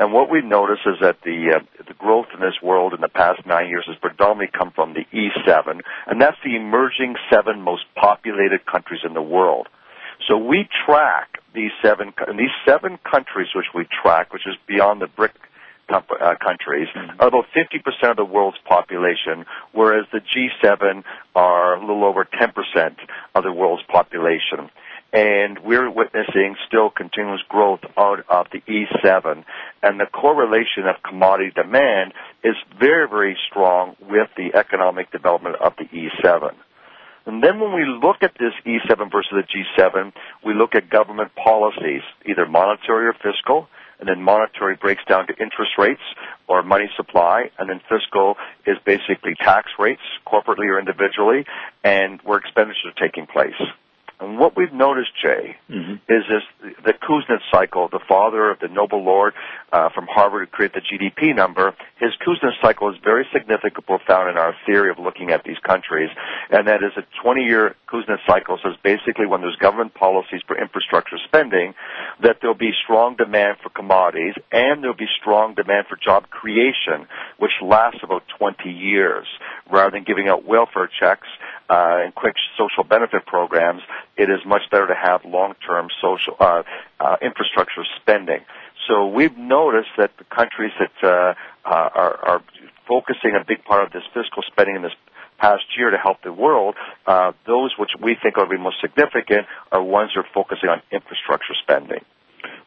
And 0.00 0.14
what 0.14 0.30
we 0.30 0.40
notice 0.40 0.80
is 0.86 0.96
that 1.02 1.18
the 1.24 1.60
uh, 1.60 1.84
the 1.86 1.92
growth 1.92 2.28
in 2.32 2.40
this 2.40 2.56
world 2.62 2.94
in 2.94 3.02
the 3.02 3.08
past 3.08 3.44
nine 3.44 3.68
years 3.68 3.84
has 3.86 3.98
predominantly 4.00 4.48
come 4.58 4.70
from 4.70 4.94
the 4.94 5.04
E7, 5.12 5.78
and 6.06 6.18
that's 6.18 6.38
the 6.42 6.56
emerging 6.56 7.16
seven 7.30 7.60
most 7.60 7.84
populated 7.94 8.64
countries 8.64 9.02
in 9.04 9.12
the 9.12 9.20
world. 9.20 9.68
So 10.26 10.38
we 10.38 10.66
track 10.86 11.42
these 11.54 11.72
seven, 11.84 12.14
and 12.26 12.38
these 12.38 12.56
seven 12.66 12.98
countries 13.04 13.48
which 13.54 13.66
we 13.74 13.86
track, 14.02 14.32
which 14.32 14.46
is 14.46 14.54
beyond 14.66 15.02
the 15.02 15.06
BRIC 15.06 15.32
uh, 15.90 16.34
countries, 16.42 16.88
are 17.18 17.28
about 17.28 17.44
50% 17.54 18.10
of 18.10 18.16
the 18.16 18.24
world's 18.24 18.56
population, 18.66 19.44
whereas 19.72 20.06
the 20.12 20.20
G7 20.20 21.04
are 21.34 21.76
a 21.76 21.80
little 21.80 22.04
over 22.04 22.24
10% 22.24 22.96
of 23.34 23.44
the 23.44 23.52
world's 23.52 23.82
population 23.82 24.70
and 25.12 25.58
we're 25.64 25.90
witnessing 25.90 26.54
still 26.66 26.90
continuous 26.90 27.40
growth 27.48 27.80
out 27.96 28.20
of 28.28 28.46
the 28.52 28.60
E7. 28.60 29.44
And 29.82 29.98
the 29.98 30.06
correlation 30.06 30.86
of 30.86 31.02
commodity 31.02 31.50
demand 31.54 32.12
is 32.44 32.54
very, 32.78 33.08
very 33.08 33.36
strong 33.48 33.96
with 34.00 34.28
the 34.36 34.56
economic 34.56 35.10
development 35.10 35.56
of 35.56 35.74
the 35.76 35.84
E7. 35.84 36.52
And 37.26 37.42
then 37.42 37.60
when 37.60 37.74
we 37.74 37.84
look 37.84 38.22
at 38.22 38.32
this 38.38 38.52
E7 38.64 39.10
versus 39.12 39.32
the 39.32 39.42
G7, 39.42 40.12
we 40.44 40.54
look 40.54 40.74
at 40.74 40.88
government 40.88 41.32
policies, 41.34 42.02
either 42.24 42.46
monetary 42.46 43.06
or 43.06 43.14
fiscal, 43.14 43.68
and 43.98 44.08
then 44.08 44.22
monetary 44.22 44.76
breaks 44.76 45.04
down 45.06 45.26
to 45.26 45.32
interest 45.34 45.72
rates 45.76 46.00
or 46.48 46.62
money 46.62 46.88
supply, 46.96 47.50
and 47.58 47.68
then 47.68 47.80
fiscal 47.88 48.36
is 48.66 48.76
basically 48.86 49.34
tax 49.34 49.70
rates, 49.78 50.00
corporately 50.26 50.66
or 50.66 50.78
individually, 50.78 51.44
and 51.84 52.20
where 52.22 52.38
expenditures 52.38 52.86
are 52.86 53.06
taking 53.06 53.26
place. 53.26 53.60
And 54.30 54.38
what 54.38 54.56
we've 54.56 54.72
noticed, 54.72 55.10
Jay, 55.20 55.56
mm-hmm. 55.68 55.94
is 56.08 56.22
this 56.30 56.74
the 56.84 56.92
Kuznets 56.92 57.42
cycle, 57.50 57.88
the 57.88 57.98
father 58.08 58.48
of 58.48 58.60
the 58.60 58.68
noble 58.68 59.02
laureate 59.02 59.34
uh, 59.72 59.88
from 59.94 60.06
Harvard 60.06 60.48
who 60.48 60.56
created 60.56 60.82
the 60.82 60.96
GDP 60.96 61.34
number. 61.34 61.74
His 61.98 62.10
Kuznets 62.26 62.60
cycle 62.62 62.90
is 62.90 62.96
very 63.02 63.26
significant, 63.32 63.86
profound 63.86 64.30
in 64.30 64.36
our 64.36 64.54
theory 64.66 64.90
of 64.90 64.98
looking 64.98 65.30
at 65.30 65.44
these 65.44 65.58
countries, 65.58 66.10
and 66.50 66.66
that 66.68 66.82
is 66.82 66.92
a 66.96 67.04
20-year 67.24 67.74
Kuznets 67.88 68.24
cycle 68.26 68.58
says 68.62 68.74
basically 68.82 69.26
when 69.26 69.40
there's 69.40 69.56
government 69.56 69.94
policies 69.94 70.40
for 70.46 70.58
infrastructure 70.60 71.18
spending, 71.26 71.74
that 72.22 72.38
there'll 72.40 72.56
be 72.56 72.72
strong 72.84 73.16
demand 73.16 73.58
for 73.62 73.70
commodities 73.70 74.34
and 74.52 74.82
there'll 74.82 74.96
be 74.96 75.08
strong 75.20 75.54
demand 75.54 75.86
for 75.88 75.96
job 75.96 76.28
creation, 76.30 77.06
which 77.38 77.52
lasts 77.62 78.00
about 78.02 78.22
20 78.38 78.70
years, 78.70 79.26
rather 79.70 79.90
than 79.90 80.04
giving 80.04 80.28
out 80.28 80.44
welfare 80.44 80.88
checks 81.00 81.28
uh, 81.68 82.02
and 82.04 82.14
quick 82.14 82.34
social 82.58 82.84
benefit 82.84 83.24
programs, 83.26 83.82
it 84.16 84.28
is 84.28 84.40
much 84.44 84.62
better 84.70 84.88
to 84.88 84.94
have 84.94 85.24
long-term 85.24 85.88
social 86.02 86.34
uh, 86.40 86.62
uh, 86.98 87.16
infrastructure 87.22 87.84
spending. 88.00 88.40
So 88.90 89.06
we've 89.06 89.36
noticed 89.38 89.90
that 89.98 90.10
the 90.18 90.24
countries 90.24 90.72
that 90.80 90.90
uh, 91.02 91.34
uh, 91.64 91.88
are, 91.94 92.16
are 92.28 92.42
focusing 92.88 93.38
a 93.40 93.44
big 93.46 93.64
part 93.64 93.84
of 93.84 93.92
this 93.92 94.02
fiscal 94.12 94.42
spending 94.50 94.74
in 94.74 94.82
this 94.82 94.92
past 95.38 95.62
year 95.78 95.90
to 95.90 95.96
help 95.96 96.20
the 96.22 96.32
world, 96.32 96.74
uh, 97.06 97.30
those 97.46 97.72
which 97.78 97.90
we 98.02 98.16
think 98.20 98.36
are 98.36 98.48
the 98.48 98.58
most 98.58 98.80
significant 98.80 99.46
are 99.70 99.80
ones 99.80 100.10
that 100.14 100.20
are 100.20 100.28
focusing 100.34 100.68
on 100.68 100.82
infrastructure 100.90 101.54
spending. 101.62 102.04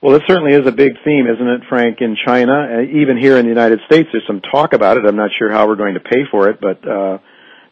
Well, 0.02 0.16
it 0.16 0.24
certainly 0.26 0.54
is 0.54 0.66
a 0.66 0.72
big 0.72 0.94
theme, 1.04 1.28
isn't 1.28 1.48
it, 1.48 1.62
Frank, 1.68 1.98
in 2.00 2.16
China? 2.26 2.82
Even 2.82 3.18
here 3.18 3.38
in 3.38 3.44
the 3.46 3.50
United 3.50 3.80
States, 3.86 4.08
there's 4.12 4.26
some 4.26 4.42
talk 4.42 4.72
about 4.72 4.98
it. 4.98 5.06
I'm 5.06 5.18
not 5.18 5.32
sure 5.38 5.52
how 5.52 5.68
we're 5.68 5.76
going 5.76 5.96
to 5.96 6.00
pay 6.00 6.24
for 6.32 6.50
it, 6.50 6.60
but 6.62 6.88
uh, 6.88 7.18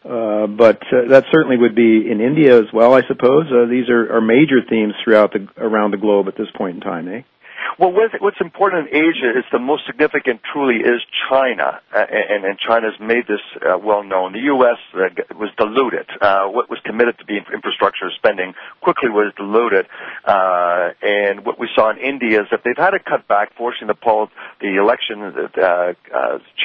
uh, 0.04 0.46
but 0.48 0.82
uh, 0.92 1.08
that 1.08 1.24
certainly 1.30 1.56
would 1.56 1.76
be 1.76 2.10
in 2.10 2.20
India 2.20 2.58
as 2.58 2.66
well, 2.72 2.92
I 2.92 3.02
suppose. 3.06 3.46
Uh, 3.46 3.66
these 3.70 3.88
are, 3.88 4.16
are 4.16 4.20
major 4.20 4.60
themes 4.68 4.94
throughout 5.04 5.32
the 5.32 5.46
around 5.56 5.92
the 5.92 5.96
globe 5.96 6.26
at 6.26 6.36
this 6.36 6.48
point 6.56 6.76
in 6.76 6.80
time, 6.80 7.06
eh? 7.08 7.22
Well, 7.78 7.92
what's 7.92 8.40
important 8.40 8.88
in 8.88 8.96
Asia 8.96 9.30
is 9.38 9.44
the 9.50 9.58
most 9.58 9.86
significant 9.86 10.40
truly 10.52 10.76
is 10.76 11.00
China, 11.28 11.80
uh, 11.94 12.04
and, 12.10 12.44
and 12.44 12.58
China's 12.58 12.94
made 13.00 13.26
this 13.26 13.40
uh, 13.62 13.78
well 13.78 14.02
known. 14.02 14.32
The 14.32 14.44
U.S. 14.54 14.78
Uh, 14.94 15.08
was 15.38 15.50
diluted. 15.56 16.06
What 16.20 16.68
was 16.68 16.78
committed 16.84 17.18
to 17.18 17.24
be 17.24 17.38
infrastructure 17.38 18.10
spending 18.16 18.54
quickly 18.80 19.08
was 19.08 19.32
diluted, 19.36 19.86
uh, 20.24 20.90
and 21.02 21.44
what 21.44 21.58
we 21.58 21.68
saw 21.74 21.90
in 21.90 21.98
India 21.98 22.42
is 22.42 22.48
that 22.50 22.60
they've 22.64 22.76
had 22.76 22.90
to 22.90 23.00
cut 23.00 23.26
back, 23.26 23.56
forcing 23.56 23.86
the 23.86 23.94
poll, 23.94 24.28
the 24.60 24.76
election 24.76 25.32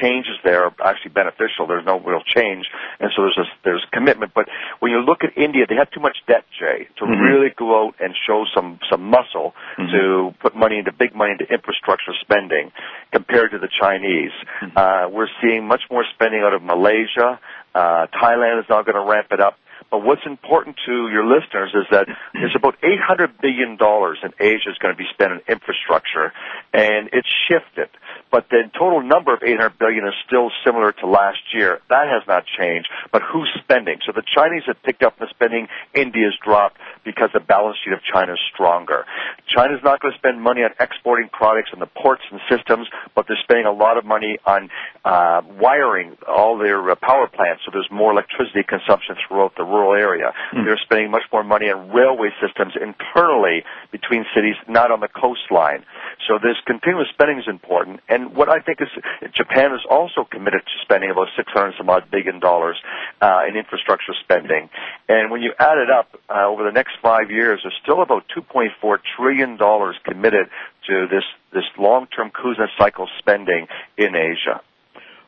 changes 0.02 0.36
there 0.44 0.66
are 0.66 0.74
actually 0.84 1.12
beneficial. 1.12 1.68
There's 1.68 1.86
no 1.86 2.00
real 2.00 2.22
change, 2.36 2.66
and 3.00 3.12
so 3.16 3.24
there's 3.24 3.38
a, 3.38 3.48
there's 3.64 3.86
commitment. 3.92 4.34
But 4.34 4.48
when 4.80 4.92
you 4.92 5.00
look 5.00 5.24
at 5.24 5.38
India, 5.38 5.66
they 5.68 5.76
have 5.76 5.92
too 5.92 6.02
much 6.02 6.18
debt, 6.28 6.46
Jay, 6.60 6.88
to 7.00 7.06
mm-hmm. 7.06 7.22
really 7.22 7.50
go 7.58 7.88
out 7.88 7.96
and 8.00 8.14
show 8.28 8.46
some 8.54 8.80
some 8.90 9.04
muscle 9.04 9.54
mm-hmm. 9.78 9.92
to 9.92 10.36
put 10.42 10.56
money 10.56 10.82
into 10.88 10.97
big 10.97 11.15
money 11.15 11.34
into 11.34 11.52
infrastructure 11.52 12.13
spending 12.21 12.71
compared 13.12 13.52
to 13.52 13.60
the 13.60 13.69
Chinese. 13.80 14.32
Mm-hmm. 14.62 14.78
Uh, 14.78 15.10
we're 15.10 15.30
seeing 15.41 15.67
much 15.67 15.82
more 15.91 16.06
spending 16.15 16.41
out 16.41 16.54
of 16.54 16.63
Malaysia. 16.63 17.39
Uh, 17.76 18.08
Thailand 18.15 18.60
is 18.60 18.65
now 18.69 18.82
going 18.82 18.95
to 18.95 19.06
ramp 19.06 19.28
it 19.32 19.39
up. 19.39 19.58
But 19.91 20.04
what's 20.04 20.26
important 20.26 20.76
to 20.86 21.08
your 21.08 21.23
listeners 21.23 21.71
is 21.73 21.86
that 21.91 22.08
there's 22.34 22.56
about 22.56 22.76
$800 22.82 23.39
billion 23.39 23.78
in 23.80 24.32
Asia 24.39 24.69
is 24.69 24.78
going 24.82 24.93
to 24.93 24.97
be 24.97 25.08
spent 25.13 25.32
on 25.32 25.41
infrastructure, 25.47 26.34
and 26.73 27.10
it's 27.13 27.30
shifted 27.47 27.88
but 28.32 28.50
the 28.50 28.70
total 28.78 29.02
number 29.02 29.34
of 29.34 29.42
800 29.44 29.78
billion 29.80 30.06
is 30.06 30.13
still 30.26 30.52
similar 30.66 30.92
to 30.92 31.08
last 31.08 31.40
year. 31.54 31.80
That 31.90 32.08
has 32.08 32.24
not 32.28 32.44
changed. 32.60 32.90
But 33.12 33.22
who's 33.22 33.50
spending? 33.63 34.00
So 34.06 34.12
the 34.12 34.24
Chinese 34.24 34.63
have 34.68 34.82
picked 34.84 35.04
up 35.04 35.18
the 35.20 35.28
spending. 35.30 35.68
India's 35.94 36.36
dropped 36.44 36.78
because 37.06 37.30
the 37.34 37.40
balance 37.40 37.78
sheet 37.84 37.94
of 37.94 38.00
China 38.04 38.34
is 38.34 38.40
stronger. 38.54 39.06
China's 39.48 39.80
not 39.84 40.02
going 40.02 40.13
to 40.13 40.18
spend 40.18 40.42
money 40.42 40.62
on 40.62 40.72
exporting 40.80 41.30
products 41.32 41.70
in 41.74 41.80
the 41.80 41.88
ports 41.88 42.24
and 42.32 42.40
systems, 42.50 42.88
but 43.16 43.26
they're 43.28 43.40
spending 43.44 43.66
a 43.66 43.72
lot 43.72 43.98
of 43.98 44.06
money 44.06 44.38
on 44.46 44.70
uh, 45.06 45.42
wiring 45.60 46.18
all 46.28 46.58
their 46.58 46.82
uh, 46.90 46.96
power 46.96 47.28
plants, 47.28 47.62
so 47.66 47.72
there's 47.72 47.88
more 47.92 48.12
electricity 48.12 48.63
consumption 48.68 49.16
throughout 49.28 49.54
the 49.56 49.63
rural 49.63 49.94
area. 49.94 50.34
Mm. 50.54 50.66
They're 50.66 50.80
spending 50.84 51.12
much 51.12 51.24
more 51.32 51.44
money 51.44 51.70
on 51.70 51.92
railway 51.92 52.30
systems 52.42 52.74
internally 52.76 53.63
between 53.92 54.26
cities, 54.36 54.56
not 54.68 54.92
on 54.92 55.00
the 55.00 55.08
coastline. 55.08 55.86
So 56.28 56.40
this 56.42 56.58
continuous 56.66 57.08
spending 57.13 57.40
is 57.40 57.48
important. 57.48 58.02
And 58.10 58.17
what 58.36 58.50
I 58.50 58.60
think 58.60 58.80
is 58.82 58.88
Japan 59.34 59.74
is 59.74 59.82
also 59.90 60.24
committed 60.30 60.62
to 60.62 60.76
spending 60.84 61.12
about 61.12 61.28
600 61.36 61.74
some 61.78 61.90
odd 61.90 62.10
billion 62.12 62.40
dollars 62.40 62.78
uh, 63.22 63.42
in 63.48 63.56
infrastructure 63.56 64.14
spending. 64.24 64.70
And 65.08 65.32
when 65.32 65.42
you 65.42 65.54
add 65.60 65.78
it 65.78 65.90
up 65.90 66.10
uh, 66.30 66.48
over 66.48 66.64
the 66.64 66.72
next 66.72 66.94
five 67.02 67.32
years, 67.32 67.60
there's 67.64 67.78
still 67.82 68.02
about 68.02 68.26
2.4 68.36 68.98
trillion 69.16 69.58
dollars 69.58 69.96
committed 70.04 70.48
to 70.88 71.08
this 71.10 71.24
this 71.54 71.66
long-term 71.78 72.32
Kuznets 72.32 72.76
cycle 72.78 73.08
spending 73.20 73.68
in 73.98 74.16
Asia. 74.16 74.62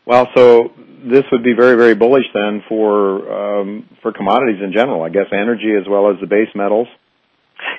Well, 0.05 0.27
so 0.35 0.71
this 1.03 1.23
would 1.31 1.43
be 1.43 1.53
very, 1.53 1.75
very 1.77 1.93
bullish 1.93 2.25
then 2.33 2.63
for 2.67 3.59
um, 3.59 3.89
for 4.01 4.11
commodities 4.11 4.61
in 4.63 4.73
general. 4.73 5.03
I 5.03 5.09
guess 5.09 5.27
energy 5.31 5.73
as 5.79 5.87
well 5.87 6.09
as 6.11 6.19
the 6.19 6.27
base 6.27 6.49
metals 6.55 6.87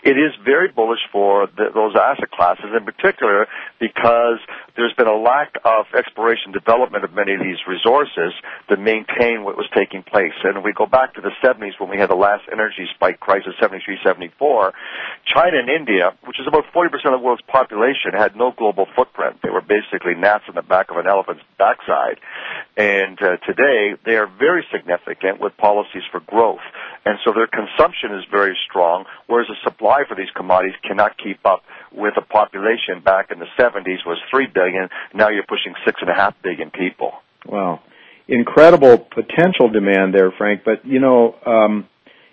it 0.02 0.16
is 0.16 0.32
very 0.44 0.68
bullish 0.68 1.00
for 1.12 1.46
the, 1.56 1.70
those 1.74 1.94
asset 1.96 2.30
classes, 2.30 2.66
in 2.76 2.84
particular 2.84 3.46
because 3.78 4.38
there's 4.80 4.96
been 4.96 5.06
a 5.06 5.20
lack 5.20 5.60
of 5.62 5.84
exploration 5.92 6.52
development 6.52 7.04
of 7.04 7.12
many 7.12 7.34
of 7.34 7.40
these 7.40 7.60
resources 7.68 8.32
to 8.68 8.76
maintain 8.78 9.44
what 9.44 9.54
was 9.54 9.68
taking 9.76 10.02
place. 10.02 10.32
And 10.42 10.64
we 10.64 10.72
go 10.72 10.86
back 10.86 11.14
to 11.14 11.20
the 11.20 11.32
70s 11.44 11.78
when 11.78 11.90
we 11.90 11.98
had 11.98 12.08
the 12.08 12.16
last 12.16 12.44
energy 12.50 12.88
spike 12.94 13.20
crisis, 13.20 13.52
73, 13.60 13.98
74, 14.02 14.72
China 15.26 15.58
and 15.58 15.68
India, 15.68 16.16
which 16.24 16.40
is 16.40 16.46
about 16.48 16.64
40% 16.72 16.88
of 17.12 17.12
the 17.12 17.18
world's 17.18 17.42
population, 17.42 18.16
had 18.16 18.36
no 18.36 18.52
global 18.56 18.86
footprint. 18.96 19.36
They 19.42 19.50
were 19.50 19.60
basically 19.60 20.14
gnats 20.16 20.44
in 20.48 20.54
the 20.54 20.62
back 20.62 20.90
of 20.90 20.96
an 20.96 21.06
elephant's 21.06 21.44
backside. 21.58 22.16
And 22.76 23.20
uh, 23.20 23.36
today, 23.44 24.00
they 24.06 24.16
are 24.16 24.26
very 24.26 24.64
significant 24.72 25.40
with 25.40 25.56
policies 25.58 26.04
for 26.10 26.20
growth. 26.20 26.64
And 27.04 27.18
so 27.24 27.32
their 27.32 27.48
consumption 27.48 28.14
is 28.16 28.24
very 28.30 28.56
strong, 28.68 29.04
whereas 29.26 29.48
the 29.48 29.60
supply 29.62 30.04
for 30.08 30.14
these 30.14 30.30
commodities 30.34 30.76
cannot 30.86 31.18
keep 31.18 31.44
up 31.44 31.64
with 31.92 32.14
a 32.16 32.22
population 32.22 33.00
back 33.04 33.30
in 33.30 33.38
the 33.38 33.50
70s 33.58 34.06
was 34.06 34.18
3 34.30 34.46
billion. 34.46 34.69
Now 35.14 35.28
you're 35.28 35.44
pushing 35.44 35.74
6.5 35.86 36.34
billion 36.42 36.70
people. 36.70 37.12
Wow. 37.46 37.80
Incredible 38.28 38.98
potential 38.98 39.68
demand 39.68 40.14
there, 40.14 40.30
Frank. 40.36 40.62
But, 40.64 40.84
you 40.84 41.00
know, 41.00 41.34
um, 41.44 41.88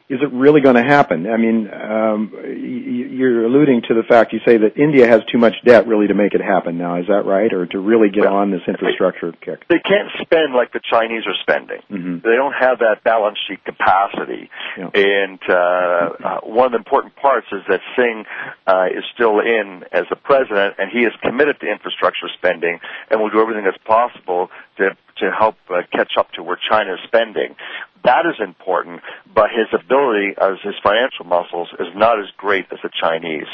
is 0.09 0.19
it 0.21 0.31
really 0.31 0.61
going 0.61 0.75
to 0.75 0.83
happen? 0.83 1.27
I 1.27 1.35
mean, 1.35 1.67
um, 1.67 2.31
you're 2.47 3.43
alluding 3.43 3.81
to 3.89 3.93
the 3.93 4.03
fact 4.07 4.31
you 4.31 4.39
say 4.45 4.55
that 4.55 4.77
India 4.77 5.05
has 5.05 5.19
too 5.29 5.37
much 5.37 5.53
debt 5.65 5.85
really 5.85 6.07
to 6.07 6.13
make 6.13 6.33
it 6.33 6.39
happen 6.39 6.77
now. 6.77 6.95
Is 7.01 7.07
that 7.07 7.25
right, 7.25 7.51
or 7.51 7.65
to 7.65 7.79
really 7.79 8.09
get 8.09 8.23
well, 8.23 8.35
on 8.35 8.49
this 8.49 8.61
infrastructure 8.69 9.31
they, 9.31 9.45
kick? 9.45 9.67
They 9.67 9.79
can't 9.83 10.07
spend 10.21 10.53
like 10.53 10.71
the 10.71 10.79
Chinese 10.79 11.23
are 11.27 11.35
spending. 11.41 11.81
Mm-hmm. 11.91 12.23
They 12.23 12.35
don't 12.39 12.53
have 12.53 12.79
that 12.79 13.03
balance 13.03 13.37
sheet 13.49 13.59
capacity. 13.65 14.49
Yeah. 14.77 14.91
And 14.95 15.39
uh, 15.49 15.53
uh, 15.53 16.39
one 16.43 16.67
of 16.67 16.71
the 16.71 16.77
important 16.79 17.17
parts 17.17 17.47
is 17.51 17.63
that 17.67 17.81
Singh 17.97 18.23
uh, 18.65 18.87
is 18.95 19.03
still 19.13 19.41
in 19.41 19.83
as 19.91 20.05
the 20.09 20.15
president, 20.15 20.75
and 20.79 20.89
he 20.89 20.99
is 20.99 21.11
committed 21.21 21.59
to 21.59 21.67
infrastructure 21.67 22.29
spending, 22.37 22.79
and 23.11 23.19
will 23.19 23.29
do 23.29 23.41
everything 23.41 23.65
that's 23.65 23.83
possible 23.83 24.47
to 24.77 24.97
to 25.17 25.31
help 25.31 25.55
uh, 25.69 25.81
catch 25.91 26.13
up 26.17 26.31
to 26.33 26.43
where 26.43 26.59
China 26.69 26.93
is 26.93 26.99
spending. 27.07 27.55
That 28.03 28.25
is 28.25 28.35
important, 28.39 29.01
but 29.33 29.49
his 29.49 29.67
ability 29.73 30.35
as 30.39 30.61
his 30.63 30.75
financial 30.83 31.25
muscles 31.25 31.69
is 31.79 31.87
not 31.95 32.19
as 32.19 32.27
great 32.37 32.65
as 32.71 32.79
the 32.83 32.89
Chinese. 33.01 33.49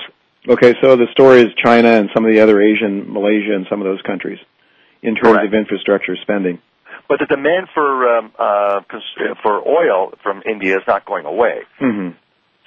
Okay, 0.48 0.76
so 0.82 0.98
the 0.98 1.08
story 1.14 1.42
is 1.42 1.48
China 1.64 1.88
and 1.88 2.10
some 2.14 2.26
of 2.26 2.34
the 2.34 2.42
other 2.42 2.62
Asian, 2.62 3.12
Malaysia, 3.14 3.56
and 3.56 3.66
some 3.70 3.80
of 3.80 3.86
those 3.86 4.02
countries 4.02 4.40
in 5.02 5.16
terms 5.16 5.38
Correct. 5.38 5.48
of 5.48 5.54
infrastructure 5.54 6.18
spending. 6.22 6.60
But 7.08 7.20
the 7.20 7.26
demand 7.26 7.68
for 7.74 8.18
um, 8.18 8.32
uh, 8.38 8.82
for 9.42 9.68
oil 9.68 10.14
from 10.22 10.42
India 10.46 10.78
is 10.78 10.84
not 10.88 11.06
going 11.06 11.26
away. 11.26 11.62
Mm-hmm. 11.82 12.18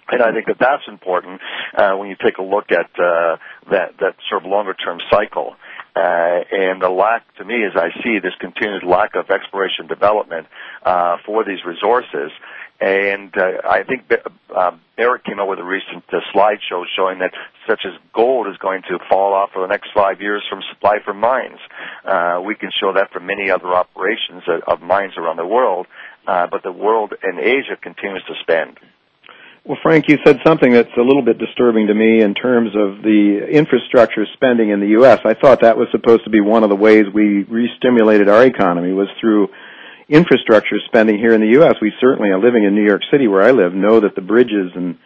And 0.09 0.23
I 0.23 0.33
think 0.33 0.47
that 0.47 0.59
that's 0.61 0.85
important 0.87 1.40
uh, 1.77 1.92
when 1.97 2.09
you 2.09 2.16
take 2.23 2.38
a 2.38 2.42
look 2.42 2.71
at 2.71 2.87
uh, 2.99 3.37
that 3.71 3.99
that 3.99 4.14
sort 4.31 4.45
of 4.45 4.51
longer 4.51 4.75
term 4.75 4.99
cycle. 5.11 5.57
Uh, 5.96 6.44
and 6.52 6.82
the 6.82 6.90
lack, 6.90 7.24
to 7.37 7.44
me, 7.44 7.64
as 7.64 7.72
I 7.74 7.88
see 8.02 8.18
this 8.18 8.35
continued 8.38 8.85
lack 8.85 9.14
of 9.14 9.30
exploration 9.30 9.87
development 9.87 10.46
uh, 10.85 11.16
for 11.24 11.42
these 11.42 11.64
resources. 11.64 12.30
And 12.78 13.32
uh, 13.35 13.62
I 13.64 13.82
think 13.85 14.04
uh, 14.54 14.72
Barrick 14.98 15.24
came 15.24 15.40
out 15.40 15.48
with 15.48 15.59
a 15.59 15.64
recent 15.64 16.04
uh, 16.12 16.18
slideshow 16.35 16.85
showing 16.94 17.20
that 17.20 17.32
such 17.66 17.80
as 17.87 17.92
gold 18.12 18.46
is 18.48 18.59
going 18.59 18.82
to 18.82 18.98
fall 19.09 19.32
off 19.32 19.52
for 19.54 19.62
the 19.62 19.68
next 19.68 19.88
five 19.94 20.20
years 20.20 20.42
from 20.50 20.61
supply 20.70 20.98
from 21.02 21.18
mines. 21.18 21.59
Uh, 22.04 22.42
we 22.44 22.54
can 22.54 22.68
show 22.78 22.92
that 22.92 23.11
for 23.11 23.20
many 23.20 23.50
other 23.50 23.68
operations 23.68 24.42
of 24.66 24.82
mines 24.82 25.14
around 25.16 25.38
the 25.38 25.46
world, 25.46 25.87
uh, 26.26 26.46
but 26.50 26.62
the 26.62 26.72
world 26.72 27.14
in 27.22 27.38
Asia 27.38 27.76
continues 27.80 28.22
to 28.24 28.35
spend. 28.42 28.78
Well, 29.66 29.79
Frank, 29.83 30.05
you 30.07 30.16
said 30.24 30.38
something 30.46 30.72
that's 30.72 30.96
a 30.96 31.02
little 31.02 31.24
bit 31.24 31.38
disturbing 31.38 31.88
to 31.88 31.94
me 31.94 32.22
in 32.22 32.35
terms 32.35 32.70
of 32.76 33.02
the 33.02 33.48
infrastructure 33.50 34.24
spending 34.35 34.70
in 34.70 34.79
the 34.79 34.94
U.S. 35.02 35.18
I 35.24 35.35
thought 35.35 35.62
that 35.62 35.76
was 35.76 35.88
supposed 35.90 36.22
to 36.22 36.31
be 36.31 36.40
one 36.40 36.62
of 36.62 36.70
the 36.70 36.76
ways 36.76 37.07
we 37.12 37.42
re-stimulated 37.42 38.29
our 38.29 38.46
economy 38.46 38.92
was 38.92 39.09
through 39.20 39.48
infrastructure 40.09 40.76
spending 40.87 41.18
here 41.18 41.35
in 41.35 41.40
the 41.40 41.59
U.S. 41.59 41.74
We 41.83 41.92
certainly, 42.00 42.31
living 42.33 42.62
in 42.62 42.76
New 42.76 42.87
York 42.87 43.02
City 43.11 43.26
where 43.26 43.42
I 43.42 43.50
live, 43.50 43.74
know 43.74 43.98
that 43.98 44.14
the 44.14 44.20
bridges 44.20 44.70
and 44.76 44.98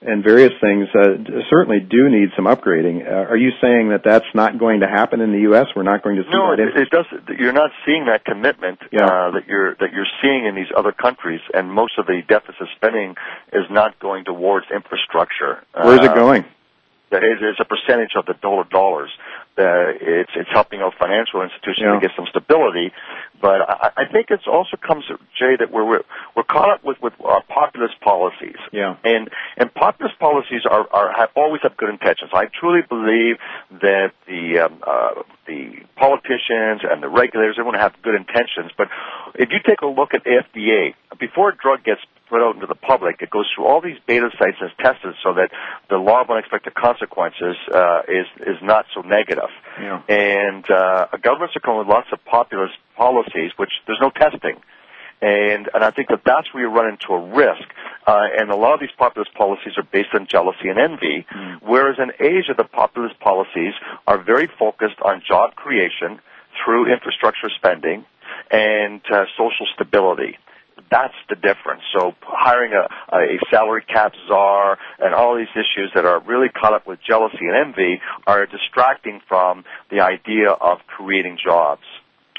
and 0.00 0.22
various 0.22 0.52
things 0.60 0.86
uh, 0.94 1.18
certainly 1.50 1.80
do 1.80 2.08
need 2.08 2.30
some 2.36 2.44
upgrading. 2.44 3.06
Uh, 3.06 3.30
are 3.30 3.36
you 3.36 3.50
saying 3.60 3.90
that 3.90 4.02
that's 4.04 4.28
not 4.34 4.58
going 4.58 4.80
to 4.80 4.86
happen 4.86 5.20
in 5.20 5.32
the 5.32 5.40
U.S.? 5.50 5.66
We're 5.74 5.82
not 5.82 6.02
going 6.02 6.16
to 6.16 6.22
see 6.22 6.30
no, 6.30 6.54
that. 6.54 6.62
No, 6.74 6.82
it, 6.82 6.90
does. 6.90 7.06
You're 7.38 7.52
not 7.52 7.70
seeing 7.84 8.06
that 8.06 8.24
commitment 8.24 8.78
yeah. 8.92 9.04
uh, 9.04 9.30
that 9.32 9.48
you're 9.48 9.74
that 9.76 9.92
you're 9.92 10.06
seeing 10.22 10.46
in 10.46 10.54
these 10.54 10.70
other 10.76 10.92
countries, 10.92 11.40
and 11.52 11.70
most 11.72 11.98
of 11.98 12.06
the 12.06 12.22
deficit 12.28 12.68
spending 12.76 13.16
is 13.52 13.64
not 13.70 13.98
going 13.98 14.24
towards 14.24 14.66
infrastructure. 14.74 15.64
Where's 15.74 16.04
it 16.04 16.14
going? 16.14 16.44
It's 17.10 17.60
a 17.60 17.64
percentage 17.64 18.12
of 18.16 18.26
the 18.26 18.34
total 18.34 18.64
dollars. 18.64 19.10
Uh, 19.56 19.90
it's 20.00 20.30
it's 20.36 20.50
helping 20.52 20.80
out 20.80 20.94
financial 20.98 21.42
institutions 21.42 21.82
yeah. 21.82 21.94
to 21.94 22.00
get 22.00 22.12
some 22.14 22.26
stability, 22.30 22.92
but 23.40 23.60
I, 23.60 23.90
I 23.96 24.04
think 24.04 24.30
it 24.30 24.46
also 24.46 24.76
comes, 24.76 25.04
Jay, 25.36 25.56
that 25.58 25.72
we're 25.72 25.84
we're, 25.84 26.02
we're 26.36 26.44
caught 26.44 26.70
up 26.70 26.84
with 26.84 27.02
with 27.02 27.14
our 27.24 27.42
populist 27.42 28.00
policies. 28.00 28.56
Yeah. 28.70 28.94
And 29.02 29.28
and 29.56 29.74
populist 29.74 30.16
policies 30.20 30.62
are, 30.64 30.86
are 30.92 31.12
have 31.12 31.30
always 31.34 31.62
have 31.62 31.76
good 31.76 31.90
intentions. 31.90 32.30
I 32.32 32.46
truly 32.46 32.82
believe 32.88 33.38
that 33.82 34.12
the 34.28 34.60
um, 34.60 34.78
uh, 34.86 35.22
the 35.46 35.82
politicians 35.96 36.82
and 36.84 37.02
the 37.02 37.08
regulators 37.08 37.56
everyone 37.58 37.80
have 37.80 38.00
good 38.02 38.14
intentions, 38.14 38.70
but 38.76 38.88
if 39.34 39.50
you 39.50 39.58
take 39.66 39.80
a 39.82 39.86
look 39.86 40.14
at 40.14 40.24
FDA, 40.24 40.94
before 41.18 41.50
a 41.50 41.56
drug 41.56 41.82
gets 41.82 42.00
put 42.28 42.40
out 42.42 42.54
into 42.54 42.66
the 42.66 42.74
public, 42.74 43.16
it 43.20 43.30
goes 43.30 43.46
through 43.54 43.66
all 43.66 43.80
these 43.80 43.98
beta 44.06 44.30
sites 44.38 44.56
and 44.60 44.70
is 44.70 44.76
tested 44.78 45.14
so 45.22 45.34
that 45.34 45.50
the 45.90 45.96
law 45.96 46.22
of 46.22 46.30
unexpected 46.30 46.74
consequences 46.74 47.56
uh, 47.72 48.02
is 48.08 48.26
is 48.46 48.56
not 48.62 48.86
so 48.94 49.00
negative. 49.00 49.50
Yeah. 49.80 50.02
And 50.08 50.64
uh, 50.70 51.06
governments 51.22 51.56
are 51.56 51.60
coming 51.60 51.80
with 51.80 51.88
lots 51.88 52.08
of 52.12 52.24
populist 52.24 52.74
policies, 52.96 53.52
which 53.56 53.70
there's 53.86 54.00
no 54.00 54.10
testing. 54.10 54.60
And 55.20 55.68
and 55.74 55.82
I 55.82 55.90
think 55.90 56.08
that 56.08 56.22
that's 56.24 56.52
where 56.54 56.62
you 56.62 56.70
run 56.70 56.88
into 56.88 57.12
a 57.12 57.34
risk. 57.34 57.66
Uh, 58.06 58.26
and 58.38 58.50
a 58.50 58.56
lot 58.56 58.74
of 58.74 58.80
these 58.80 58.94
populist 58.96 59.34
policies 59.34 59.74
are 59.76 59.82
based 59.82 60.14
on 60.14 60.26
jealousy 60.26 60.68
and 60.68 60.78
envy, 60.78 61.26
mm. 61.28 61.58
whereas 61.62 61.96
in 61.98 62.10
Asia 62.24 62.54
the 62.56 62.64
populist 62.64 63.18
policies 63.20 63.74
are 64.06 64.22
very 64.22 64.48
focused 64.58 64.96
on 65.04 65.22
job 65.26 65.54
creation 65.56 66.20
through 66.64 66.90
infrastructure 66.90 67.50
spending 67.56 68.04
and 68.50 69.02
uh, 69.12 69.24
social 69.36 69.66
stability 69.74 70.38
that's 70.90 71.14
the 71.28 71.34
difference. 71.34 71.82
So 71.92 72.12
hiring 72.22 72.72
a, 72.72 72.88
a 73.14 73.38
salary 73.50 73.82
cap 73.82 74.12
czar 74.26 74.78
and 74.98 75.14
all 75.14 75.36
these 75.36 75.52
issues 75.54 75.90
that 75.94 76.04
are 76.04 76.20
really 76.20 76.48
caught 76.48 76.72
up 76.72 76.86
with 76.86 76.98
jealousy 77.06 77.42
and 77.42 77.56
envy 77.56 78.00
are 78.26 78.46
distracting 78.46 79.20
from 79.28 79.64
the 79.90 80.00
idea 80.00 80.50
of 80.50 80.78
creating 80.86 81.38
jobs. 81.42 81.82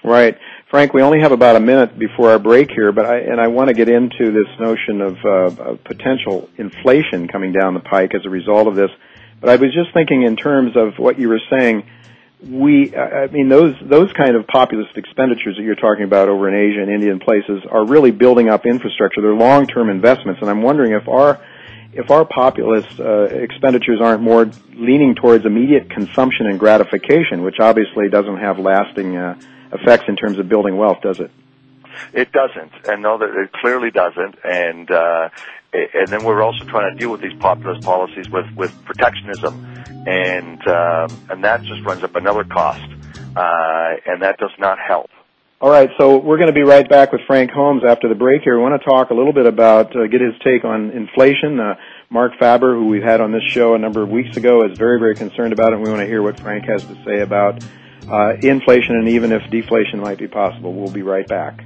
Right. 0.03 0.37
Frank, 0.69 0.93
we 0.93 1.01
only 1.01 1.19
have 1.19 1.33
about 1.33 1.55
a 1.55 1.59
minute 1.59 1.99
before 1.99 2.31
our 2.31 2.39
break 2.39 2.71
here, 2.71 2.91
but 2.91 3.05
I, 3.05 3.19
and 3.19 3.41
I 3.41 3.47
want 3.47 3.67
to 3.67 3.73
get 3.73 3.89
into 3.89 4.31
this 4.31 4.47
notion 4.59 5.01
of, 5.01 5.17
uh, 5.25 5.71
of 5.71 5.83
potential 5.83 6.49
inflation 6.57 7.27
coming 7.27 7.51
down 7.51 7.73
the 7.73 7.81
pike 7.81 8.15
as 8.15 8.25
a 8.25 8.29
result 8.29 8.67
of 8.67 8.75
this. 8.75 8.91
But 9.41 9.49
I 9.49 9.55
was 9.57 9.73
just 9.73 9.93
thinking 9.93 10.23
in 10.23 10.35
terms 10.35 10.77
of 10.77 10.97
what 10.97 11.19
you 11.19 11.27
were 11.27 11.41
saying, 11.49 11.83
we, 12.41 12.95
I 12.95 13.27
mean, 13.27 13.49
those 13.49 13.75
those 13.81 14.13
kind 14.13 14.35
of 14.35 14.47
populist 14.47 14.97
expenditures 14.97 15.57
that 15.57 15.63
you're 15.63 15.75
talking 15.75 16.05
about 16.05 16.29
over 16.29 16.47
in 16.47 16.55
Asia 16.55 16.81
and 16.81 16.89
India 16.89 17.11
and 17.11 17.19
places 17.19 17.63
are 17.69 17.85
really 17.85 18.11
building 18.11 18.49
up 18.49 18.65
infrastructure. 18.65 19.21
They're 19.21 19.33
long-term 19.33 19.89
investments, 19.89 20.39
and 20.41 20.49
I'm 20.49 20.61
wondering 20.61 20.93
if 20.93 21.07
our 21.09 21.39
if 21.91 22.11
our 22.11 22.23
populist 22.23 22.99
uh, 22.99 23.23
expenditures 23.23 23.99
aren't 24.01 24.21
more 24.21 24.49
leaning 24.73 25.15
towards 25.15 25.45
immediate 25.45 25.89
consumption 25.89 26.45
and 26.45 26.59
gratification, 26.59 27.43
which 27.43 27.59
obviously 27.59 28.09
doesn't 28.09 28.37
have 28.37 28.57
lasting 28.57 29.17
uh, 29.17 29.39
effects 29.73 30.05
in 30.07 30.15
terms 30.15 30.39
of 30.39 30.47
building 30.47 30.77
wealth, 30.77 31.01
does 31.01 31.19
it? 31.19 31.31
It 32.13 32.31
doesn't, 32.31 32.71
and 32.85 33.01
no, 33.01 33.17
that 33.17 33.35
it 33.35 33.51
clearly 33.51 33.91
doesn't. 33.91 34.35
And 34.45 34.89
uh, 34.89 35.29
and 35.73 36.07
then 36.07 36.23
we're 36.23 36.41
also 36.41 36.65
trying 36.65 36.93
to 36.93 36.99
deal 36.99 37.11
with 37.11 37.21
these 37.21 37.37
populist 37.39 37.83
policies 37.83 38.29
with 38.29 38.45
with 38.55 38.73
protectionism 38.85 39.79
and 40.07 40.65
uh, 40.67 41.07
and 41.29 41.43
that 41.43 41.63
just 41.63 41.83
runs 41.83 42.03
up 42.03 42.15
another 42.15 42.43
cost, 42.43 42.83
uh, 43.35 43.95
and 44.05 44.21
that 44.21 44.37
does 44.39 44.51
not 44.57 44.77
help. 44.79 45.09
All 45.61 45.69
right, 45.69 45.89
so 45.97 46.17
we're 46.17 46.37
going 46.37 46.47
to 46.47 46.53
be 46.53 46.63
right 46.63 46.87
back 46.87 47.11
with 47.11 47.19
Frank 47.27 47.51
Holmes 47.51 47.83
after 47.85 48.07
the 48.07 48.15
break 48.15 48.43
here. 48.43 48.55
We 48.55 48.63
want 48.63 48.81
to 48.81 48.89
talk 48.89 49.09
a 49.09 49.13
little 49.13 49.33
bit 49.33 49.45
about, 49.45 49.93
uh, 49.93 50.07
get 50.07 50.21
his 50.21 50.33
take 50.41 50.63
on 50.63 50.91
inflation. 50.91 51.59
Uh, 51.59 51.75
Marc 52.09 52.31
Faber, 52.39 52.75
who 52.75 52.87
we've 52.87 53.03
had 53.03 53.19
on 53.19 53.33
this 53.33 53.43
show 53.43 53.75
a 53.75 53.77
number 53.77 54.01
of 54.01 54.07
weeks 54.07 54.37
ago, 54.37 54.63
is 54.63 54.77
very, 54.77 54.99
very 54.99 55.15
concerned 55.15 55.51
about 55.51 55.73
it, 55.73 55.75
and 55.75 55.83
we 55.83 55.89
want 55.89 55.99
to 56.01 56.07
hear 56.07 56.21
what 56.21 56.39
Frank 56.39 56.63
has 56.63 56.81
to 56.85 56.95
say 57.03 57.19
about 57.19 57.61
uh, 58.09 58.35
inflation 58.41 58.95
and 58.95 59.09
even 59.09 59.33
if 59.33 59.41
deflation 59.51 59.99
might 59.99 60.17
be 60.17 60.29
possible. 60.29 60.73
We'll 60.73 60.93
be 60.93 61.03
right 61.03 61.27
back. 61.27 61.65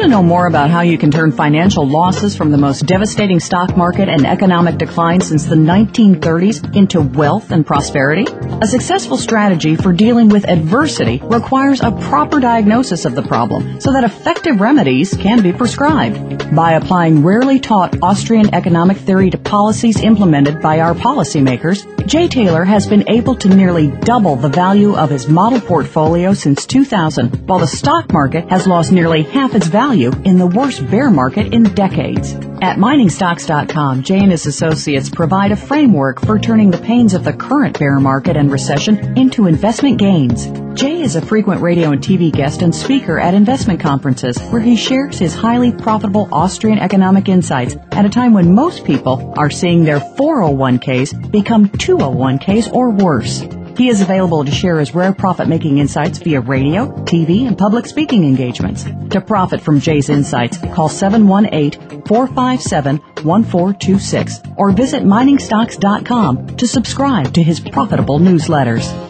Want 0.00 0.12
to 0.12 0.16
know 0.16 0.22
more 0.22 0.46
about 0.46 0.70
how 0.70 0.80
you 0.80 0.96
can 0.96 1.10
turn 1.10 1.30
financial 1.30 1.86
losses 1.86 2.34
from 2.34 2.50
the 2.50 2.56
most 2.56 2.86
devastating 2.86 3.38
stock 3.38 3.76
market 3.76 4.08
and 4.08 4.26
economic 4.26 4.78
decline 4.78 5.20
since 5.20 5.44
the 5.44 5.56
1930s 5.56 6.74
into 6.74 7.02
wealth 7.02 7.50
and 7.50 7.66
prosperity? 7.66 8.24
A 8.62 8.66
successful 8.66 9.18
strategy 9.18 9.76
for 9.76 9.92
dealing 9.92 10.30
with 10.30 10.48
adversity 10.48 11.20
requires 11.24 11.82
a 11.82 11.90
proper 12.08 12.40
diagnosis 12.40 13.04
of 13.04 13.14
the 13.14 13.20
problem 13.20 13.78
so 13.78 13.92
that 13.92 14.04
effective 14.04 14.58
remedies 14.58 15.14
can 15.14 15.42
be 15.42 15.52
prescribed. 15.52 16.56
By 16.56 16.72
applying 16.72 17.22
rarely 17.22 17.60
taught 17.60 18.02
Austrian 18.02 18.54
economic 18.54 18.96
theory 18.96 19.28
to 19.28 19.36
policies 19.36 20.00
implemented 20.00 20.62
by 20.62 20.80
our 20.80 20.94
policymakers, 20.94 21.84
Jay 22.10 22.26
Taylor 22.26 22.64
has 22.64 22.88
been 22.88 23.08
able 23.08 23.36
to 23.36 23.48
nearly 23.48 23.86
double 23.86 24.34
the 24.34 24.48
value 24.48 24.96
of 24.96 25.10
his 25.10 25.28
model 25.28 25.60
portfolio 25.60 26.34
since 26.34 26.66
2000, 26.66 27.48
while 27.48 27.60
the 27.60 27.68
stock 27.68 28.12
market 28.12 28.50
has 28.50 28.66
lost 28.66 28.90
nearly 28.90 29.22
half 29.22 29.54
its 29.54 29.68
value 29.68 30.10
in 30.24 30.36
the 30.36 30.48
worst 30.48 30.84
bear 30.90 31.08
market 31.08 31.54
in 31.54 31.62
decades. 31.74 32.34
At 32.62 32.78
miningstocks.com, 32.78 34.02
Jay 34.02 34.18
and 34.18 34.32
his 34.32 34.44
associates 34.44 35.08
provide 35.08 35.52
a 35.52 35.56
framework 35.56 36.20
for 36.20 36.36
turning 36.36 36.72
the 36.72 36.78
pains 36.78 37.14
of 37.14 37.22
the 37.22 37.32
current 37.32 37.78
bear 37.78 38.00
market 38.00 38.36
and 38.36 38.50
recession 38.50 39.16
into 39.16 39.46
investment 39.46 39.98
gains. 39.98 40.46
Jay 40.74 41.00
is 41.00 41.16
a 41.16 41.24
frequent 41.24 41.62
radio 41.62 41.90
and 41.90 42.02
TV 42.02 42.30
guest 42.30 42.62
and 42.62 42.74
speaker 42.74 43.18
at 43.18 43.34
investment 43.34 43.80
conferences 43.80 44.38
where 44.50 44.60
he 44.60 44.76
shares 44.76 45.18
his 45.18 45.34
highly 45.34 45.72
profitable 45.72 46.28
Austrian 46.32 46.78
economic 46.78 47.28
insights 47.28 47.76
at 47.92 48.04
a 48.04 48.10
time 48.10 48.34
when 48.34 48.54
most 48.54 48.84
people 48.84 49.34
are 49.36 49.50
seeing 49.50 49.84
their 49.84 50.00
401ks 50.00 51.30
become 51.30 51.68
201ks 52.00 52.72
or 52.72 52.90
worse. 52.90 53.44
He 53.76 53.88
is 53.88 54.02
available 54.02 54.44
to 54.44 54.50
share 54.50 54.78
his 54.78 54.94
rare 54.94 55.12
profit 55.14 55.48
making 55.48 55.78
insights 55.78 56.18
via 56.18 56.40
radio, 56.40 56.88
TV, 57.04 57.46
and 57.46 57.56
public 57.56 57.86
speaking 57.86 58.24
engagements. 58.24 58.84
To 59.10 59.20
profit 59.20 59.60
from 59.60 59.80
Jay's 59.80 60.08
insights, 60.08 60.58
call 60.74 60.88
718 60.88 62.02
457 62.02 62.98
1426 62.98 64.40
or 64.56 64.72
visit 64.72 65.02
miningstocks.com 65.02 66.56
to 66.56 66.66
subscribe 66.66 67.32
to 67.34 67.42
his 67.42 67.60
profitable 67.60 68.18
newsletters. 68.18 69.09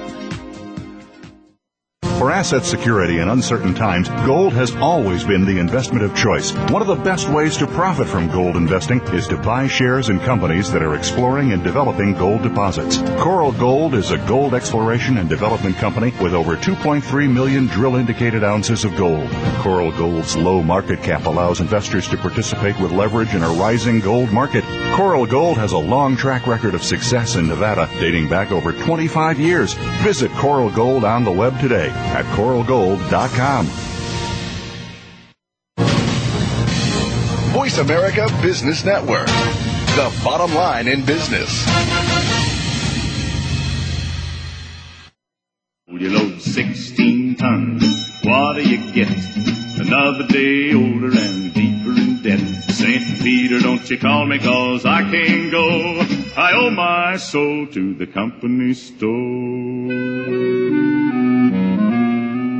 For 2.21 2.29
asset 2.29 2.65
security 2.65 3.17
in 3.17 3.29
uncertain 3.29 3.73
times, 3.73 4.07
gold 4.27 4.53
has 4.53 4.75
always 4.75 5.23
been 5.23 5.43
the 5.43 5.57
investment 5.57 6.05
of 6.05 6.15
choice. 6.15 6.51
One 6.69 6.83
of 6.83 6.87
the 6.87 7.03
best 7.03 7.27
ways 7.27 7.57
to 7.57 7.65
profit 7.65 8.07
from 8.07 8.29
gold 8.29 8.57
investing 8.57 9.01
is 9.07 9.27
to 9.29 9.37
buy 9.37 9.65
shares 9.65 10.09
in 10.09 10.19
companies 10.19 10.71
that 10.71 10.83
are 10.83 10.93
exploring 10.93 11.51
and 11.51 11.63
developing 11.63 12.13
gold 12.13 12.43
deposits. 12.43 12.99
Coral 13.19 13.51
Gold 13.51 13.95
is 13.95 14.11
a 14.11 14.19
gold 14.27 14.53
exploration 14.53 15.17
and 15.17 15.27
development 15.29 15.77
company 15.77 16.13
with 16.21 16.35
over 16.35 16.55
2.3 16.55 17.33
million 17.33 17.65
drill 17.65 17.95
indicated 17.95 18.43
ounces 18.43 18.85
of 18.85 18.95
gold. 18.95 19.27
Coral 19.63 19.91
Gold's 19.91 20.37
low 20.37 20.61
market 20.61 21.01
cap 21.01 21.25
allows 21.25 21.59
investors 21.59 22.07
to 22.09 22.17
participate 22.17 22.79
with 22.79 22.91
leverage 22.91 23.33
in 23.33 23.41
a 23.41 23.49
rising 23.49 23.99
gold 23.99 24.31
market. 24.31 24.63
Coral 24.93 25.25
Gold 25.25 25.57
has 25.57 25.71
a 25.71 25.77
long 25.79 26.15
track 26.15 26.45
record 26.45 26.75
of 26.75 26.83
success 26.83 27.35
in 27.35 27.47
Nevada, 27.47 27.89
dating 27.99 28.29
back 28.29 28.51
over 28.51 28.73
25 28.73 29.39
years. 29.39 29.73
Visit 30.03 30.29
Coral 30.33 30.69
Gold 30.69 31.03
on 31.03 31.23
the 31.23 31.31
web 31.31 31.59
today 31.59 31.89
at 32.13 32.25
coralgold.com. 32.35 33.65
Voice 37.53 37.77
America 37.77 38.27
Business 38.41 38.85
Network, 38.85 39.27
the 39.27 40.21
bottom 40.23 40.53
line 40.55 40.87
in 40.87 41.05
business. 41.05 41.65
You 45.87 46.09
load 46.09 46.41
16 46.41 47.35
tons, 47.35 47.83
what 48.23 48.55
do 48.55 48.67
you 48.67 48.91
get? 48.93 49.09
Another 49.79 50.25
day 50.27 50.73
older 50.73 51.11
and 51.15 51.53
deeper 51.53 51.91
in 51.91 52.21
debt. 52.23 52.39
St. 52.71 53.21
Peter, 53.21 53.59
don't 53.59 53.87
you 53.89 53.99
call 53.99 54.25
me 54.25 54.39
cause 54.39 54.85
I 54.85 55.01
can't 55.11 55.51
go. 55.51 56.05
I 56.37 56.53
owe 56.53 56.69
my 56.69 57.17
soul 57.17 57.67
to 57.67 57.93
the 57.93 58.07
company 58.07 58.73
store. 58.73 60.50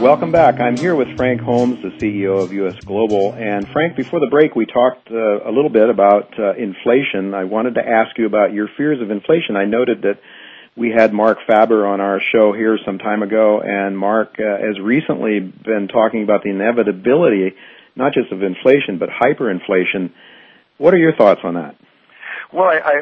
Welcome 0.00 0.32
back. 0.32 0.58
I'm 0.58 0.78
here 0.78 0.94
with 0.94 1.14
Frank 1.18 1.42
Holmes, 1.42 1.82
the 1.82 1.90
CEO 2.02 2.42
of 2.42 2.50
U.S. 2.54 2.76
Global. 2.82 3.34
And 3.34 3.68
Frank, 3.74 3.94
before 3.94 4.20
the 4.20 4.28
break, 4.28 4.56
we 4.56 4.64
talked 4.64 5.10
uh, 5.10 5.46
a 5.46 5.52
little 5.52 5.68
bit 5.68 5.90
about 5.90 6.32
uh, 6.38 6.54
inflation. 6.54 7.34
I 7.34 7.44
wanted 7.44 7.74
to 7.74 7.86
ask 7.86 8.16
you 8.16 8.24
about 8.24 8.54
your 8.54 8.70
fears 8.78 9.02
of 9.02 9.10
inflation. 9.10 9.56
I 9.56 9.66
noted 9.66 10.00
that 10.02 10.18
we 10.74 10.94
had 10.96 11.12
Marc 11.12 11.40
Faber 11.46 11.86
on 11.86 12.00
our 12.00 12.22
show 12.32 12.54
here 12.54 12.78
some 12.86 12.96
time 12.96 13.22
ago, 13.22 13.60
and 13.62 13.98
Marc 13.98 14.36
uh, 14.38 14.56
has 14.64 14.80
recently 14.80 15.40
been 15.40 15.88
talking 15.92 16.22
about 16.22 16.42
the 16.42 16.48
inevitability 16.48 17.54
not 17.96 18.12
just 18.12 18.30
of 18.32 18.42
inflation, 18.42 18.98
but 18.98 19.08
hyperinflation. 19.08 20.12
What 20.78 20.94
are 20.94 20.98
your 20.98 21.16
thoughts 21.16 21.40
on 21.42 21.54
that? 21.54 21.76
Well, 22.52 22.66
I, 22.66 22.78
I 22.78 22.92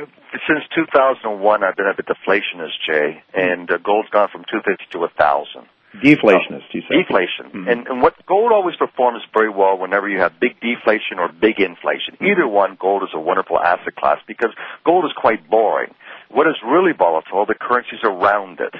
since 0.49 0.65
2001, 0.75 1.63
I've 1.63 1.77
been 1.77 1.87
a 1.87 1.95
bit 1.95 2.07
deflationist, 2.07 2.75
Jay, 2.87 3.23
and 3.35 3.71
uh, 3.71 3.79
gold's 3.79 4.09
gone 4.11 4.29
from 4.33 4.43
250 4.51 4.87
to 4.93 5.05
a 5.05 5.09
thousand. 5.09 5.67
Deflationist, 6.03 6.73
you 6.73 6.83
say? 6.89 7.03
Deflation. 7.03 7.55
Mm-hmm. 7.55 7.69
And, 7.69 7.87
and 7.87 8.03
what 8.03 8.15
gold 8.27 8.51
always 8.51 8.75
performs 8.75 9.23
very 9.33 9.51
well 9.51 9.79
whenever 9.79 10.09
you 10.09 10.19
have 10.19 10.33
big 10.41 10.59
deflation 10.61 11.19
or 11.19 11.29
big 11.29 11.61
inflation. 11.61 12.15
Mm-hmm. 12.15 12.35
Either 12.35 12.49
one, 12.49 12.77
gold 12.81 13.05
is 13.05 13.11
a 13.15 13.21
wonderful 13.21 13.61
asset 13.61 13.95
class 13.95 14.19
because 14.27 14.51
gold 14.85 15.05
is 15.05 15.13
quite 15.17 15.49
boring. 15.49 15.95
What 16.31 16.49
is 16.49 16.57
really 16.67 16.93
volatile, 16.97 17.47
the 17.47 17.55
currencies 17.55 18.01
around 18.03 18.59
it. 18.59 18.75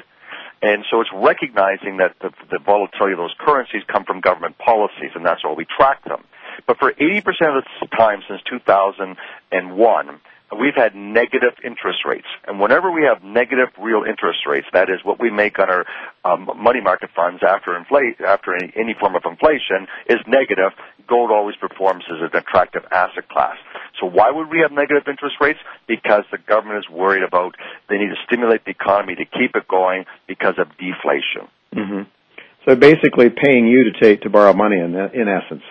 And 0.63 0.85
so 0.91 1.01
it's 1.01 1.11
recognizing 1.13 1.99
that 1.99 2.17
the, 2.21 2.31
the 2.51 2.59
volatility 2.59 3.13
of 3.13 3.19
those 3.19 3.35
currencies 3.39 3.83
come 3.87 4.05
from 4.05 4.21
government 4.21 4.57
policies, 4.59 5.11
and 5.15 5.25
that's 5.25 5.45
why 5.45 5.53
we 5.53 5.67
track 5.67 6.05
them. 6.05 6.25
But 6.67 6.79
for 6.79 6.93
80% 6.93 7.19
of 7.59 7.65
the 7.81 7.87
time 7.97 8.23
since 8.29 8.41
2001, 8.49 10.21
we've 10.53 10.75
had 10.75 10.95
negative 10.95 11.55
interest 11.65 12.01
rates. 12.07 12.27
And 12.47 12.61
whenever 12.61 12.91
we 12.91 13.03
have 13.03 13.25
negative 13.25 13.69
real 13.79 14.05
interest 14.09 14.47
rates, 14.47 14.67
that 14.73 14.91
is 14.91 15.01
what 15.03 15.21
we 15.21 15.31
make 15.31 15.59
on 15.59 15.71
our 15.71 15.85
um, 16.25 16.51
money 16.57 16.81
market 16.81 17.11
funds 17.15 17.43
after 17.47 17.77
inflate, 17.77 18.21
after 18.21 18.55
any, 18.55 18.73
any 18.77 18.95
form 18.99 19.17
of 19.17 19.23
inflation 19.25 19.89
is 20.09 20.19
negative, 20.27 20.73
gold 21.09 21.31
always 21.31 21.57
performs 21.57 22.05
as 22.11 22.21
an 22.21 22.37
attractive 22.37 22.83
asset 22.91 23.29
class. 23.29 23.57
So 24.01 24.07
why 24.07 24.31
would 24.31 24.49
we 24.49 24.61
have 24.61 24.73
negative 24.73 25.05
interest 25.09 25.37
rates? 25.41 25.59
Because 25.87 26.25
the 26.31 26.39
government 26.39 26.79
is 26.79 26.91
worried 26.91 27.23
about 27.23 27.55
they 27.89 27.97
need 27.99 28.11
to 28.11 28.21
stimulate 28.27 28.65
the 28.65 28.71
economy 28.71 29.15
to 29.17 29.25
keep 29.25 29.55
it 29.55 29.69
going 29.69 30.05
because 30.27 30.55
of 30.59 30.69
deflation. 30.77 31.49
Mm-hmm. 31.75 32.03
So 32.69 32.77
basically, 32.77 33.29
paying 33.29 33.67
you 33.67 33.93
to 33.93 34.01
take 34.01 34.23
to 34.23 34.31
borrow 34.31 34.55
money 34.55 34.77
in 34.77 34.95
in 34.95 35.29
essence. 35.29 35.63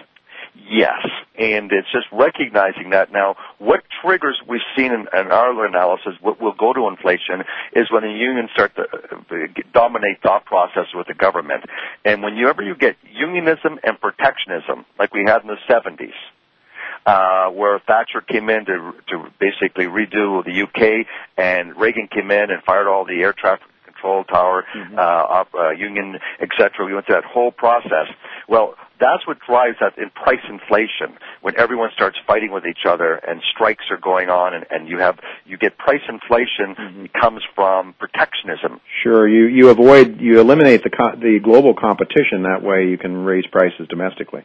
Yes, 0.56 1.06
and 1.38 1.72
it's 1.72 1.92
just 1.92 2.06
recognizing 2.12 2.92
that 2.92 3.12
now. 3.12 3.36
What 3.58 3.84
triggers 4.04 4.40
we've 4.48 4.62
seen 4.78 4.92
in, 4.92 5.08
in 5.14 5.32
our 5.32 5.66
analysis, 5.66 6.14
what 6.22 6.40
will 6.40 6.54
go 6.54 6.74
to 6.74 6.88
inflation, 6.88 7.44
is 7.76 7.92
when 7.92 8.04
the 8.04 8.12
unions 8.12 8.50
start 8.54 8.76
to 8.76 8.84
uh, 8.84 9.62
dominate 9.74 10.22
thought 10.22 10.46
process 10.46 10.86
with 10.94 11.08
the 11.08 11.16
government. 11.16 11.64
And 12.06 12.22
whenever 12.22 12.62
you 12.62 12.76
get 12.76 12.98
unionism 13.12 13.80
and 13.84 14.00
protectionism, 14.00 14.86
like 15.00 15.14
we 15.14 15.24
had 15.26 15.42
in 15.42 15.48
the 15.48 15.58
70s, 15.68 16.14
uh, 17.06 17.50
where 17.50 17.80
Thatcher 17.80 18.22
came 18.22 18.50
in 18.50 18.66
to 18.66 18.94
to 19.10 19.26
basically 19.40 19.86
redo 19.86 20.44
the 20.46 20.64
UK, 20.64 21.06
and 21.38 21.76
Reagan 21.76 22.08
came 22.08 22.32
in 22.32 22.52
and 22.52 22.64
fired 22.64 22.88
all 22.88 23.06
the 23.06 23.22
air 23.22 23.34
traffic 23.34 23.68
control 24.04 24.24
tower, 24.26 24.66
mm-hmm. 24.76 24.98
uh, 24.98 25.44
uh, 25.58 25.72
union, 25.72 26.16
etc. 26.42 26.86
We 26.86 26.94
went 26.94 27.06
through 27.06 27.16
that 27.16 27.26
whole 27.26 27.52
process. 27.52 28.08
Well, 28.48 28.76
that's 29.00 29.26
what 29.28 29.38
drives 29.46 29.78
that 29.80 29.98
in 29.98 30.10
price 30.12 30.44
inflation 30.48 31.18
when 31.42 31.60
everyone 31.60 31.90
starts 31.94 32.18
fighting 32.28 32.52
with 32.52 32.66
each 32.66 32.86
other 32.88 33.16
and 33.16 33.42
strikes 33.54 33.86
are 33.90 33.98
going 33.98 34.30
on 34.30 34.54
and, 34.54 34.66
and 34.70 34.88
you 34.88 35.00
have 35.00 35.20
you 35.46 35.58
get 35.58 35.78
price 35.78 36.02
inflation 36.08 36.76
mm-hmm. 36.76 37.06
comes 37.20 37.42
from 37.56 37.94
protectionism. 38.00 38.80
Sure, 39.04 39.28
you 39.28 39.46
you 39.46 39.70
avoid 39.70 40.22
you 40.22 40.40
eliminate 40.40 40.84
the 40.84 40.90
co- 40.90 41.16
the 41.16 41.40
global 41.44 41.74
competition 41.74 42.44
that 42.44 42.62
way 42.62 42.88
you 42.88 42.98
can 42.98 43.26
raise 43.26 43.46
prices 43.48 43.88
domestically. 43.90 44.44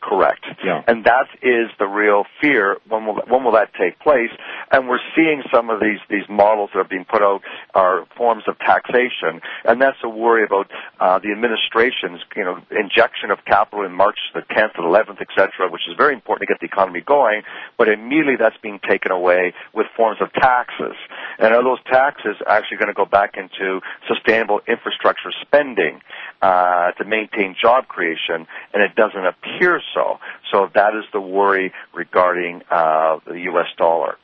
Correct. 0.00 0.44
Yeah. 0.64 0.82
And 0.86 1.04
that 1.04 1.26
is 1.42 1.70
the 1.78 1.86
real 1.86 2.24
fear. 2.40 2.76
When 2.88 3.04
will 3.04 3.20
when 3.26 3.42
will 3.42 3.52
that 3.52 3.74
take 3.74 3.98
place? 3.98 4.30
And 4.70 4.88
we're 4.88 5.02
seeing 5.16 5.42
some 5.52 5.70
of 5.70 5.80
these 5.80 5.98
these 6.08 6.28
models 6.28 6.70
that 6.72 6.80
are 6.80 6.88
being 6.88 7.04
put 7.04 7.20
out 7.20 7.42
are 7.74 8.06
forms 8.16 8.44
of 8.46 8.58
taxation, 8.60 9.42
and 9.64 9.82
that's 9.82 9.98
a 10.04 10.08
worry 10.08 10.44
about 10.44 10.70
uh, 11.00 11.18
the 11.18 11.32
administration's 11.32 12.20
you 12.36 12.44
know 12.44 12.62
injection 12.70 13.32
of 13.32 13.44
capital 13.44 13.84
in 13.84 13.92
March 13.92 14.18
the 14.34 14.42
10th 14.54 14.78
and 14.78 14.86
11th, 14.86 15.20
etc., 15.20 15.68
which 15.68 15.82
is 15.88 15.96
very 15.96 16.14
important 16.14 16.46
to 16.46 16.54
get 16.54 16.60
the 16.60 16.66
economy 16.66 17.00
going. 17.00 17.42
But 17.76 17.88
immediately 17.88 18.36
that's 18.38 18.58
being 18.62 18.78
taken 18.88 19.10
away 19.10 19.52
with 19.74 19.86
forms 19.96 20.18
of 20.22 20.32
taxes, 20.32 20.94
and 21.40 21.52
are 21.52 21.64
those 21.64 21.82
taxes 21.90 22.36
actually 22.46 22.78
going 22.78 22.94
to 22.94 22.94
go 22.94 23.04
back 23.04 23.34
into 23.36 23.80
sustainable 24.06 24.60
infrastructure 24.68 25.32
spending 25.42 26.00
uh, 26.40 26.92
to 26.92 27.04
maintain 27.04 27.56
job 27.60 27.88
creation? 27.88 28.46
And 28.72 28.82
it 28.82 28.94
doesn't 28.94 29.26
appear 29.26 29.82
so. 29.94 30.18
So 30.52 30.68
that 30.74 30.94
is 30.94 31.04
the 31.12 31.20
worry 31.20 31.72
regarding 31.94 32.62
uh, 32.70 33.18
the 33.26 33.40
U.S. 33.52 33.66
dollar. 33.76 34.16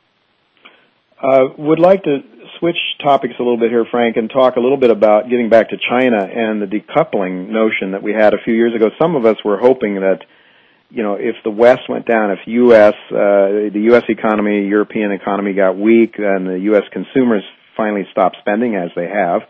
Uh, 1.21 1.45
would 1.57 1.79
like 1.79 2.03
to 2.03 2.19
switch 2.59 2.75
topics 3.01 3.33
a 3.39 3.41
little 3.41 3.57
bit 3.57 3.71
here, 3.71 3.85
Frank, 3.89 4.17
and 4.17 4.29
talk 4.29 4.57
a 4.57 4.59
little 4.59 4.77
bit 4.77 4.91
about 4.91 5.29
getting 5.29 5.49
back 5.49 5.69
to 5.69 5.77
China 5.89 6.17
and 6.17 6.61
the 6.61 6.65
decoupling 6.65 7.49
notion 7.49 7.91
that 7.91 8.03
we 8.03 8.11
had 8.11 8.33
a 8.33 8.37
few 8.43 8.53
years 8.53 8.75
ago. 8.75 8.89
Some 8.99 9.15
of 9.15 9.25
us 9.25 9.37
were 9.45 9.57
hoping 9.57 9.95
that, 9.95 10.19
you 10.89 11.03
know, 11.03 11.15
if 11.15 11.35
the 11.43 11.51
West 11.51 11.83
went 11.87 12.05
down, 12.05 12.31
if 12.31 12.39
U.S. 12.45 12.93
Uh, 13.09 13.71
the 13.71 13.81
U.S. 13.91 14.03
economy, 14.09 14.67
European 14.67 15.11
economy 15.11 15.53
got 15.53 15.77
weak, 15.77 16.15
and 16.17 16.47
the 16.47 16.59
U.S. 16.71 16.83
consumers 16.91 17.43
finally 17.77 18.05
stopped 18.11 18.37
spending 18.41 18.75
as 18.75 18.89
they 18.95 19.07
have, 19.07 19.41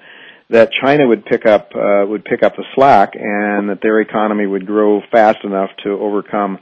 that 0.49 0.69
China 0.81 1.07
would 1.07 1.25
pick 1.25 1.45
up 1.45 1.71
uh, 1.75 2.05
would 2.07 2.23
pick 2.23 2.43
up 2.43 2.55
the 2.55 2.65
slack, 2.75 3.13
and 3.15 3.69
that 3.69 3.79
their 3.81 3.99
economy 3.99 4.45
would 4.45 4.65
grow 4.65 5.01
fast 5.11 5.43
enough 5.43 5.69
to 5.83 5.91
overcome 5.91 6.59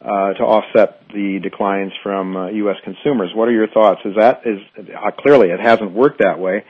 uh, 0.00 0.32
to 0.34 0.42
offset 0.42 1.02
the 1.08 1.38
declines 1.42 1.92
from 2.02 2.36
uh, 2.36 2.48
U.S. 2.48 2.76
consumers. 2.84 3.30
What 3.34 3.48
are 3.48 3.52
your 3.52 3.68
thoughts? 3.68 4.00
Is 4.04 4.14
that 4.16 4.42
is 4.44 4.60
uh, 4.78 5.10
clearly 5.18 5.48
it 5.48 5.60
hasn't 5.60 5.92
worked 5.92 6.20
that 6.20 6.38
way, 6.38 6.64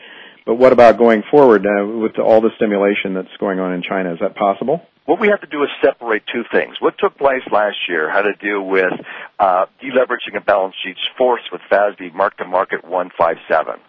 but 0.44 0.56
what 0.56 0.72
about 0.72 0.98
going 0.98 1.22
forward 1.30 1.66
uh, 1.66 1.86
with 1.86 2.18
all 2.18 2.40
the 2.40 2.50
stimulation 2.56 3.14
that's 3.14 3.34
going 3.38 3.60
on 3.60 3.72
in 3.72 3.82
China? 3.82 4.12
Is 4.12 4.18
that 4.20 4.34
possible? 4.34 4.82
What 5.06 5.18
we 5.18 5.28
have 5.28 5.40
to 5.40 5.46
do 5.46 5.62
is 5.62 5.70
separate 5.82 6.22
two 6.32 6.44
things. 6.52 6.76
What 6.78 6.94
took 6.98 7.16
place 7.16 7.42
last 7.50 7.76
year 7.88 8.10
had 8.10 8.22
to 8.22 8.34
do 8.40 8.62
with 8.62 8.92
uh, 9.38 9.66
deleveraging 9.82 10.36
of 10.36 10.44
balance 10.46 10.74
sheets 10.84 11.00
forced 11.16 11.50
with 11.50 11.62
FASB 11.70 12.12
mark 12.14 12.36
to 12.36 12.44
market 12.44 12.84
157. 12.84 13.80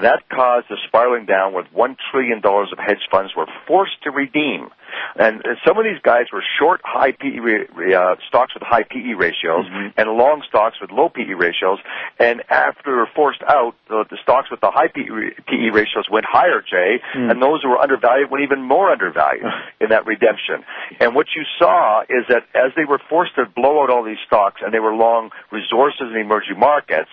That 0.00 0.28
caused 0.28 0.66
a 0.70 0.76
spiraling 0.88 1.26
down 1.26 1.52
where 1.52 1.64
$1 1.64 1.96
trillion 2.10 2.42
of 2.44 2.78
hedge 2.78 3.06
funds 3.10 3.32
were 3.36 3.46
forced 3.66 4.02
to 4.02 4.10
redeem. 4.10 4.70
And 5.16 5.42
some 5.66 5.78
of 5.78 5.84
these 5.84 6.00
guys 6.02 6.26
were 6.32 6.42
short 6.58 6.80
high 6.84 7.12
PE 7.12 7.94
uh, 7.94 8.16
stocks 8.28 8.54
with 8.54 8.62
high 8.62 8.82
PE 8.82 9.14
ratios 9.14 9.66
mm-hmm. 9.66 9.98
and 9.98 10.10
long 10.10 10.42
stocks 10.48 10.76
with 10.80 10.90
low 10.90 11.08
PE 11.08 11.34
ratios. 11.34 11.78
And 12.18 12.42
after 12.48 13.06
forced 13.14 13.42
out, 13.46 13.74
the, 13.88 14.04
the 14.10 14.18
stocks 14.22 14.50
with 14.50 14.60
the 14.60 14.70
high 14.70 14.88
PE, 14.88 15.42
PE 15.46 15.70
ratios 15.72 16.06
went 16.10 16.26
higher, 16.28 16.62
Jay, 16.62 17.00
mm. 17.16 17.30
and 17.30 17.40
those 17.40 17.62
who 17.62 17.70
were 17.70 17.78
undervalued 17.78 18.30
went 18.30 18.44
even 18.44 18.62
more 18.62 18.90
undervalued 18.90 19.46
in 19.80 19.90
that 19.90 20.06
redemption. 20.06 20.64
And 21.00 21.14
what 21.14 21.26
you 21.36 21.42
saw 21.58 22.02
is 22.02 22.26
that 22.28 22.44
as 22.54 22.72
they 22.76 22.84
were 22.84 23.00
forced 23.08 23.34
to 23.36 23.46
blow 23.46 23.82
out 23.82 23.90
all 23.90 24.04
these 24.04 24.22
stocks 24.26 24.60
and 24.64 24.72
they 24.72 24.80
were 24.80 24.94
long 24.94 25.30
resources 25.50 26.10
in 26.10 26.16
emerging 26.20 26.58
markets, 26.58 27.10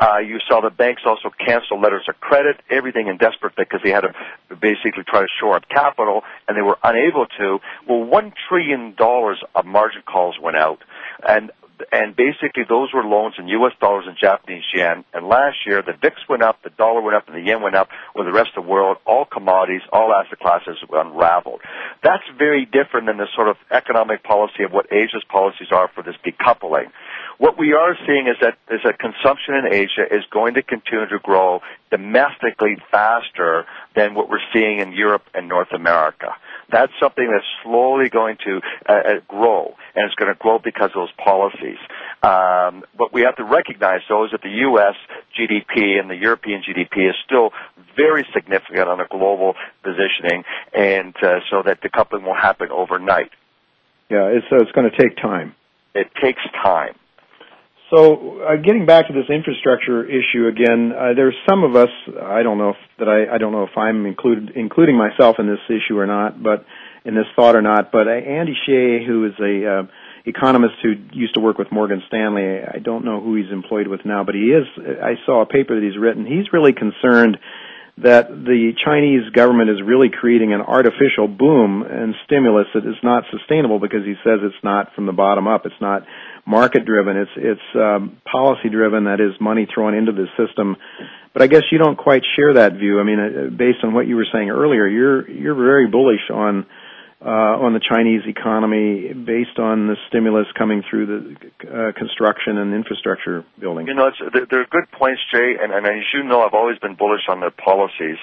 uh, 0.00 0.18
you 0.18 0.38
saw 0.48 0.60
the 0.60 0.70
banks 0.70 1.02
also 1.06 1.30
cancel 1.30 1.80
letters 1.80 2.04
of 2.08 2.18
credit, 2.20 2.56
everything 2.70 3.08
in 3.08 3.16
desperate 3.16 3.54
because 3.56 3.80
they 3.84 3.90
had 3.90 4.02
to 4.02 4.12
basically 4.56 5.04
try 5.06 5.20
to 5.20 5.28
shore 5.40 5.56
up 5.56 5.68
capital, 5.68 6.22
and 6.48 6.56
they 6.56 6.62
were 6.62 6.78
unable 6.82 7.21
to. 7.38 7.58
Well, 7.88 8.04
one 8.04 8.32
trillion 8.48 8.94
dollars 8.94 9.42
of 9.54 9.66
margin 9.66 10.02
calls 10.02 10.36
went 10.40 10.56
out, 10.56 10.80
and 11.26 11.50
and 11.90 12.14
basically 12.14 12.64
those 12.68 12.92
were 12.92 13.02
loans 13.02 13.34
in 13.38 13.48
U.S. 13.48 13.72
dollars 13.80 14.04
and 14.06 14.16
Japanese 14.16 14.62
yen. 14.74 15.04
And 15.12 15.26
last 15.26 15.56
year, 15.66 15.82
the 15.82 15.94
VIX 16.00 16.16
went 16.28 16.42
up, 16.42 16.62
the 16.62 16.70
dollar 16.70 17.00
went 17.00 17.16
up, 17.16 17.26
and 17.26 17.36
the 17.36 17.40
yen 17.40 17.62
went 17.62 17.74
up. 17.74 17.88
With 18.14 18.26
the 18.26 18.32
rest 18.32 18.50
of 18.56 18.64
the 18.64 18.70
world, 18.70 18.98
all 19.06 19.24
commodities, 19.24 19.82
all 19.92 20.12
asset 20.12 20.38
classes 20.38 20.76
unraveled. 20.92 21.60
That's 22.02 22.22
very 22.38 22.66
different 22.66 23.06
than 23.06 23.16
the 23.16 23.26
sort 23.34 23.48
of 23.48 23.56
economic 23.70 24.22
policy 24.22 24.62
of 24.62 24.72
what 24.72 24.92
Asia's 24.92 25.24
policies 25.28 25.68
are 25.72 25.88
for 25.94 26.02
this 26.02 26.16
decoupling. 26.24 26.90
What 27.38 27.58
we 27.58 27.72
are 27.72 27.96
seeing 28.06 28.26
is 28.26 28.36
that 28.40 28.58
is 28.70 28.80
that 28.84 28.98
consumption 28.98 29.54
in 29.54 29.72
Asia 29.72 30.04
is 30.10 30.24
going 30.30 30.54
to 30.54 30.62
continue 30.62 31.06
to 31.08 31.18
grow 31.18 31.60
domestically 31.90 32.76
faster 32.90 33.66
than 33.94 34.14
what 34.14 34.28
we're 34.28 34.44
seeing 34.52 34.80
in 34.80 34.92
Europe 34.92 35.22
and 35.34 35.48
North 35.48 35.72
America. 35.72 36.34
That's 36.70 36.92
something 37.00 37.28
that's 37.30 37.46
slowly 37.62 38.08
going 38.08 38.38
to 38.44 38.60
uh, 38.88 38.92
uh 38.92 39.20
grow, 39.28 39.74
and 39.94 40.06
it's 40.06 40.14
going 40.14 40.32
to 40.32 40.38
grow 40.38 40.58
because 40.58 40.90
of 40.94 41.06
those 41.06 41.12
policies. 41.22 41.78
Um, 42.22 42.84
what 42.96 43.12
we 43.12 43.22
have 43.22 43.36
to 43.36 43.44
recognize, 43.44 44.00
though, 44.08 44.24
is 44.24 44.30
that 44.30 44.42
the 44.42 44.62
U.S. 44.70 44.94
GDP 45.38 45.98
and 46.00 46.08
the 46.08 46.16
European 46.16 46.62
GDP 46.62 47.10
is 47.10 47.16
still 47.24 47.50
very 47.96 48.26
significant 48.32 48.88
on 48.88 49.00
a 49.00 49.06
global 49.06 49.54
positioning, 49.82 50.44
and 50.72 51.14
uh, 51.22 51.40
so 51.50 51.62
that 51.64 51.80
decoupling 51.82 52.22
will 52.22 52.34
happen 52.34 52.70
overnight. 52.70 53.30
Yeah, 54.08 54.28
it's, 54.28 54.46
uh, 54.52 54.56
it's 54.56 54.72
going 54.72 54.90
to 54.90 54.96
take 54.96 55.16
time. 55.16 55.54
It 55.94 56.08
takes 56.22 56.42
time. 56.62 56.94
So, 57.92 58.40
uh, 58.40 58.56
getting 58.56 58.86
back 58.86 59.08
to 59.08 59.12
this 59.12 59.28
infrastructure 59.28 60.02
issue 60.02 60.46
again, 60.48 60.92
uh, 60.96 61.12
there's 61.14 61.34
some 61.46 61.62
of 61.62 61.76
us. 61.76 61.90
I 62.22 62.42
don't 62.42 62.56
know 62.56 62.70
if 62.70 62.76
that 62.98 63.08
I, 63.08 63.34
I 63.34 63.36
don't 63.36 63.52
know 63.52 63.64
if 63.64 63.76
I'm 63.76 64.06
included, 64.06 64.52
including 64.56 64.96
myself 64.96 65.36
in 65.38 65.46
this 65.46 65.60
issue 65.68 65.98
or 65.98 66.06
not, 66.06 66.42
but 66.42 66.64
in 67.04 67.14
this 67.14 67.26
thought 67.36 67.54
or 67.54 67.60
not. 67.60 67.92
But 67.92 68.08
uh, 68.08 68.12
Andy 68.12 68.56
Xie, 68.66 69.06
who 69.06 69.26
is 69.26 69.34
a 69.38 69.68
uh, 69.68 69.82
economist 70.24 70.76
who 70.82 70.94
used 71.12 71.34
to 71.34 71.40
work 71.40 71.58
with 71.58 71.70
Morgan 71.70 72.02
Stanley, 72.08 72.64
I 72.64 72.78
don't 72.78 73.04
know 73.04 73.20
who 73.20 73.36
he's 73.36 73.52
employed 73.52 73.88
with 73.88 74.00
now, 74.06 74.24
but 74.24 74.34
he 74.34 74.56
is. 74.56 74.64
I 74.78 75.16
saw 75.26 75.42
a 75.42 75.46
paper 75.46 75.74
that 75.74 75.84
he's 75.84 76.00
written. 76.00 76.24
He's 76.24 76.50
really 76.50 76.72
concerned 76.72 77.36
that 77.98 78.30
the 78.30 78.72
Chinese 78.82 79.28
government 79.34 79.68
is 79.68 79.82
really 79.84 80.08
creating 80.08 80.54
an 80.54 80.62
artificial 80.62 81.28
boom 81.28 81.82
and 81.82 82.14
stimulus 82.24 82.66
that 82.72 82.86
is 82.86 82.96
not 83.02 83.24
sustainable 83.30 83.78
because 83.78 84.00
he 84.04 84.14
says 84.24 84.40
it's 84.42 84.64
not 84.64 84.94
from 84.94 85.04
the 85.04 85.12
bottom 85.12 85.46
up. 85.46 85.66
It's 85.66 85.80
not 85.80 86.02
market 86.46 86.84
driven. 86.84 87.16
It's 87.16 87.30
it's 87.36 87.76
um, 87.76 88.20
policy 88.30 88.68
driven. 88.70 89.04
That 89.04 89.20
is 89.20 89.38
money 89.40 89.66
thrown 89.72 89.94
into 89.94 90.12
the 90.12 90.26
system. 90.36 90.76
But 91.32 91.42
I 91.42 91.46
guess 91.46 91.62
you 91.70 91.78
don't 91.78 91.96
quite 91.96 92.22
share 92.36 92.54
that 92.54 92.74
view. 92.74 93.00
I 93.00 93.04
mean, 93.04 93.18
uh, 93.18 93.50
based 93.56 93.78
on 93.82 93.94
what 93.94 94.06
you 94.06 94.16
were 94.16 94.26
saying 94.32 94.50
earlier, 94.50 94.86
you're 94.86 95.30
you're 95.30 95.54
very 95.54 95.86
bullish 95.86 96.30
on 96.32 96.66
uh, 97.24 97.62
on 97.62 97.72
the 97.72 97.80
Chinese 97.80 98.22
economy 98.26 99.14
based 99.14 99.58
on 99.58 99.86
the 99.86 99.94
stimulus 100.08 100.46
coming 100.58 100.82
through 100.88 101.06
the 101.06 101.20
uh, 101.70 101.92
construction 101.96 102.58
and 102.58 102.74
infrastructure 102.74 103.44
building. 103.60 103.86
You 103.86 103.94
know, 103.94 104.08
it's, 104.08 104.18
they're, 104.32 104.46
they're 104.50 104.66
good 104.66 104.90
points, 104.90 105.20
Jay, 105.32 105.54
and, 105.60 105.72
and 105.72 105.86
as 105.86 106.02
you 106.12 106.24
know, 106.24 106.42
I've 106.42 106.54
always 106.54 106.78
been 106.78 106.96
bullish 106.96 107.22
on 107.28 107.38
their 107.38 107.52
policies, 107.52 108.18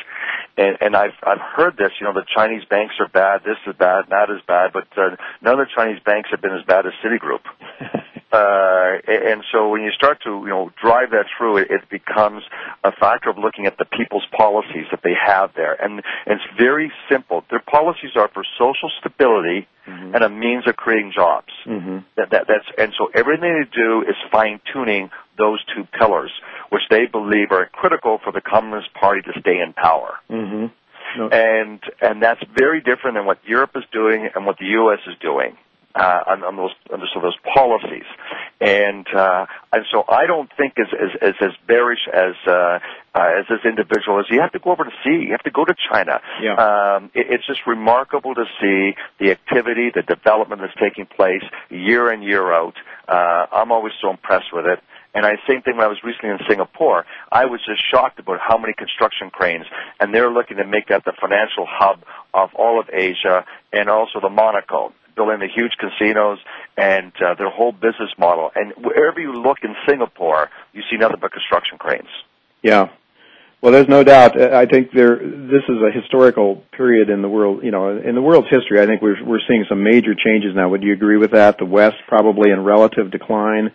and, 0.57 0.77
and 0.81 0.95
I've 0.95 1.15
I've 1.23 1.39
heard 1.39 1.77
this. 1.77 1.91
You 1.99 2.07
know, 2.07 2.13
the 2.13 2.27
Chinese 2.35 2.65
banks 2.69 2.95
are 2.99 3.07
bad, 3.07 3.41
this 3.45 3.57
is 3.65 3.75
bad, 3.77 4.05
that 4.09 4.29
is 4.29 4.41
bad, 4.45 4.71
but 4.73 4.87
uh, 4.97 5.15
none 5.41 5.59
of 5.59 5.67
the 5.67 5.73
Chinese 5.73 6.01
banks 6.03 6.29
have 6.31 6.41
been 6.41 6.53
as 6.53 6.65
bad 6.65 6.85
as 6.85 6.91
Citigroup. 6.99 7.41
Uh, 8.31 9.01
and 9.07 9.43
so 9.51 9.69
when 9.69 9.81
you 9.81 9.91
start 9.91 10.19
to, 10.23 10.29
you 10.29 10.49
know, 10.49 10.69
drive 10.81 11.09
that 11.11 11.25
through, 11.35 11.57
it, 11.57 11.71
it 11.71 11.89
becomes 11.89 12.43
a 12.83 12.91
factor 12.91 13.29
of 13.29 13.37
looking 13.37 13.65
at 13.65 13.77
the 13.77 13.85
people's 13.85 14.25
policies 14.37 14.85
that 14.91 15.01
they 15.03 15.13
have 15.13 15.51
there. 15.55 15.73
And, 15.73 15.93
and 16.25 16.39
it's 16.39 16.57
very 16.57 16.91
simple. 17.09 17.43
Their 17.49 17.61
policies 17.61 18.11
are 18.15 18.29
for 18.31 18.43
social 18.59 18.91
stability 18.99 19.67
mm-hmm. 19.87 20.13
and 20.13 20.23
a 20.23 20.29
means 20.29 20.67
of 20.67 20.75
creating 20.75 21.11
jobs. 21.15 21.49
Mm-hmm. 21.65 21.97
That, 22.17 22.29
that, 22.31 22.45
that's, 22.47 22.65
and 22.77 22.93
so 22.97 23.09
everything 23.15 23.65
they 23.65 23.75
do 23.75 24.01
is 24.01 24.15
fine 24.31 24.61
tuning 24.71 25.09
those 25.37 25.63
two 25.75 25.87
pillars, 25.97 26.31
which 26.69 26.83
they 26.91 27.07
believe 27.07 27.51
are 27.51 27.65
critical 27.71 28.19
for 28.23 28.31
the 28.31 28.41
Communist 28.41 28.93
Party 28.93 29.21
to 29.21 29.39
stay 29.39 29.59
in 29.59 29.73
power. 29.73 30.15
Mm-hmm. 30.29 30.67
No. 31.17 31.27
And 31.29 31.81
and 32.01 32.21
that's 32.21 32.41
very 32.55 32.81
different 32.81 33.17
than 33.17 33.25
what 33.25 33.39
Europe 33.43 33.71
is 33.73 33.83
doing 33.91 34.29
and 34.35 34.45
what 34.45 34.59
the 34.59 34.65
U.S. 34.65 34.99
is 35.07 35.17
doing 35.19 35.57
uh, 35.95 36.19
on, 36.27 36.43
on 36.43 36.55
those 36.55 36.71
on 36.93 37.01
so 37.13 37.19
those 37.19 37.37
policies, 37.53 38.05
and 38.61 39.07
uh, 39.15 39.45
and 39.73 39.85
so 39.91 40.03
I 40.07 40.27
don't 40.27 40.49
think 40.55 40.73
as 40.77 40.87
as 40.93 41.09
as, 41.21 41.33
as 41.41 41.51
bearish 41.67 42.07
as 42.13 42.35
uh, 42.45 42.79
uh, 43.15 43.39
as 43.39 43.45
this 43.49 43.65
individual 43.65 44.19
is. 44.19 44.27
You 44.29 44.41
have 44.41 44.51
to 44.51 44.59
go 44.59 44.71
over 44.71 44.83
to 44.83 44.91
see. 45.03 45.25
You 45.25 45.31
have 45.31 45.43
to 45.43 45.51
go 45.51 45.65
to 45.65 45.73
China. 45.91 46.21
Yeah. 46.41 46.53
Um, 46.55 47.11
it, 47.15 47.27
it's 47.31 47.47
just 47.47 47.61
remarkable 47.65 48.35
to 48.35 48.45
see 48.61 48.95
the 49.19 49.31
activity, 49.31 49.89
the 49.93 50.03
development 50.03 50.61
that's 50.61 50.77
taking 50.79 51.07
place 51.07 51.43
year 51.69 52.13
in 52.13 52.21
year 52.21 52.53
out. 52.53 52.75
Uh, 53.07 53.47
I'm 53.51 53.71
always 53.71 53.93
so 53.99 54.11
impressed 54.11 54.53
with 54.53 54.65
it. 54.65 54.79
And 55.15 55.25
I 55.25 55.37
same 55.47 55.63
thing 55.63 55.75
when 55.75 55.85
I 55.85 55.89
was 55.89 55.97
recently 56.03 56.29
in 56.29 56.39
Singapore. 56.47 57.03
I 57.31 57.45
was 57.45 57.61
just 57.65 57.81
shocked 57.89 58.19
about 58.19 58.39
how 58.47 58.59
many 58.59 58.73
construction 58.73 59.31
cranes, 59.31 59.65
and 59.99 60.13
they're 60.13 60.29
looking 60.29 60.57
to 60.57 60.65
make 60.65 60.89
that 60.89 61.03
the 61.03 61.13
financial 61.19 61.65
hub 61.67 62.03
of 62.31 62.53
all 62.53 62.79
of 62.79 62.89
Asia 62.93 63.43
and 63.73 63.89
also 63.89 64.19
the 64.21 64.29
Monaco 64.29 64.93
building 65.19 65.39
the 65.39 65.49
huge 65.53 65.73
casinos 65.77 66.39
and 66.77 67.11
uh, 67.21 67.35
their 67.35 67.49
whole 67.49 67.73
business 67.73 68.11
model. 68.17 68.51
And 68.55 68.71
wherever 68.77 69.19
you 69.19 69.33
look 69.33 69.57
in 69.63 69.75
Singapore, 69.85 70.49
you 70.71 70.81
see 70.89 70.95
nothing 70.95 71.17
but 71.19 71.33
construction 71.33 71.77
cranes. 71.77 72.07
Yeah. 72.63 72.87
Well, 73.61 73.73
there's 73.73 73.89
no 73.89 74.05
doubt. 74.05 74.39
I 74.39 74.65
think 74.65 74.93
there. 74.93 75.17
This 75.17 75.63
is 75.67 75.77
a 75.83 75.91
historical 75.91 76.63
period 76.71 77.09
in 77.09 77.21
the 77.21 77.27
world. 77.27 77.61
You 77.61 77.71
know, 77.71 77.97
in 77.97 78.15
the 78.15 78.21
world's 78.21 78.47
history, 78.49 78.79
I 78.79 78.85
think 78.85 79.01
we're 79.01 79.21
we're 79.21 79.41
seeing 79.49 79.65
some 79.67 79.83
major 79.83 80.15
changes 80.15 80.55
now. 80.55 80.69
Would 80.69 80.81
you 80.81 80.93
agree 80.93 81.17
with 81.17 81.31
that? 81.31 81.57
The 81.57 81.65
West 81.65 81.97
probably 82.07 82.51
in 82.51 82.63
relative 82.63 83.11
decline. 83.11 83.71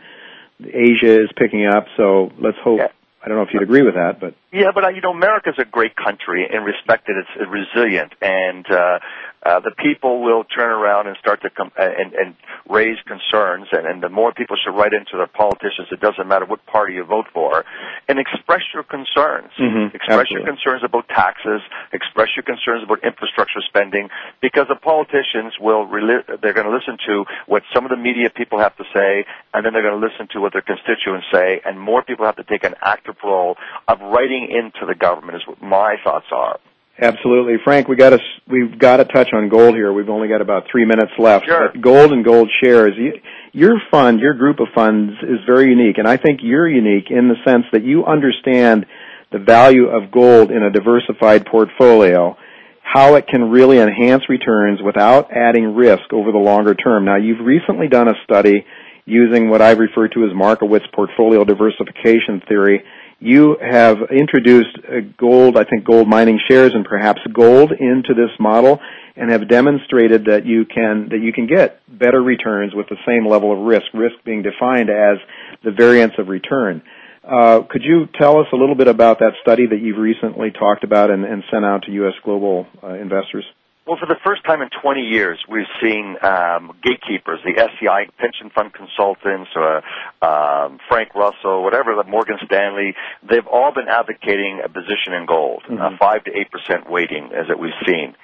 Asia 0.63 1.25
is 1.25 1.29
picking 1.37 1.67
up. 1.67 1.85
So 1.99 2.33
let's 2.39 2.57
hope. 2.65 2.79
Yeah. 2.79 2.89
I 3.23 3.29
don't 3.29 3.39
know 3.39 3.45
if 3.45 3.55
you'd 3.55 3.63
agree 3.63 3.83
with 3.83 3.95
that, 3.95 4.21
but 4.21 4.35
yeah, 4.53 4.71
but 4.75 4.85
uh, 4.85 4.89
you 4.89 5.01
know, 5.01 5.11
America's 5.11 5.55
a 5.59 5.65
great 5.65 5.97
country 5.97 6.47
in 6.51 6.63
respect 6.63 7.07
that 7.07 7.17
it's 7.17 7.51
resilient, 7.51 8.13
and 8.21 8.71
uh, 8.71 8.99
uh, 9.45 9.61
the 9.61 9.73
people 9.77 10.23
will 10.23 10.45
turn 10.45 10.71
around 10.71 11.07
and 11.07 11.17
start 11.19 11.43
to 11.43 11.51
come 11.51 11.71
uh, 11.79 11.83
and, 11.83 12.15
and 12.15 12.35
raise 12.69 12.97
concerns, 13.07 13.67
and, 13.73 13.87
and 13.87 14.03
the 14.03 14.09
more 14.09 14.33
people 14.33 14.57
should 14.63 14.75
write 14.75 14.93
into 14.93 15.17
their 15.17 15.27
politicians, 15.27 15.89
it 15.93 16.01
doesn't 16.01 16.27
matter 16.27 16.47
what 16.47 16.65
party 16.67 16.95
you 16.95 17.05
vote 17.05 17.27
for, 17.33 17.65
and 18.09 18.19
express 18.19 18.63
your 18.73 18.83
concerns. 18.83 19.51
Mhm, 19.59 19.95
express 19.95 20.31
your 20.31 20.41
concerns 20.47 20.83
about 20.83 21.09
taxes, 21.09 21.61
express 21.93 22.29
your 22.37 22.43
concerns 22.43 22.83
about 22.83 23.05
infrastructure 23.05 23.61
spending, 23.69 24.09
because 24.41 24.67
the 24.69 24.77
politicians 24.77 25.53
will 25.61 25.87
reli- 25.87 26.25
they're 26.41 26.55
going 26.55 26.67
to 26.67 26.75
listen 26.75 26.97
to 27.07 27.25
what 27.47 27.63
some 27.75 27.85
of 27.85 27.91
the 27.91 27.97
media 27.97 28.31
people 28.31 28.59
have 28.59 28.77
to 28.77 28.85
say, 28.95 29.25
and 29.53 29.65
then 29.65 29.73
they're 29.73 29.83
going 29.83 30.01
to 30.01 30.07
listen 30.07 30.27
to 30.33 30.41
what 30.41 30.53
their 30.53 30.63
constituents 30.63 31.27
say, 31.33 31.61
and 31.65 31.79
more 31.79 32.03
people 32.03 32.25
have 32.25 32.37
to 32.37 32.45
take 32.45 32.65
an 32.65 32.75
active 32.83 33.17
role 33.23 33.57
of 33.89 34.01
writing 34.01 34.49
into 34.51 34.87
the 34.87 34.95
government. 34.95 35.37
Is 35.37 35.47
what 35.47 35.61
my 35.63 35.97
thoughts 36.03 36.27
are. 36.33 36.59
Absolutely, 37.01 37.55
Frank. 37.65 37.89
We 37.89 37.97
got 37.97 38.11
to 38.11 38.19
we've 38.49 38.79
got 38.79 38.99
to 38.99 39.05
touch 39.05 39.31
on 39.33 39.49
gold 39.49 39.75
here. 39.75 39.93
We've 39.93 40.09
only 40.09 40.29
got 40.29 40.41
about 40.41 40.65
three 40.71 40.85
minutes 40.85 41.13
left. 41.19 41.47
Sure. 41.47 41.71
But 41.73 41.81
gold 41.81 42.13
and 42.13 42.25
gold 42.25 42.51
shares. 42.63 42.93
You, 42.97 43.15
your 43.53 43.75
fund, 43.91 44.21
your 44.21 44.35
group 44.35 44.61
of 44.61 44.69
funds, 44.75 45.13
is 45.23 45.39
very 45.47 45.71
unique, 45.71 45.99
and 45.99 46.07
I 46.07 46.17
think 46.17 46.41
you're 46.43 46.69
unique 46.69 47.11
in 47.11 47.29
the 47.29 47.37
sense 47.45 47.65
that 47.73 47.83
you 47.85 48.05
understand 48.05 48.87
the 49.33 49.39
value 49.39 49.87
of 49.87 50.13
gold 50.13 50.53
in 50.53 50.63
a 50.63 50.71
diversified 50.71 51.47
portfolio, 51.47 52.37
how 52.83 53.17
it 53.17 53.27
can 53.27 53.51
really 53.51 53.79
enhance 53.79 54.29
returns 54.29 54.81
without 54.81 55.33
adding 55.33 55.75
risk 55.75 56.13
over 56.13 56.31
the 56.31 56.39
longer 56.39 56.75
term. 56.75 57.05
Now, 57.05 57.17
you've 57.17 57.45
recently 57.45 57.89
done 57.89 58.07
a 58.07 58.15
study 58.23 58.65
using 59.05 59.51
what 59.51 59.61
I 59.61 59.73
refer 59.73 60.09
to 60.09 60.25
as 60.25 60.31
Markowitz 60.35 60.87
portfolio 60.95 61.45
diversification 61.45 62.41
theory 62.49 62.85
you 63.21 63.57
have 63.61 63.99
introduced 64.11 64.79
uh, 64.87 65.01
gold, 65.17 65.57
I 65.57 65.65
think 65.65 65.85
gold 65.85 66.09
mining 66.09 66.39
shares 66.49 66.73
and 66.75 66.85
perhaps 66.85 67.21
gold 67.33 67.73
into 67.73 68.15
this 68.15 68.31
model 68.39 68.81
and 69.17 69.31
have 69.31 69.49
demonstrated 69.49 70.27
that 70.27 70.45
you 70.45 70.65
can 70.65 71.09
that 71.11 71.21
you 71.21 71.33
can 71.33 71.47
get 71.47 71.81
better 71.89 72.21
returns 72.21 72.75
with 72.75 72.89
the 72.89 72.97
same 73.07 73.27
level 73.27 73.53
of 73.53 73.67
risk, 73.67 73.87
risk 73.95 74.17
being 74.25 74.43
defined 74.43 74.91
as 74.91 75.19
the 75.63 75.71
variance 75.71 76.15
of 76.19 76.29
return. 76.29 76.83
Uh, 77.23 77.61
could 77.71 77.83
you 77.83 78.07
tell 78.21 78.39
us 78.39 78.47
a 78.53 78.57
little 78.57 78.75
bit 78.75 78.89
about 78.89 79.21
that 79.21 79.33
study 79.41 79.67
that 79.67 79.81
you've 79.81 79.99
recently 79.99 80.51
talked 80.51 80.85
about 80.85 81.11
and, 81.11 81.25
and 81.25 81.43
sent 81.51 81.65
out 81.65 81.83
to 81.85 81.93
U.S. 81.93 82.13
global 82.23 82.67
uh, 82.83 82.89
investors? 82.95 83.45
Well, 83.87 83.99
for 84.01 84.07
the 84.07 84.17
first 84.25 84.43
time 84.45 84.63
in 84.63 84.71
20 84.81 85.03
years, 85.03 85.39
we've 85.47 85.69
seen 85.83 86.17
um, 86.23 86.73
gatekeepers, 86.83 87.41
the 87.45 87.53
SCI 87.61 88.09
pension 88.17 88.49
fund 88.49 88.73
consultants, 88.73 89.51
or 89.55 89.85
um, 90.25 90.79
Frank 90.89 91.15
Russell, 91.15 91.63
whatever, 91.63 91.95
the 91.95 92.09
Morgan 92.09 92.39
Stanley. 92.47 92.95
They've 93.29 93.47
all 93.47 93.75
been 93.75 93.89
advocating 93.89 94.63
a 94.65 94.71
position 94.71 95.13
in 95.13 95.27
gold, 95.27 95.65
uh, 95.69 95.99
five 95.99 96.25
to 96.25 96.31
eight 96.33 96.51
percent 96.51 96.89
weighting, 96.89 97.29
as 97.37 97.49
that 97.49 97.59
we've 97.59 97.77
seen, 97.87 98.15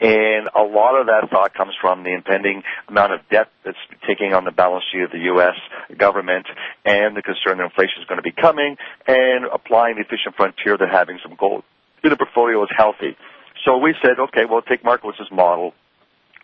and 0.00 0.48
a 0.54 0.62
lot 0.62 0.94
of 1.00 1.06
that 1.06 1.26
thought 1.30 1.52
comes 1.52 1.74
from 1.80 2.04
the 2.04 2.14
impending 2.14 2.62
amount 2.86 3.12
of 3.12 3.20
debt 3.28 3.50
that's 3.64 3.76
taking 4.06 4.34
on 4.34 4.44
the 4.44 4.52
balance 4.52 4.84
sheet 4.92 5.02
of 5.02 5.10
the 5.10 5.26
U.S. 5.34 5.58
government, 5.98 6.46
and 6.84 7.16
the 7.16 7.22
concern 7.22 7.58
that 7.58 7.64
inflation 7.64 7.98
is 7.98 8.06
going 8.06 8.18
to 8.18 8.22
be 8.22 8.30
coming, 8.30 8.76
and 9.08 9.46
applying 9.46 9.96
the 9.96 10.02
efficient 10.02 10.36
frontier 10.36 10.78
that 10.78 10.90
having 10.92 11.18
some 11.24 11.34
gold 11.34 11.64
in 12.04 12.10
the 12.10 12.16
portfolio 12.16 12.62
is 12.62 12.70
healthy. 12.76 13.16
So 13.68 13.76
we 13.76 13.94
said, 14.00 14.18
okay, 14.18 14.46
well, 14.50 14.62
take 14.62 14.82
Markowitz's 14.82 15.30
model. 15.30 15.74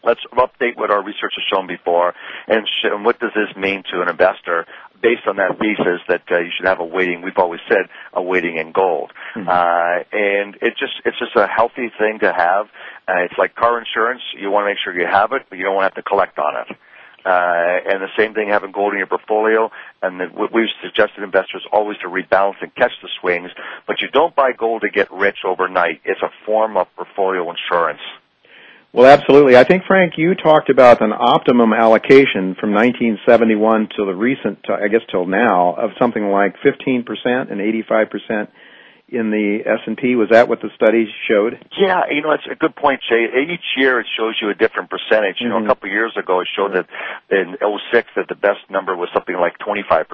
Let's 0.05 0.21
update 0.35 0.77
what 0.77 0.91
our 0.91 1.03
research 1.03 1.33
has 1.37 1.45
shown 1.51 1.67
before, 1.67 2.13
and, 2.47 2.67
sh- 2.69 2.85
and 2.93 3.03
what 3.03 3.19
does 3.19 3.31
this 3.35 3.57
mean 3.57 3.83
to 3.91 4.03
an 4.03 4.11
investor 4.11 4.67
based 5.01 5.27
on 5.27 5.37
that 5.37 5.59
thesis 5.59 6.01
that 6.09 6.25
uh, 6.31 6.41
you 6.41 6.51
should 6.55 6.67
have 6.69 6.81
a 6.81 6.85
weighting. 6.85 7.23
We've 7.23 7.39
always 7.39 7.61
said 7.67 7.89
a 8.13 8.23
weighting 8.23 8.59
in 8.59 8.73
gold, 8.73 9.13
uh, 9.35 10.05
and 10.13 10.57
it 10.61 10.77
just 10.79 10.93
it's 11.07 11.19
just 11.19 11.35
a 11.37 11.47
healthy 11.47 11.89
thing 11.99 12.19
to 12.21 12.31
have. 12.31 12.67
Uh, 13.09 13.25
it's 13.25 13.39
like 13.39 13.55
car 13.55 13.79
insurance. 13.79 14.21
You 14.39 14.51
want 14.51 14.65
to 14.65 14.71
make 14.73 14.79
sure 14.85 14.93
you 14.95 15.07
have 15.11 15.33
it, 15.33 15.43
but 15.49 15.57
you 15.57 15.65
don't 15.65 15.75
want 15.75 15.85
to 15.85 15.97
have 15.97 16.05
to 16.05 16.09
collect 16.09 16.39
on 16.39 16.57
it. 16.61 16.77
Uh, 17.25 17.81
and 17.89 18.03
the 18.03 18.09
same 18.19 18.35
thing 18.35 18.49
having 18.49 18.73
gold 18.73 18.93
in 18.93 18.99
your 18.99 19.07
portfolio. 19.07 19.71
And 20.03 20.21
what 20.35 20.53
we've 20.53 20.69
suggested 20.83 21.23
investors 21.23 21.67
always 21.73 21.97
to 21.99 22.09
rebalance 22.09 22.61
and 22.61 22.75
catch 22.75 22.93
the 23.03 23.09
swings. 23.21 23.51
But 23.87 24.03
you 24.03 24.09
don't 24.09 24.35
buy 24.35 24.53
gold 24.53 24.83
to 24.83 24.91
get 24.91 25.11
rich 25.11 25.39
overnight. 25.45 26.03
It's 26.05 26.21
a 26.23 26.31
form 26.45 26.77
of 26.77 26.87
portfolio 26.97 27.51
insurance. 27.51 28.03
Well, 28.93 29.07
absolutely. 29.07 29.57
I 29.57 29.65
think 29.65 29.85
Frank, 29.89 30.13
you 30.17 30.37
talked 30.37 30.71
about 30.71 31.03
an 31.03 31.13
optimum 31.13 31.73
allocation 31.73 32.55
from 32.61 32.73
1971 32.73 33.89
to 33.97 34.07
the 34.07 34.15
recent, 34.15 34.59
I 34.71 34.87
guess, 34.87 35.01
till 35.11 35.27
now, 35.27 35.75
of 35.75 35.91
something 35.99 36.23
like 36.23 36.55
15% 36.65 37.05
and 37.51 37.61
85% 37.91 38.49
in 39.15 39.31
the 39.31 39.63
S&P. 39.65 40.17
Was 40.17 40.29
that 40.31 40.49
what 40.49 40.61
the 40.61 40.71
study 40.75 41.07
showed? 41.29 41.59
Yeah, 41.79 42.03
you 42.11 42.23
know, 42.23 42.33
it's 42.33 42.47
a 42.51 42.55
good 42.55 42.75
point, 42.75 43.01
Jay. 43.09 43.27
Each 43.49 43.65
year 43.77 44.01
it 44.01 44.07
shows 44.19 44.35
you 44.43 44.51
a 44.51 44.55
different 44.55 44.91
percentage. 44.91 45.37
You 45.41 45.49
know, 45.49 45.57
a 45.57 45.59
mm-hmm. 45.61 45.69
couple 45.69 45.89
of 45.89 45.93
years 45.93 46.15
ago 46.17 46.41
it 46.41 46.49
showed 46.55 46.75
that 46.75 46.87
in 47.31 47.57
'06 47.59 48.09
that 48.17 48.29
the 48.29 48.35
best 48.35 48.69
number 48.71 48.97
was 48.97 49.09
something 49.15 49.37
like 49.37 49.59
25%. 49.59 50.07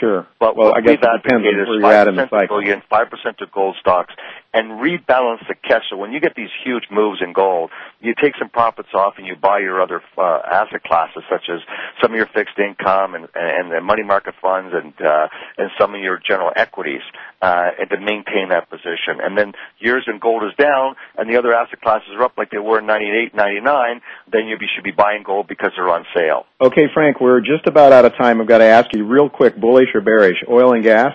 Sure. 0.00 0.26
But 0.38 0.56
well, 0.56 0.74
I 0.74 0.80
guess 0.80 0.98
we've 0.98 1.04
advocated 1.04 1.60
is 1.60 1.68
you're 1.80 1.92
at 1.92 2.08
in 2.08 2.16
the 2.16 2.26
5% 2.26 2.30
to 2.30 2.36
cycle. 2.36 2.60
5% 2.60 3.36
to 3.38 3.46
gold 3.52 3.76
stocks, 3.80 4.14
and 4.58 4.72
rebalance 4.82 5.46
the 5.46 5.54
cash. 5.54 5.84
So 5.88 5.96
when 5.96 6.10
you 6.10 6.18
get 6.18 6.34
these 6.34 6.50
huge 6.64 6.84
moves 6.90 7.22
in 7.22 7.32
gold, 7.32 7.70
you 8.00 8.12
take 8.20 8.34
some 8.40 8.48
profits 8.48 8.88
off 8.92 9.14
and 9.16 9.24
you 9.24 9.36
buy 9.36 9.60
your 9.60 9.80
other 9.80 10.02
uh, 10.16 10.40
asset 10.50 10.82
classes, 10.82 11.22
such 11.30 11.48
as 11.48 11.60
some 12.02 12.10
of 12.10 12.16
your 12.16 12.26
fixed 12.26 12.58
income 12.58 13.14
and, 13.14 13.28
and 13.36 13.70
the 13.70 13.80
money 13.80 14.02
market 14.02 14.34
funds 14.42 14.74
and 14.74 14.92
uh, 15.00 15.28
and 15.58 15.70
some 15.80 15.94
of 15.94 16.00
your 16.00 16.18
general 16.18 16.50
equities, 16.56 17.02
uh, 17.40 17.70
and 17.78 17.88
to 17.90 18.00
maintain 18.00 18.48
that 18.50 18.68
position. 18.68 19.22
And 19.22 19.38
then 19.38 19.52
years 19.78 20.04
when 20.08 20.18
gold 20.18 20.42
is 20.42 20.54
down 20.58 20.96
and 21.16 21.30
the 21.30 21.38
other 21.38 21.54
asset 21.54 21.80
classes 21.80 22.08
are 22.16 22.24
up 22.24 22.32
like 22.36 22.50
they 22.50 22.58
were 22.58 22.80
in 22.80 22.86
98, 22.86 23.36
99, 23.36 24.00
then 24.32 24.46
you 24.48 24.56
should 24.74 24.82
be 24.82 24.90
buying 24.90 25.22
gold 25.22 25.46
because 25.46 25.70
they're 25.76 25.88
on 25.88 26.04
sale. 26.16 26.46
Okay, 26.60 26.86
Frank, 26.92 27.20
we're 27.20 27.40
just 27.40 27.66
about 27.66 27.92
out 27.92 28.04
of 28.04 28.16
time. 28.16 28.40
I've 28.40 28.48
got 28.48 28.58
to 28.58 28.64
ask 28.64 28.92
you 28.92 29.06
real 29.06 29.28
quick, 29.30 29.56
bullish 29.56 29.94
or 29.94 30.00
bearish? 30.00 30.42
Oil 30.48 30.72
and 30.72 30.82
gas, 30.82 31.12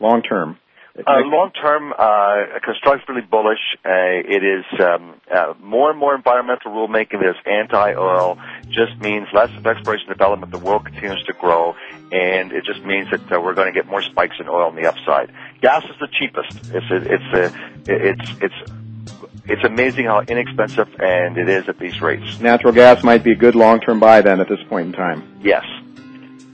long 0.00 0.20
term. 0.20 0.58
Uh, 0.96 1.22
long 1.24 1.50
term, 1.50 1.92
uh, 1.98 2.60
constructively 2.62 3.20
bullish. 3.20 3.58
Uh, 3.84 3.90
it 3.90 4.44
is 4.44 4.64
um, 4.78 5.14
uh, 5.28 5.52
more 5.60 5.90
and 5.90 5.98
more 5.98 6.14
environmental 6.14 6.70
rulemaking 6.70 7.18
that 7.18 7.30
is 7.30 7.36
anti-oil. 7.44 8.38
Just 8.68 8.96
means 9.00 9.26
less 9.32 9.50
of 9.56 9.66
exploration 9.66 10.08
and 10.08 10.16
development. 10.16 10.52
The 10.52 10.58
world 10.58 10.84
continues 10.84 11.20
to 11.24 11.32
grow, 11.32 11.74
and 12.12 12.52
it 12.52 12.64
just 12.64 12.84
means 12.84 13.10
that 13.10 13.32
uh, 13.32 13.40
we're 13.40 13.54
going 13.54 13.66
to 13.66 13.76
get 13.76 13.88
more 13.88 14.02
spikes 14.02 14.36
in 14.38 14.48
oil 14.48 14.68
on 14.68 14.76
the 14.76 14.86
upside. 14.86 15.32
Gas 15.60 15.82
is 15.84 15.98
the 15.98 16.06
cheapest. 16.06 16.72
It's 16.72 16.88
a, 16.88 17.14
it's 17.14 17.34
a, 17.34 17.52
it's 17.86 18.30
it's 18.40 18.72
it's 19.46 19.64
amazing 19.64 20.04
how 20.04 20.20
inexpensive 20.20 20.88
and 21.00 21.36
it 21.36 21.48
is 21.48 21.68
at 21.68 21.80
these 21.80 22.00
rates. 22.00 22.38
Natural 22.38 22.72
gas 22.72 23.02
might 23.02 23.24
be 23.24 23.32
a 23.32 23.36
good 23.36 23.56
long 23.56 23.80
term 23.80 23.98
buy 23.98 24.20
then 24.20 24.38
at 24.38 24.48
this 24.48 24.62
point 24.68 24.86
in 24.86 24.92
time. 24.92 25.40
Yes. 25.42 25.64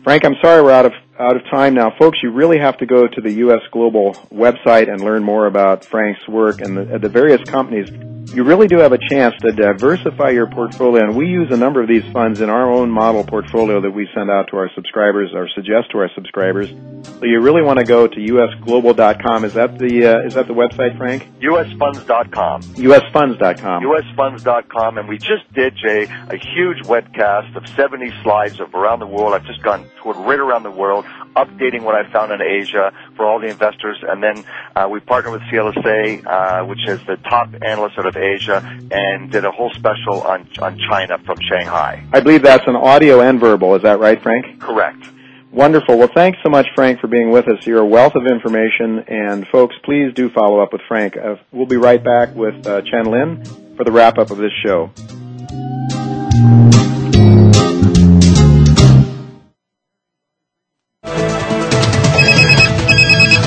Frank, 0.03 0.25
I'm 0.25 0.37
sorry 0.41 0.63
we're 0.63 0.73
out 0.73 0.87
of 0.87 0.95
out 1.21 1.37
of 1.37 1.45
time 1.51 1.75
now, 1.75 1.93
folks. 1.99 2.19
You 2.23 2.33
really 2.33 2.59
have 2.59 2.79
to 2.79 2.87
go 2.87 3.07
to 3.07 3.21
the 3.21 3.33
U.S. 3.45 3.61
Global 3.71 4.15
website 4.33 4.91
and 4.91 5.01
learn 5.01 5.23
more 5.23 5.47
about 5.47 5.85
Frank's 5.85 6.27
work 6.27 6.61
and 6.61 6.77
the, 6.77 6.99
the 6.99 7.09
various 7.09 7.43
companies 7.49 7.91
you 8.33 8.45
really 8.45 8.69
do 8.69 8.79
have 8.79 8.93
a 8.93 8.99
chance 8.99 9.35
to 9.43 9.51
diversify 9.51 10.31
your 10.31 10.47
portfolio. 10.47 11.05
And 11.05 11.17
we 11.17 11.27
use 11.27 11.49
a 11.51 11.57
number 11.57 11.83
of 11.83 11.89
these 11.89 12.05
funds 12.13 12.41
in 12.41 12.49
our 12.49 12.71
own 12.71 12.91
model 12.91 13.25
portfolio 13.25 13.81
that 13.81 13.91
we 13.91 14.09
send 14.15 14.31
out 14.31 14.49
to 14.51 14.57
our 14.57 14.71
subscribers 14.75 15.31
or 15.35 15.49
suggest 15.55 15.91
to 15.93 15.99
our 15.99 16.11
subscribers. 16.15 16.71
So 16.71 17.25
you 17.25 17.41
really 17.41 17.63
want 17.63 17.79
to 17.81 17.85
go 17.85 18.07
to 18.07 18.17
usglobal.com. 18.17 19.45
Is 19.45 19.55
that 19.55 19.79
the 19.79 20.07
uh, 20.07 20.27
is 20.27 20.35
that 20.35 20.47
the 20.47 20.55
website, 20.55 20.97
Frank? 20.97 21.29
usfunds.com. 21.41 22.63
usfunds.com. 22.63 23.83
usfunds.com. 23.83 24.99
And 24.99 25.09
we 25.09 25.19
just 25.19 25.53
did, 25.53 25.75
Jay, 25.77 26.05
a 26.05 26.37
huge 26.37 26.85
webcast 26.85 27.57
of 27.57 27.69
70 27.69 28.13
slides 28.23 28.61
of 28.61 28.75
around 28.75 29.01
the 29.01 29.07
world. 29.07 29.35
I've 29.35 29.47
just 29.47 29.63
gone 29.63 29.89
toured 30.03 30.17
right 30.17 30.39
around 30.39 30.63
the 30.63 30.71
world, 30.71 31.05
updating 31.37 31.83
what 31.83 31.95
I 31.95 32.11
found 32.11 32.33
in 32.33 32.43
Asia 32.43 32.93
for 33.17 33.27
all 33.27 33.41
the 33.41 33.49
investors. 33.49 33.99
And 34.03 34.23
then 34.23 34.45
uh, 34.75 34.89
we 34.91 35.01
partnered 35.01 35.33
with 35.33 35.43
CLSA, 35.43 36.27
uh, 36.27 36.67
which 36.67 36.87
is 36.87 37.01
the 37.07 37.17
top 37.17 37.55
analyst 37.63 37.99
out 37.99 38.07
of 38.07 38.17
Asia, 38.17 38.63
and 38.91 39.31
did 39.31 39.45
a 39.45 39.51
whole 39.51 39.71
special 39.71 40.23
on 40.23 40.49
on 40.61 40.79
China 40.89 41.19
from 41.25 41.39
Shanghai. 41.41 42.05
I 42.13 42.21
believe 42.21 42.43
that's 42.43 42.67
an 42.67 42.77
audio 42.77 43.21
and 43.21 43.41
verbal. 43.41 43.75
Is 43.77 43.83
that 43.83 44.01
right, 44.01 44.21
Frank? 44.23 44.61
Correct. 44.61 45.05
Wonderful. 45.53 45.99
Well, 45.99 46.11
thanks 46.15 46.39
so 46.45 46.49
much, 46.49 46.67
Frank, 46.77 47.01
for 47.01 47.09
being 47.09 47.31
with 47.31 47.49
us. 47.49 47.67
You're 47.67 47.81
a 47.81 47.87
wealth 47.87 48.15
of 48.15 48.25
information, 48.27 49.01
and 49.09 49.47
folks, 49.49 49.75
please 49.83 50.15
do 50.15 50.31
follow 50.31 50.61
up 50.61 50.73
with 50.73 50.83
Frank. 50.87 51.17
Uh, 51.17 51.37
we'll 51.51 51.67
be 51.67 51.77
right 51.77 52.03
back 52.03 52.35
with 52.37 52.65
uh, 52.67 52.83
Chen 52.83 53.07
Lin 53.07 53.45
for 53.77 53.83
the 53.83 53.91
wrap 53.91 54.19
up 54.19 54.31
of 54.31 54.39
this 54.39 54.53
show. 54.65 54.93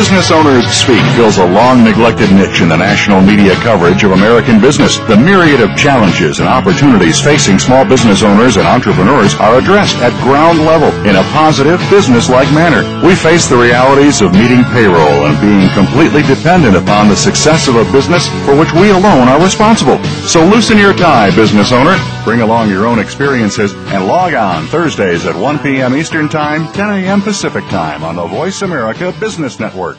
Business 0.00 0.30
Owners 0.30 0.64
Speak 0.72 1.04
fills 1.12 1.36
a 1.36 1.44
long 1.44 1.84
neglected 1.84 2.32
niche 2.32 2.62
in 2.62 2.70
the 2.70 2.76
national 2.80 3.20
media 3.20 3.52
coverage 3.60 4.02
of 4.02 4.12
American 4.12 4.58
business. 4.58 4.96
The 4.96 5.16
myriad 5.16 5.60
of 5.60 5.76
challenges 5.76 6.40
and 6.40 6.48
opportunities 6.48 7.20
facing 7.20 7.58
small 7.58 7.84
business 7.84 8.22
owners 8.22 8.56
and 8.56 8.66
entrepreneurs 8.66 9.34
are 9.34 9.58
addressed 9.58 9.96
at 9.96 10.16
ground 10.24 10.60
level 10.60 10.88
in 11.04 11.16
a 11.16 11.22
positive, 11.36 11.78
business-like 11.92 12.48
manner. 12.56 12.80
We 13.06 13.14
face 13.14 13.44
the 13.44 13.60
realities 13.60 14.22
of 14.22 14.32
meeting 14.32 14.64
payroll 14.72 15.28
and 15.28 15.36
being 15.36 15.68
completely 15.76 16.22
dependent 16.24 16.80
upon 16.80 17.08
the 17.12 17.16
success 17.16 17.68
of 17.68 17.76
a 17.76 17.84
business 17.92 18.24
for 18.48 18.56
which 18.56 18.72
we 18.72 18.96
alone 18.96 19.28
are 19.28 19.44
responsible. 19.44 20.02
So 20.24 20.40
loosen 20.48 20.78
your 20.78 20.96
tie, 20.96 21.28
business 21.36 21.72
owner. 21.76 22.00
Bring 22.24 22.42
along 22.42 22.68
your 22.68 22.86
own 22.86 22.98
experiences 22.98 23.72
and 23.72 24.06
log 24.06 24.34
on 24.34 24.66
Thursdays 24.66 25.24
at 25.24 25.34
1 25.34 25.58
p.m. 25.60 25.96
Eastern 25.96 26.28
Time, 26.28 26.70
10 26.72 26.90
a.m. 26.90 27.22
Pacific 27.22 27.64
Time 27.64 28.04
on 28.04 28.16
the 28.16 28.26
Voice 28.26 28.62
America 28.62 29.12
Business 29.18 29.58
Network. 29.58 29.96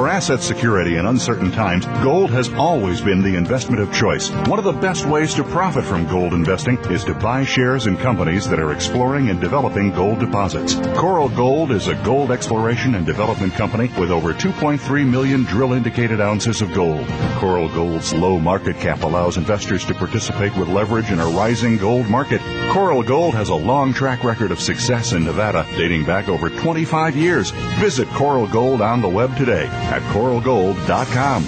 For 0.00 0.08
asset 0.08 0.40
security 0.40 0.96
in 0.96 1.04
uncertain 1.04 1.52
times, 1.52 1.84
gold 2.02 2.30
has 2.30 2.48
always 2.54 3.02
been 3.02 3.20
the 3.22 3.36
investment 3.36 3.82
of 3.82 3.92
choice. 3.92 4.30
One 4.48 4.58
of 4.58 4.64
the 4.64 4.72
best 4.72 5.04
ways 5.04 5.34
to 5.34 5.44
profit 5.44 5.84
from 5.84 6.08
gold 6.08 6.32
investing 6.32 6.78
is 6.90 7.04
to 7.04 7.12
buy 7.12 7.44
shares 7.44 7.86
in 7.86 7.98
companies 7.98 8.48
that 8.48 8.58
are 8.58 8.72
exploring 8.72 9.28
and 9.28 9.38
developing 9.42 9.92
gold 9.92 10.18
deposits. 10.18 10.76
Coral 10.96 11.28
Gold 11.28 11.70
is 11.70 11.88
a 11.88 11.96
gold 11.96 12.30
exploration 12.30 12.94
and 12.94 13.04
development 13.04 13.52
company 13.52 13.92
with 13.98 14.10
over 14.10 14.32
2.3 14.32 15.06
million 15.06 15.44
drill 15.44 15.74
indicated 15.74 16.18
ounces 16.18 16.62
of 16.62 16.72
gold. 16.72 17.06
Coral 17.34 17.68
Gold's 17.68 18.14
low 18.14 18.38
market 18.38 18.76
cap 18.76 19.02
allows 19.02 19.36
investors 19.36 19.84
to 19.84 19.92
participate 19.92 20.56
with 20.56 20.68
leverage 20.68 21.10
in 21.10 21.20
a 21.20 21.26
rising 21.26 21.76
gold 21.76 22.08
market. 22.08 22.40
Coral 22.72 23.02
Gold 23.02 23.34
has 23.34 23.50
a 23.50 23.54
long 23.54 23.92
track 23.92 24.24
record 24.24 24.50
of 24.50 24.60
success 24.60 25.12
in 25.12 25.24
Nevada, 25.24 25.66
dating 25.76 26.06
back 26.06 26.30
over 26.30 26.48
25 26.48 27.16
years. 27.16 27.50
Visit 27.80 28.08
Coral 28.08 28.46
Gold 28.46 28.80
on 28.80 29.02
the 29.02 29.08
web 29.08 29.36
today 29.36 29.68
at 29.90 30.02
coralgold.com. 30.12 31.44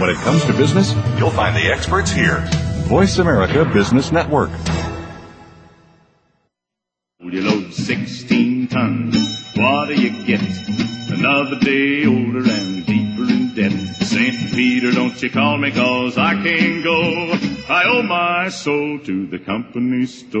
When 0.00 0.10
it 0.10 0.16
comes 0.16 0.44
to 0.46 0.52
business, 0.54 0.94
You'll 1.22 1.30
find 1.30 1.54
the 1.54 1.70
experts 1.72 2.10
here. 2.10 2.40
Voice 2.88 3.18
America 3.18 3.64
Business 3.64 4.10
Network. 4.10 4.50
You 7.20 7.42
load 7.42 7.72
16 7.72 8.66
tons. 8.66 9.16
What 9.54 9.86
do 9.86 9.94
you 9.94 10.26
get? 10.26 10.40
Another 11.12 11.60
day 11.60 12.04
older 12.06 12.42
and 12.50 12.84
deeper 12.84 13.22
in 13.22 13.54
debt. 13.54 13.72
St. 14.04 14.52
Peter, 14.52 14.90
don't 14.90 15.22
you 15.22 15.30
call 15.30 15.58
me 15.58 15.70
cause 15.70 16.18
I 16.18 16.34
can't 16.42 16.82
go. 16.82 17.38
I 17.72 17.84
owe 17.86 18.02
my 18.02 18.48
soul 18.48 18.98
to 18.98 19.26
the 19.28 19.38
company 19.38 20.06
store. 20.06 20.40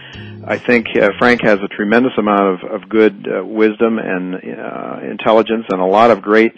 I 0.47 0.59
think 0.59 0.87
uh, 0.97 1.09
Frank 1.19 1.43
has 1.43 1.59
a 1.59 1.69
tremendous 1.69 2.13
amount 2.17 2.63
of, 2.63 2.83
of 2.83 2.89
good 2.89 3.27
uh, 3.27 3.45
wisdom 3.45 3.99
and 3.99 4.37
uh, 4.37 5.01
intelligence 5.11 5.65
and 5.69 5.81
a 5.81 5.85
lot 5.85 6.13
of 6.13 6.23
great, 6.23 6.53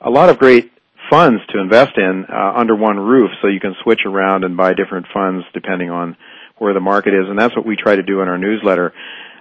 a 0.00 0.10
lot 0.10 0.30
of 0.30 0.38
great 0.38 0.72
funds 1.10 1.40
to 1.50 1.60
invest 1.60 1.96
in 1.96 2.24
uh, 2.28 2.52
under 2.56 2.74
one 2.74 2.98
roof 2.98 3.30
so 3.40 3.48
you 3.48 3.60
can 3.60 3.74
switch 3.82 4.00
around 4.06 4.44
and 4.44 4.56
buy 4.56 4.74
different 4.74 5.06
funds 5.12 5.44
depending 5.52 5.90
on 5.90 6.16
where 6.58 6.74
the 6.74 6.80
market 6.80 7.14
is 7.14 7.28
and 7.28 7.38
that's 7.38 7.54
what 7.56 7.66
we 7.66 7.76
try 7.76 7.96
to 7.96 8.02
do 8.02 8.20
in 8.20 8.28
our 8.28 8.38
newsletter. 8.38 8.92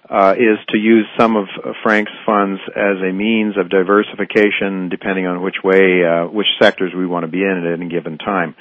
uh, 0.09 0.34
is 0.38 0.59
to 0.70 0.78
use 0.78 1.05
some 1.18 1.36
of 1.36 1.47
Frank's 1.82 2.11
funds 2.26 2.59
as 2.76 2.97
a 3.01 3.11
means 3.11 3.57
of 3.57 3.70
diversification, 3.70 4.89
depending 4.89 5.26
on 5.26 5.41
which 5.41 5.55
way, 5.64 6.03
uh, 6.03 6.28
which 6.28 6.47
sectors 6.61 6.91
we 6.95 7.07
want 7.07 7.24
to 7.24 7.32
be 7.32 7.41
in 7.41 7.64
at 7.66 7.80
any 7.80 7.89
given 7.89 8.18
time. 8.18 8.55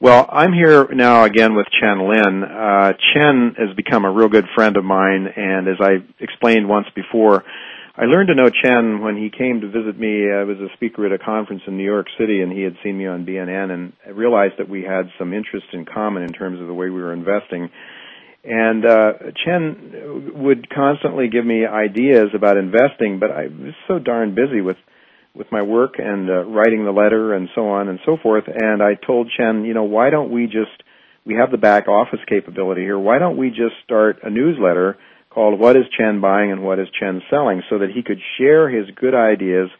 Well, 0.00 0.26
I'm 0.28 0.52
here 0.52 0.88
now 0.92 1.22
again 1.22 1.54
with 1.54 1.66
Chen 1.80 2.08
Lin. 2.08 2.42
Uh, 2.42 2.92
Chen 3.14 3.54
has 3.56 3.76
become 3.76 4.04
a 4.04 4.10
real 4.10 4.28
good 4.28 4.46
friend 4.54 4.76
of 4.76 4.84
mine, 4.84 5.28
and 5.36 5.68
as 5.68 5.76
I 5.80 5.98
explained 6.18 6.68
once 6.68 6.88
before, 6.94 7.44
I 7.94 8.06
learned 8.06 8.28
to 8.28 8.34
know 8.34 8.48
Chen 8.48 9.02
when 9.02 9.18
he 9.18 9.28
came 9.28 9.60
to 9.60 9.68
visit 9.68 9.98
me. 10.00 10.32
I 10.32 10.44
was 10.44 10.56
a 10.58 10.72
speaker 10.76 11.04
at 11.04 11.12
a 11.12 11.22
conference 11.22 11.60
in 11.66 11.76
New 11.76 11.84
York 11.84 12.06
City, 12.18 12.40
and 12.40 12.50
he 12.50 12.62
had 12.62 12.74
seen 12.82 12.96
me 12.96 13.06
on 13.06 13.26
BNN, 13.26 13.70
and 13.70 13.92
realized 14.16 14.54
that 14.58 14.68
we 14.68 14.82
had 14.82 15.10
some 15.18 15.34
interest 15.34 15.66
in 15.74 15.84
common 15.84 16.22
in 16.22 16.32
terms 16.32 16.58
of 16.58 16.68
the 16.68 16.72
way 16.72 16.88
we 16.88 17.02
were 17.02 17.12
investing. 17.12 17.68
And 18.44 18.86
uh, 18.86 19.12
Chen 19.44 20.32
would 20.36 20.70
constantly 20.70 21.28
give 21.28 21.44
me 21.44 21.66
ideas 21.66 22.28
about 22.34 22.56
investing, 22.56 23.18
but 23.20 23.30
I 23.30 23.48
was 23.48 23.74
so 23.86 23.98
darn 23.98 24.34
busy 24.34 24.62
with 24.62 24.78
with 25.34 25.50
my 25.50 25.62
work 25.62 25.94
and 25.98 26.28
uh, 26.28 26.44
writing 26.44 26.84
the 26.84 26.90
letter 26.90 27.32
and 27.32 27.48
so 27.54 27.68
on 27.68 27.88
and 27.88 27.98
so 28.04 28.18
forth. 28.22 28.44
And 28.48 28.82
I 28.82 28.94
told 28.94 29.30
Chen, 29.34 29.64
you 29.64 29.72
know, 29.72 29.84
why 29.84 30.10
don't 30.10 30.30
we 30.30 30.46
just 30.46 30.82
we 31.26 31.34
have 31.34 31.50
the 31.50 31.58
back 31.58 31.88
office 31.88 32.20
capability 32.26 32.82
here. 32.82 32.98
Why 32.98 33.18
don't 33.18 33.36
we 33.36 33.50
just 33.50 33.74
start 33.84 34.18
a 34.22 34.30
newsletter 34.30 34.96
called 35.32 35.58
"What 35.58 35.76
is 35.76 35.84
Chen 35.96 36.20
Buying 36.20 36.52
and 36.52 36.62
What 36.62 36.78
is 36.78 36.88
Chen 36.98 37.22
Selling?" 37.30 37.62
so 37.70 37.78
that 37.78 37.90
he 37.90 38.02
could 38.02 38.20
share 38.38 38.68
his 38.68 38.86
good 38.94 39.14
ideas 39.14 39.70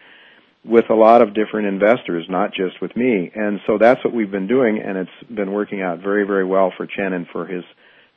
with 0.64 0.90
a 0.90 0.94
lot 0.94 1.22
of 1.22 1.34
different 1.34 1.66
investors, 1.66 2.26
not 2.28 2.54
just 2.54 2.80
with 2.80 2.94
me. 2.96 3.30
And 3.34 3.60
so 3.66 3.78
that's 3.78 4.04
what 4.04 4.14
we've 4.14 4.30
been 4.30 4.46
doing, 4.46 4.80
and 4.84 4.96
it's 4.96 5.34
been 5.34 5.52
working 5.52 5.82
out 5.82 5.98
very, 5.98 6.24
very 6.24 6.44
well 6.44 6.72
for 6.76 6.86
Chen 6.86 7.12
and 7.12 7.26
for 7.32 7.46
his 7.46 7.64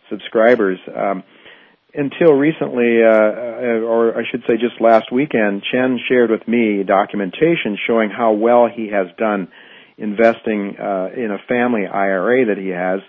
subscribers. 0.09 0.77
Um, 0.95 1.23
until 1.93 2.33
recently, 2.33 3.01
uh, 3.01 3.07
uh, 3.07 3.87
or 3.87 4.17
I 4.17 4.23
should 4.29 4.43
say 4.47 4.55
just 4.57 4.79
last 4.81 5.11
weekend, 5.11 5.63
Chen 5.71 5.99
shared 6.07 6.29
with 6.29 6.47
me 6.47 6.83
documentation 6.83 7.77
showing 7.87 8.09
how 8.09 8.33
well 8.33 8.67
he 8.73 8.89
has 8.89 9.07
done 9.17 9.47
investing 9.97 10.75
uh, 10.77 11.09
in 11.15 11.31
a 11.31 11.39
family 11.47 11.87
IRA 11.87 12.47
that 12.47 12.57
he 12.57 12.69
has. 12.69 12.99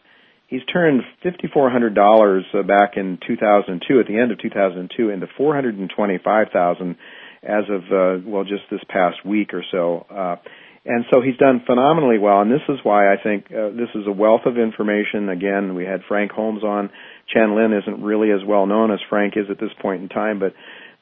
He's 0.48 0.64
turned 0.72 1.02
$5,400 1.24 2.54
uh, 2.54 2.62
back 2.62 2.96
in 2.96 3.18
2002, 3.26 4.00
at 4.00 4.06
the 4.06 4.18
end 4.18 4.30
of 4.30 4.38
2002, 4.40 5.10
into 5.10 5.26
425000 5.36 6.96
as 7.42 7.64
of, 7.68 7.82
uh, 7.92 8.28
well, 8.28 8.44
just 8.44 8.62
this 8.70 8.80
past 8.88 9.24
week 9.24 9.54
or 9.54 9.64
so. 9.70 10.06
Uh, 10.08 10.36
and 10.84 11.04
so 11.12 11.20
he's 11.20 11.36
done 11.36 11.62
phenomenally 11.66 12.18
well, 12.18 12.42
and 12.42 12.50
this 12.50 12.62
is 12.68 12.78
why 12.84 13.12
I 13.12 13.16
think 13.20 13.46
uh, 13.46 13.70
this 13.70 13.90
is 13.96 14.06
a 14.06 14.12
wealth 14.12 14.42
of 14.46 14.56
information. 14.56 15.28
Again, 15.28 15.74
we 15.74 15.84
had 15.84 16.02
Frank 16.06 16.30
Holmes 16.30 16.62
on. 16.62 16.90
Chen 17.32 17.56
Lin 17.56 17.72
isn't 17.72 18.04
really 18.04 18.30
as 18.30 18.40
well 18.46 18.66
known 18.66 18.92
as 18.92 19.00
Frank 19.10 19.34
is 19.36 19.46
at 19.50 19.58
this 19.58 19.72
point 19.82 20.02
in 20.02 20.08
time, 20.08 20.38
but 20.38 20.54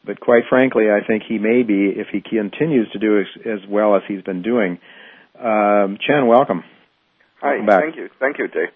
but 0.07 0.21
quite 0.21 0.45
frankly, 0.51 0.85
I 0.91 1.07
think 1.07 1.23
he 1.27 1.39
may 1.39 1.63
be 1.63 1.89
if 1.89 2.09
he 2.13 2.21
continues 2.21 2.91
to 2.93 2.99
do 2.99 3.21
as, 3.21 3.27
as 3.47 3.69
well 3.69 3.97
as 3.97 4.03
he's 4.07 4.21
been 4.23 4.43
doing. 4.43 4.79
Um, 5.39 5.99
Chen, 6.07 6.27
welcome. 6.27 6.63
Hi, 7.41 7.53
welcome 7.53 7.67
back. 7.67 7.83
thank 7.85 7.97
you, 7.97 8.09
thank 8.21 8.39
you, 8.39 8.49
Jay. 8.49 8.67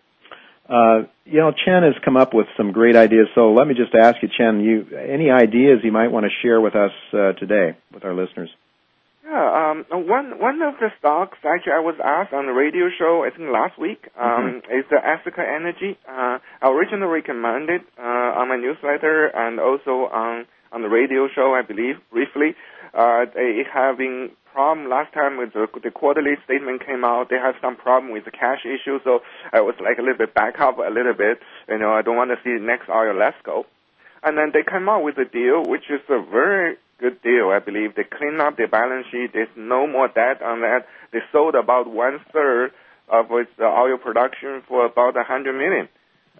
Uh, 0.68 1.08
you 1.24 1.40
know, 1.40 1.52
Chen 1.52 1.82
has 1.82 1.94
come 2.04 2.16
up 2.16 2.34
with 2.34 2.46
some 2.56 2.72
great 2.72 2.96
ideas. 2.96 3.28
So 3.34 3.52
let 3.52 3.66
me 3.66 3.74
just 3.74 3.94
ask 3.94 4.16
you, 4.22 4.28
Chen, 4.28 4.60
you 4.60 4.86
any 4.96 5.30
ideas 5.30 5.80
you 5.82 5.92
might 5.92 6.08
want 6.08 6.24
to 6.24 6.30
share 6.42 6.60
with 6.60 6.74
us 6.74 6.92
uh, 7.12 7.32
today 7.32 7.76
with 7.92 8.04
our 8.04 8.14
listeners? 8.14 8.50
Yeah, 9.24 9.70
um, 9.70 9.84
one 10.08 10.38
one 10.40 10.62
of 10.62 10.80
the 10.80 10.88
stocks 10.98 11.36
actually 11.44 11.72
I 11.72 11.80
was 11.80 11.96
asked 12.02 12.32
on 12.32 12.46
the 12.46 12.52
radio 12.52 12.88
show 12.98 13.24
I 13.24 13.30
think 13.34 13.50
last 13.52 13.78
week 13.78 14.08
um, 14.16 14.62
mm-hmm. 14.64 14.72
is 14.72 14.84
the 14.90 14.96
Africa 15.04 15.44
Energy. 15.44 15.98
Uh, 16.08 16.38
I 16.62 16.70
originally 16.70 17.12
recommended 17.12 17.82
uh, 17.98 18.40
on 18.40 18.48
my 18.48 18.56
newsletter 18.56 19.26
and 19.28 19.60
also 19.60 20.08
on 20.08 20.46
on 20.72 20.80
the 20.80 20.88
radio 20.88 21.28
show 21.28 21.52
I 21.52 21.60
believe 21.60 21.96
briefly. 22.10 22.56
Uh, 22.94 23.26
they 23.34 23.64
having 23.70 24.30
problem 24.58 24.90
last 24.90 25.14
time 25.14 25.38
with 25.38 25.52
the, 25.52 25.68
the 25.84 25.92
quarterly 25.92 26.34
statement 26.44 26.84
came 26.84 27.04
out. 27.04 27.30
They 27.30 27.38
have 27.38 27.54
some 27.62 27.76
problem 27.76 28.10
with 28.10 28.24
the 28.24 28.32
cash 28.32 28.66
issue, 28.66 28.98
so 29.04 29.20
I 29.52 29.60
was 29.60 29.76
like 29.78 29.98
a 29.98 30.02
little 30.02 30.18
bit 30.18 30.34
back 30.34 30.58
up 30.58 30.78
a 30.78 30.90
little 30.90 31.14
bit. 31.14 31.38
You 31.68 31.78
know, 31.78 31.92
I 31.92 32.02
don't 32.02 32.16
want 32.16 32.34
to 32.34 32.42
see 32.42 32.58
next 32.58 32.88
oil 32.90 33.14
let's 33.14 33.38
go. 33.44 33.66
And 34.24 34.36
then 34.36 34.50
they 34.52 34.66
came 34.68 34.88
out 34.88 35.04
with 35.04 35.16
a 35.16 35.24
deal 35.24 35.62
which 35.62 35.86
is 35.88 36.02
a 36.10 36.18
very 36.26 36.74
good 36.98 37.22
deal, 37.22 37.54
I 37.54 37.60
believe. 37.60 37.94
They 37.94 38.02
cleaned 38.02 38.40
up 38.40 38.56
their 38.56 38.66
balance 38.66 39.06
sheet. 39.12 39.30
There's 39.32 39.54
no 39.54 39.86
more 39.86 40.08
debt 40.08 40.42
on 40.42 40.62
that. 40.66 40.90
They 41.12 41.22
sold 41.30 41.54
about 41.54 41.86
one 41.86 42.18
third 42.32 42.72
of 43.06 43.30
its 43.30 43.54
oil 43.62 43.96
production 44.02 44.66
for 44.66 44.86
about 44.86 45.16
a 45.16 45.22
hundred 45.22 45.54
million, 45.54 45.86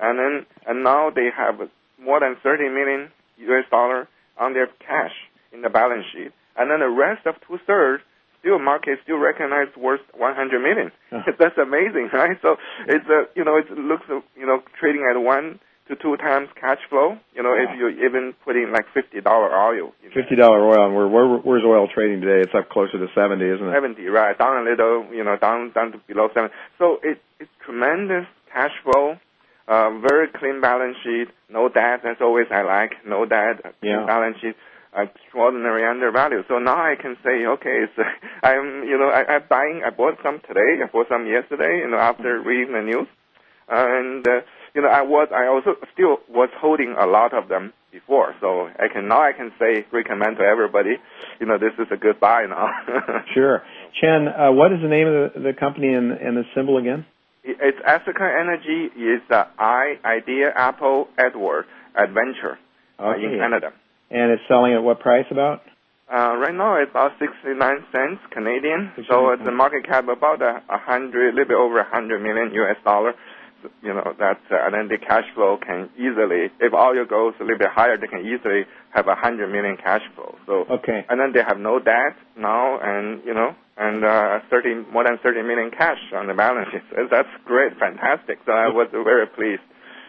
and 0.02 0.18
then 0.18 0.34
and 0.66 0.82
now 0.82 1.10
they 1.14 1.30
have 1.30 1.70
more 2.02 2.18
than 2.18 2.34
thirty 2.42 2.68
million 2.68 3.12
U.S. 3.46 3.70
dollar 3.70 4.08
on 4.36 4.54
their 4.54 4.66
cash 4.82 5.14
in 5.52 5.62
the 5.62 5.70
balance 5.70 6.04
sheet, 6.12 6.32
and 6.58 6.68
then 6.68 6.80
the 6.80 6.90
rest 6.90 7.24
of 7.24 7.36
two 7.46 7.62
thirds 7.64 8.02
still 8.40 8.58
market 8.58 8.98
still 9.02 9.18
recognized 9.18 9.76
worth 9.76 10.00
100 10.16 10.60
million. 10.60 10.92
That's 11.38 11.58
amazing, 11.58 12.10
right? 12.12 12.38
So 12.42 12.56
it's 12.86 13.06
a 13.08 13.24
you 13.34 13.44
know 13.44 13.56
it 13.56 13.70
looks 13.70 14.06
you 14.08 14.46
know 14.46 14.62
trading 14.78 15.06
at 15.10 15.18
one 15.18 15.60
to 15.88 15.96
two 15.96 16.16
times 16.18 16.48
cash 16.60 16.78
flow. 16.90 17.16
You 17.34 17.42
know, 17.42 17.54
if 17.56 17.70
you 17.78 17.88
even 18.06 18.34
put 18.44 18.56
in 18.56 18.72
like 18.72 18.86
fifty 18.92 19.20
dollar 19.20 19.48
oil. 19.48 19.92
You 20.02 20.08
know. 20.10 20.14
Fifty 20.14 20.36
dollar 20.36 20.60
oil, 20.64 20.86
and 20.86 20.94
where, 20.94 21.08
where 21.08 21.26
where's 21.38 21.64
oil 21.64 21.88
trading 21.92 22.20
today? 22.20 22.42
It's 22.42 22.54
up 22.54 22.68
closer 22.68 22.98
to 22.98 23.06
seventy, 23.14 23.46
isn't 23.46 23.66
it? 23.66 23.72
Seventy, 23.74 24.06
right? 24.06 24.36
Down 24.36 24.66
a 24.66 24.70
little, 24.70 25.06
you 25.12 25.24
know, 25.24 25.36
down 25.36 25.72
down 25.72 25.92
to 25.92 25.98
below 26.06 26.28
seven. 26.34 26.50
So 26.78 26.98
it 27.02 27.20
it's 27.40 27.50
tremendous 27.64 28.26
cash 28.52 28.72
flow. 28.84 29.16
Uh, 29.66 29.98
very 30.00 30.28
clean 30.28 30.62
balance 30.62 30.96
sheet, 31.04 31.28
no 31.50 31.68
debt. 31.68 32.00
That's 32.02 32.22
always 32.22 32.46
I 32.50 32.62
like. 32.62 32.92
No 33.06 33.26
debt, 33.26 33.60
clean 33.80 33.92
Yeah. 34.00 34.06
balance 34.06 34.38
sheet, 34.40 34.56
extraordinary 35.02 35.84
undervalue. 35.88 36.42
So 36.48 36.58
now 36.58 36.76
I 36.76 36.94
can 37.00 37.16
say, 37.24 37.46
okay, 37.46 37.86
it's, 37.86 37.92
I'm, 38.42 38.84
you 38.84 38.98
know, 38.98 39.08
I, 39.08 39.36
I'm 39.36 39.42
buying. 39.48 39.82
I 39.86 39.90
bought 39.90 40.18
some 40.22 40.40
today. 40.46 40.82
I 40.82 40.86
bought 40.90 41.08
some 41.08 41.26
yesterday. 41.26 41.82
You 41.84 41.90
know, 41.90 41.98
after 41.98 42.40
reading 42.40 42.74
the 42.74 42.82
news, 42.82 43.08
and 43.68 44.26
uh, 44.26 44.40
you 44.74 44.82
know, 44.82 44.88
I 44.88 45.02
was, 45.02 45.28
I 45.34 45.46
also 45.46 45.78
still 45.92 46.18
was 46.28 46.50
holding 46.60 46.94
a 46.98 47.06
lot 47.06 47.32
of 47.34 47.48
them 47.48 47.72
before. 47.92 48.34
So 48.40 48.68
I 48.68 48.88
can 48.92 49.08
now 49.08 49.22
I 49.22 49.32
can 49.32 49.52
say 49.58 49.84
recommend 49.92 50.36
to 50.38 50.44
everybody, 50.44 50.96
you 51.40 51.46
know, 51.46 51.58
this 51.58 51.72
is 51.78 51.86
a 51.92 51.96
good 51.96 52.20
buy 52.20 52.46
now. 52.46 52.68
Sure. 53.34 53.62
Chen, 54.00 54.28
uh, 54.28 54.52
what 54.52 54.72
is 54.72 54.80
the 54.82 54.88
name 54.88 55.06
of 55.06 55.34
the, 55.34 55.40
the 55.40 55.52
company 55.52 55.92
and, 55.92 56.12
and 56.12 56.36
the 56.36 56.44
symbol 56.54 56.78
again? 56.78 57.04
It's 57.44 57.78
Africa 57.86 58.28
Energy 58.40 58.92
is 58.96 59.22
the 59.28 59.46
I 59.58 59.94
Idea 60.04 60.52
Apple 60.54 61.08
Edward 61.18 61.66
Adventure 61.94 62.58
uh, 62.98 63.14
in 63.14 63.26
Okay. 63.26 63.38
Canada. 63.38 63.72
And 64.10 64.32
it's 64.32 64.42
selling 64.48 64.72
at 64.74 64.82
what 64.82 65.00
price 65.00 65.26
about? 65.30 65.62
Uh, 66.10 66.36
right 66.40 66.54
now 66.54 66.80
it's 66.80 66.90
about 66.90 67.12
69 67.20 67.52
cents 67.92 68.20
Canadian. 68.30 68.92
So 69.10 69.30
it's 69.30 69.42
a 69.46 69.52
market 69.52 69.84
cap 69.84 70.08
about 70.08 70.40
a, 70.40 70.62
a 70.70 70.78
hundred, 70.78 71.28
a 71.28 71.36
little 71.36 71.48
bit 71.48 71.56
over 71.56 71.80
a 71.80 71.88
hundred 71.88 72.22
million 72.22 72.52
US 72.54 72.76
dollar. 72.84 73.12
So, 73.62 73.68
You 73.82 73.92
know, 73.92 74.14
that's, 74.18 74.40
uh, 74.50 74.56
and 74.64 74.72
then 74.72 74.88
the 74.88 74.96
cash 74.96 75.24
flow 75.34 75.58
can 75.58 75.90
easily, 75.98 76.48
if 76.60 76.72
oil 76.72 77.04
goes 77.04 77.34
a 77.40 77.42
little 77.42 77.58
bit 77.58 77.68
higher, 77.68 77.98
they 77.98 78.06
can 78.06 78.24
easily 78.24 78.64
have 78.94 79.08
a 79.08 79.16
hundred 79.16 79.48
million 79.52 79.76
cash 79.76 80.02
flow. 80.14 80.36
So, 80.46 80.64
Okay. 80.78 81.04
and 81.10 81.20
then 81.20 81.32
they 81.34 81.42
have 81.46 81.58
no 81.58 81.78
debt 81.78 82.16
now 82.38 82.78
and, 82.80 83.20
you 83.26 83.34
know, 83.34 83.54
and, 83.76 84.04
uh, 84.04 84.40
30, 84.48 84.86
more 84.92 85.04
than 85.04 85.18
30 85.18 85.42
million 85.42 85.70
cash 85.70 85.98
on 86.14 86.26
the 86.28 86.34
balance 86.34 86.70
sheet. 86.72 86.82
So 86.94 87.06
That's 87.10 87.28
great, 87.44 87.76
fantastic. 87.78 88.38
So 88.46 88.52
I 88.52 88.68
was 88.68 88.88
very 88.92 89.26
pleased. 89.26 89.62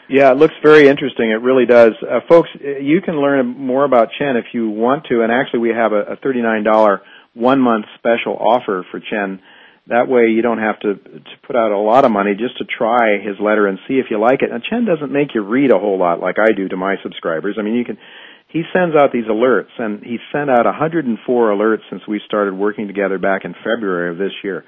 Yeah, 0.10 0.32
it 0.32 0.38
looks 0.38 0.56
very 0.64 0.88
interesting. 0.88 1.30
It 1.30 1.42
really 1.44 1.68
does. 1.68 1.92
Uh, 2.02 2.22
folks, 2.28 2.50
uh, 2.56 2.80
you 2.80 3.00
can 3.02 3.22
learn 3.22 3.46
more 3.46 3.86
about 3.86 4.10
Chen 4.18 4.38
if 4.38 4.46
you 4.54 4.68
want 4.68 5.06
to, 5.10 5.22
and 5.22 5.32
actually 5.32 5.60
we 5.60 5.70
have 5.70 5.92
a, 5.94 6.14
a 6.14 6.18
$39 6.18 7.00
one 7.36 7.62
month 7.62 7.86
special 8.00 8.36
offer 8.36 8.84
for 8.90 9.00
Chen. 9.00 9.40
That 9.86 10.08
way 10.08 10.30
you 10.34 10.42
don't 10.42 10.58
have 10.58 10.80
to, 10.80 10.96
to 10.96 11.36
put 11.46 11.56
out 11.56 11.72
a 11.72 11.78
lot 11.78 12.06
of 12.06 12.12
money 12.12 12.34
just 12.34 12.58
to 12.58 12.66
try 12.66 13.20
his 13.22 13.38
letter 13.40 13.68
and 13.68 13.78
see 13.88 13.96
if 13.96 14.08
you 14.10 14.20
like 14.20 14.42
it. 14.42 14.52
And 14.52 14.64
Chen 14.64 14.86
doesn't 14.86 15.12
make 15.12 15.36
you 15.36 15.42
read 15.42 15.72
a 15.72 15.78
whole 15.78 16.00
lot 16.00 16.20
like 16.20 16.38
I 16.40 16.54
do 16.54 16.68
to 16.68 16.78
my 16.78 16.96
subscribers. 17.04 17.58
I 17.60 17.62
mean, 17.62 17.76
you 17.76 17.86
can, 17.86 18.00
he 18.48 18.64
sends 18.74 18.96
out 18.96 19.12
these 19.14 19.26
alerts 19.26 19.78
and 19.78 20.04
he 20.04 20.18
sent 20.32 20.50
out 20.50 20.66
104 20.66 21.52
alerts 21.52 21.86
since 21.92 22.02
we 22.08 22.20
started 22.26 22.56
working 22.56 22.88
together 22.88 23.20
back 23.20 23.46
in 23.46 23.54
February 23.54 24.10
of 24.10 24.18
this 24.18 24.34
year. 24.44 24.66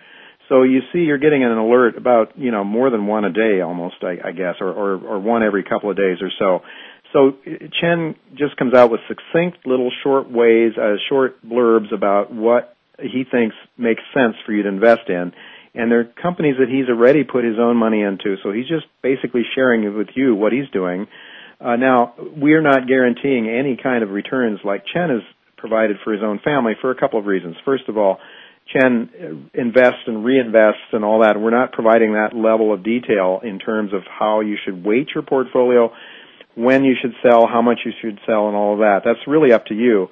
So 0.52 0.64
you 0.64 0.82
see, 0.91 0.99
you're 0.99 1.18
getting 1.18 1.45
an 1.45 1.52
alert 1.52 1.95
about 1.97 2.38
you 2.38 2.52
know 2.52 2.66
more 2.66 2.89
than 2.89 3.08
one 3.08 3.24
a 3.24 3.32
day, 3.32 3.62
almost, 3.62 3.95
I, 4.02 4.18
I 4.22 4.32
guess, 4.34 4.56
or, 4.60 4.68
or 4.68 4.95
or 4.97 5.20
one 5.20 5.43
every 5.43 5.64
couple 5.64 5.89
of 5.89 5.95
days 5.95 6.18
or 6.22 6.30
so. 6.38 6.60
So 7.14 7.38
Chen 7.80 8.16
just 8.36 8.58
comes 8.58 8.74
out 8.74 8.91
with 8.91 8.99
succinct 9.08 9.66
little 9.66 9.91
short 10.04 10.30
ways, 10.30 10.74
uh, 10.78 10.95
short 11.08 11.41
blurbs 11.45 11.93
about 11.93 12.34
what 12.34 12.76
he 12.99 13.24
thinks 13.30 13.56
makes 13.78 14.02
sense 14.14 14.36
for 14.45 14.52
you 14.52 14.64
to 14.64 14.70
invest 14.70 15.08
in, 15.08 15.32
and 15.74 15.89
they're 15.89 16.12
companies 16.22 16.56
that 16.60 16.68
he's 16.68 16.89
already 16.89 17.24
put 17.24 17.45
his 17.45 17.56
own 17.58 17.78
money 17.78 18.02
into. 18.02 18.36
So 18.43 18.52
he's 18.52 18.68
just 18.68 18.88
basically 19.02 19.43
sharing 19.56 19.97
with 19.97 20.10
you 20.16 20.36
what 20.36 20.52
he's 20.52 20.70
doing. 20.74 21.08
Uh, 21.62 21.78
now 21.78 22.14
we're 22.20 22.62
not 22.62 22.88
guaranteeing 22.89 23.47
any 23.47 23.78
kind 23.82 24.04
of 24.04 24.10
returns 24.10 24.60
like 24.66 24.84
Chen 24.91 25.12
has 25.12 25.22
provided 25.56 25.95
for 26.04 26.12
his 26.12 26.22
own 26.22 26.39
family 26.43 26.74
for 26.82 26.91
a 26.91 26.95
couple 26.99 27.20
of 27.20 27.26
reasons. 27.26 27.56
First 27.64 27.88
of 27.88 27.97
all, 27.97 28.20
Chen 28.68 29.49
invests 29.53 30.03
and 30.07 30.24
reinvests 30.26 30.93
and 30.93 31.03
all 31.03 31.22
that. 31.22 31.39
We're 31.39 31.49
not 31.49 31.72
providing 31.72 32.14
that 32.14 32.36
level 32.36 32.74
of 32.74 32.84
detail 32.84 33.41
in 33.43 33.59
terms 33.59 33.93
of 33.93 34.01
how 34.07 34.41
you 34.41 34.57
should 34.64 34.86
weight 34.86 35.09
your 35.14 35.24
portfolio 35.24 35.91
when 36.55 36.84
you 36.84 36.95
should 37.01 37.14
sell, 37.24 37.47
how 37.47 37.62
much 37.62 37.80
you 37.86 37.91
should 38.01 38.20
sell, 38.26 38.47
and 38.47 38.55
all 38.55 38.74
of 38.74 38.80
that. 38.80 39.01
That's 39.05 39.20
really 39.28 39.51
up 39.51 39.66
to 39.68 39.74
you. 39.74 40.07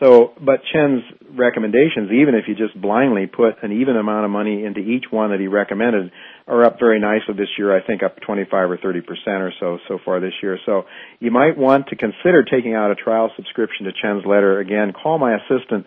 So, 0.00 0.32
but 0.40 0.60
Chen's 0.72 1.02
recommendations, 1.30 2.12
even 2.12 2.36
if 2.36 2.44
you 2.46 2.54
just 2.54 2.80
blindly 2.80 3.26
put 3.26 3.62
an 3.62 3.72
even 3.72 3.96
amount 3.96 4.24
of 4.24 4.30
money 4.30 4.64
into 4.64 4.80
each 4.80 5.04
one 5.10 5.30
that 5.30 5.40
he 5.40 5.48
recommended, 5.48 6.12
are 6.46 6.64
up 6.64 6.78
very 6.78 7.00
nicely 7.00 7.34
this 7.36 7.48
year. 7.58 7.76
I 7.76 7.84
think 7.84 8.02
up 8.04 8.20
25 8.20 8.70
or 8.70 8.76
30 8.76 9.00
percent 9.00 9.42
or 9.42 9.52
so 9.58 9.78
so 9.88 9.98
far 10.04 10.20
this 10.20 10.34
year. 10.40 10.58
So 10.66 10.84
you 11.18 11.32
might 11.32 11.58
want 11.58 11.88
to 11.88 11.96
consider 11.96 12.44
taking 12.44 12.74
out 12.74 12.92
a 12.92 12.94
trial 12.94 13.32
subscription 13.34 13.86
to 13.86 13.92
Chen's 13.92 14.24
letter. 14.24 14.60
Again, 14.60 14.92
call 14.92 15.18
my 15.18 15.34
assistant 15.34 15.86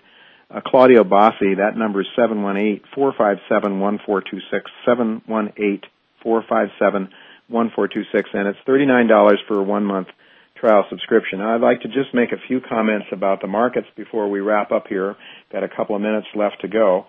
Claudio 0.66 1.04
Bossi. 1.04 1.56
That 1.58 1.78
number 1.78 2.02
is 2.02 2.08
seven 2.16 2.44
one 2.44 2.58
eight 2.58 2.84
four 2.94 3.14
five 3.18 3.38
seven 3.48 3.80
one 3.80 4.00
four 4.06 4.22
two 4.22 4.40
six 4.52 4.70
seven 4.86 5.22
one 5.26 5.54
eight 5.58 5.86
four 6.24 6.44
five 6.50 6.70
seven 6.80 7.10
one 7.48 7.72
four 7.74 7.88
two 7.88 8.04
six, 8.14 8.30
and 8.34 8.48
it's 8.48 8.60
thirty 8.66 8.86
nine 8.86 9.08
dollars 9.08 9.40
for 9.48 9.60
a 9.60 9.64
one 9.64 9.86
month 9.86 10.08
trial 10.62 10.86
subscription. 10.90 11.42
I'd 11.42 11.62
like 11.62 11.82
to 11.82 11.88
just 11.88 12.14
make 12.14 12.32
a 12.32 12.48
few 12.48 12.62
comments 12.62 13.08
about 13.12 13.42
the 13.42 13.48
markets 13.48 13.88
before 13.96 14.30
we 14.30 14.40
wrap 14.40 14.72
up 14.72 14.88
here. 14.88 15.16
Got 15.52 15.64
a 15.64 15.70
couple 15.70 15.96
of 15.96 16.02
minutes 16.02 16.28
left 16.36 16.62
to 16.62 16.68
go. 16.68 17.06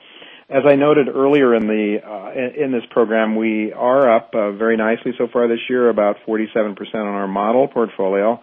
As 0.49 0.65
I 0.69 0.75
noted 0.75 1.09
earlier 1.09 1.55
in 1.55 1.67
the 1.67 1.97
uh, 2.05 2.63
in 2.63 2.73
this 2.73 2.83
program, 2.91 3.37
we 3.37 3.73
are 3.73 4.15
up 4.15 4.31
uh, 4.35 4.53
very 4.53 4.77
nicely 4.77 5.13
so 5.17 5.29
far 5.33 5.49
this 5.49 5.61
year, 5.69 5.89
about 5.89 6.17
47% 6.27 6.77
on 6.95 7.07
our 7.07 7.29
model 7.29 7.69
portfolio, 7.69 8.41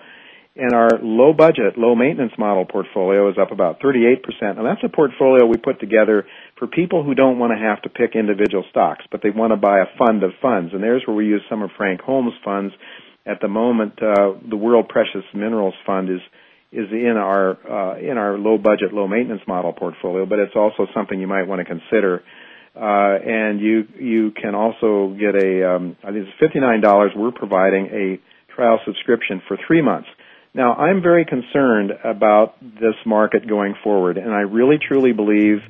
and 0.60 0.74
our 0.74 0.90
low 1.02 1.34
budget, 1.34 1.78
low 1.78 1.96
maintenance 1.96 2.34
model 2.38 2.66
portfolio 2.66 3.30
is 3.30 3.38
up 3.42 3.52
about 3.52 3.80
38%. 3.80 4.22
And 4.42 4.66
that's 4.66 4.84
a 4.84 4.90
portfolio 4.90 5.46
we 5.46 5.58
put 5.58 5.80
together 5.80 6.26
for 6.58 6.68
people 6.68 7.04
who 7.04 7.16
don't 7.16 7.40
want 7.40 7.54
to 7.54 7.58
have 7.58 7.82
to 7.84 7.90
pick 7.90 8.16
individual 8.16 8.66
stocks, 8.70 9.06
but 9.12 9.22
they 9.24 9.30
want 9.30 9.52
to 9.52 9.58
buy 9.58 9.80
a 9.80 9.98
fund 9.98 10.24
of 10.24 10.32
funds. 10.42 10.74
And 10.74 10.84
there's 10.84 11.04
where 11.08 11.16
we 11.16 11.26
use 11.26 11.42
some 11.50 11.62
of 11.62 11.72
Frank 11.78 12.02
Holmes' 12.02 12.34
funds 12.44 12.74
at 13.30 13.42
the 13.42 13.48
moment, 13.48 13.94
uh, 14.02 14.34
the 14.50 14.56
World 14.56 14.90
Precious 14.90 15.24
Minerals 15.34 15.76
Fund 15.86 16.10
is 16.10 16.22
is 16.72 16.86
in 16.92 17.16
our 17.18 17.52
uh, 17.52 17.98
in 18.00 18.18
our 18.18 18.38
low 18.38 18.58
budget, 18.58 18.94
low 18.94 19.08
maintenance 19.08 19.42
model 19.48 19.74
portfolio, 19.74 20.26
but 20.26 20.40
it's 20.40 20.56
also 20.56 20.88
something 20.94 21.20
you 21.20 21.28
might 21.28 21.48
want 21.48 21.60
to 21.60 21.66
consider. 21.66 22.24
Uh, 22.76 23.18
and 23.26 23.60
you 23.60 23.88
you 24.00 24.32
can 24.32 24.56
also 24.56 25.16
get 25.20 25.36
a 25.36 25.76
um, 25.76 25.98
I 26.04 26.12
think 26.12 26.28
it's 26.28 26.40
fifty 26.40 26.60
nine 26.60 26.82
dollars. 26.82 27.12
We're 27.16 27.32
providing 27.32 27.88
a 27.88 28.20
trial 28.56 28.80
subscription 28.86 29.42
for 29.48 29.58
three 29.68 29.82
months. 29.82 30.08
Now 30.54 30.74
I'm 30.74 31.02
very 31.02 31.26
concerned 31.26 31.92
about 32.04 32.56
this 32.62 32.96
market 33.06 33.48
going 33.48 33.76
forward, 33.84 34.18
and 34.18 34.34
I 34.34 34.42
really 34.42 34.78
truly 34.80 35.12
believe 35.12 35.62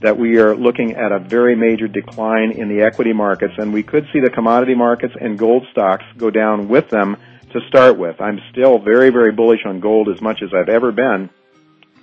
that 0.00 0.18
we 0.18 0.38
are 0.38 0.56
looking 0.56 0.92
at 0.92 1.12
a 1.12 1.20
very 1.20 1.54
major 1.54 1.86
decline 1.86 2.50
in 2.50 2.68
the 2.68 2.82
equity 2.84 3.12
markets, 3.12 3.54
and 3.58 3.72
we 3.72 3.82
could 3.82 4.06
see 4.12 4.20
the 4.20 4.30
commodity 4.30 4.74
markets 4.74 5.14
and 5.20 5.38
gold 5.38 5.66
stocks 5.70 6.04
go 6.16 6.30
down 6.30 6.68
with 6.68 6.90
them 6.90 7.16
to 7.52 7.60
start 7.68 7.96
with. 7.96 8.20
I'm 8.20 8.40
still 8.50 8.78
very, 8.78 9.10
very 9.10 9.30
bullish 9.30 9.60
on 9.64 9.78
gold 9.78 10.08
as 10.08 10.20
much 10.20 10.42
as 10.42 10.50
I've 10.52 10.68
ever 10.68 10.90
been. 10.90 11.30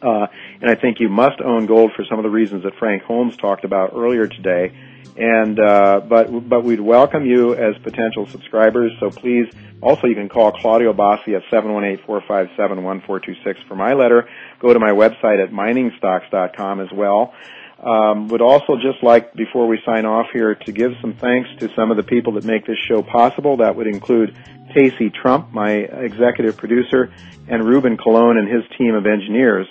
Uh, 0.01 0.27
and 0.61 0.69
I 0.69 0.75
think 0.75 0.99
you 0.99 1.09
must 1.09 1.41
own 1.41 1.65
gold 1.65 1.91
for 1.95 2.03
some 2.05 2.19
of 2.19 2.23
the 2.23 2.29
reasons 2.29 2.63
that 2.63 2.75
Frank 2.75 3.03
Holmes 3.03 3.37
talked 3.37 3.63
about 3.63 3.91
earlier 3.93 4.27
today. 4.27 4.73
And 5.17 5.59
uh, 5.59 6.01
but 6.07 6.47
but 6.47 6.63
we'd 6.63 6.79
welcome 6.79 7.25
you 7.25 7.53
as 7.53 7.75
potential 7.83 8.27
subscribers. 8.27 8.91
So 8.99 9.09
please, 9.09 9.47
also 9.81 10.07
you 10.07 10.15
can 10.15 10.29
call 10.29 10.53
Claudio 10.53 10.93
Bossi 10.93 11.35
at 11.35 11.43
seven 11.49 11.73
one 11.73 11.83
eight 11.83 11.99
four 12.05 12.21
five 12.27 12.47
seven 12.55 12.83
one 12.83 13.01
four 13.01 13.19
two 13.19 13.35
six 13.43 13.59
for 13.67 13.75
my 13.75 13.93
letter. 13.93 14.29
Go 14.59 14.73
to 14.73 14.79
my 14.79 14.91
website 14.91 15.43
at 15.43 15.51
miningstocks.com 15.51 16.79
as 16.79 16.91
well. 16.93 17.33
Um, 17.83 18.27
would 18.27 18.41
also 18.43 18.75
just 18.75 19.01
like, 19.01 19.33
before 19.33 19.65
we 19.67 19.79
sign 19.83 20.05
off 20.05 20.27
here, 20.31 20.53
to 20.53 20.71
give 20.71 20.91
some 21.01 21.15
thanks 21.15 21.49
to 21.59 21.69
some 21.75 21.89
of 21.89 21.97
the 21.97 22.03
people 22.03 22.33
that 22.33 22.45
make 22.45 22.65
this 22.67 22.77
show 22.87 23.01
possible. 23.01 23.57
That 23.57 23.75
would 23.75 23.87
include 23.87 24.37
Casey 24.73 25.09
Trump, 25.09 25.51
my 25.51 25.71
executive 25.71 26.57
producer, 26.57 27.11
and 27.47 27.63
Ruben 27.63 27.97
Colon 27.97 28.37
and 28.37 28.47
his 28.47 28.63
team 28.77 28.93
of 28.93 29.07
engineers, 29.07 29.67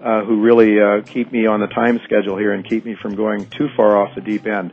uh, 0.00 0.24
who 0.24 0.40
really 0.40 0.80
uh, 0.80 1.02
keep 1.02 1.32
me 1.32 1.46
on 1.46 1.60
the 1.60 1.66
time 1.66 2.00
schedule 2.04 2.36
here 2.36 2.52
and 2.52 2.68
keep 2.68 2.84
me 2.84 2.94
from 3.00 3.14
going 3.14 3.48
too 3.50 3.68
far 3.76 3.96
off 3.96 4.14
the 4.14 4.20
deep 4.20 4.46
end. 4.46 4.72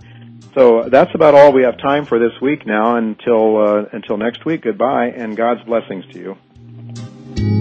So 0.54 0.90
that's 0.90 1.14
about 1.16 1.34
all 1.34 1.54
we 1.54 1.64
have 1.64 1.78
time 1.78 2.06
for 2.06 2.20
this 2.20 2.34
week 2.42 2.66
now. 2.66 2.98
Until 2.98 3.58
uh, 3.58 3.86
until 3.94 4.18
next 4.18 4.44
week, 4.46 4.64
goodbye, 4.64 5.08
and 5.08 5.38
God's 5.38 5.64
blessings 5.64 6.06
to 6.14 6.20
you. 6.20 7.61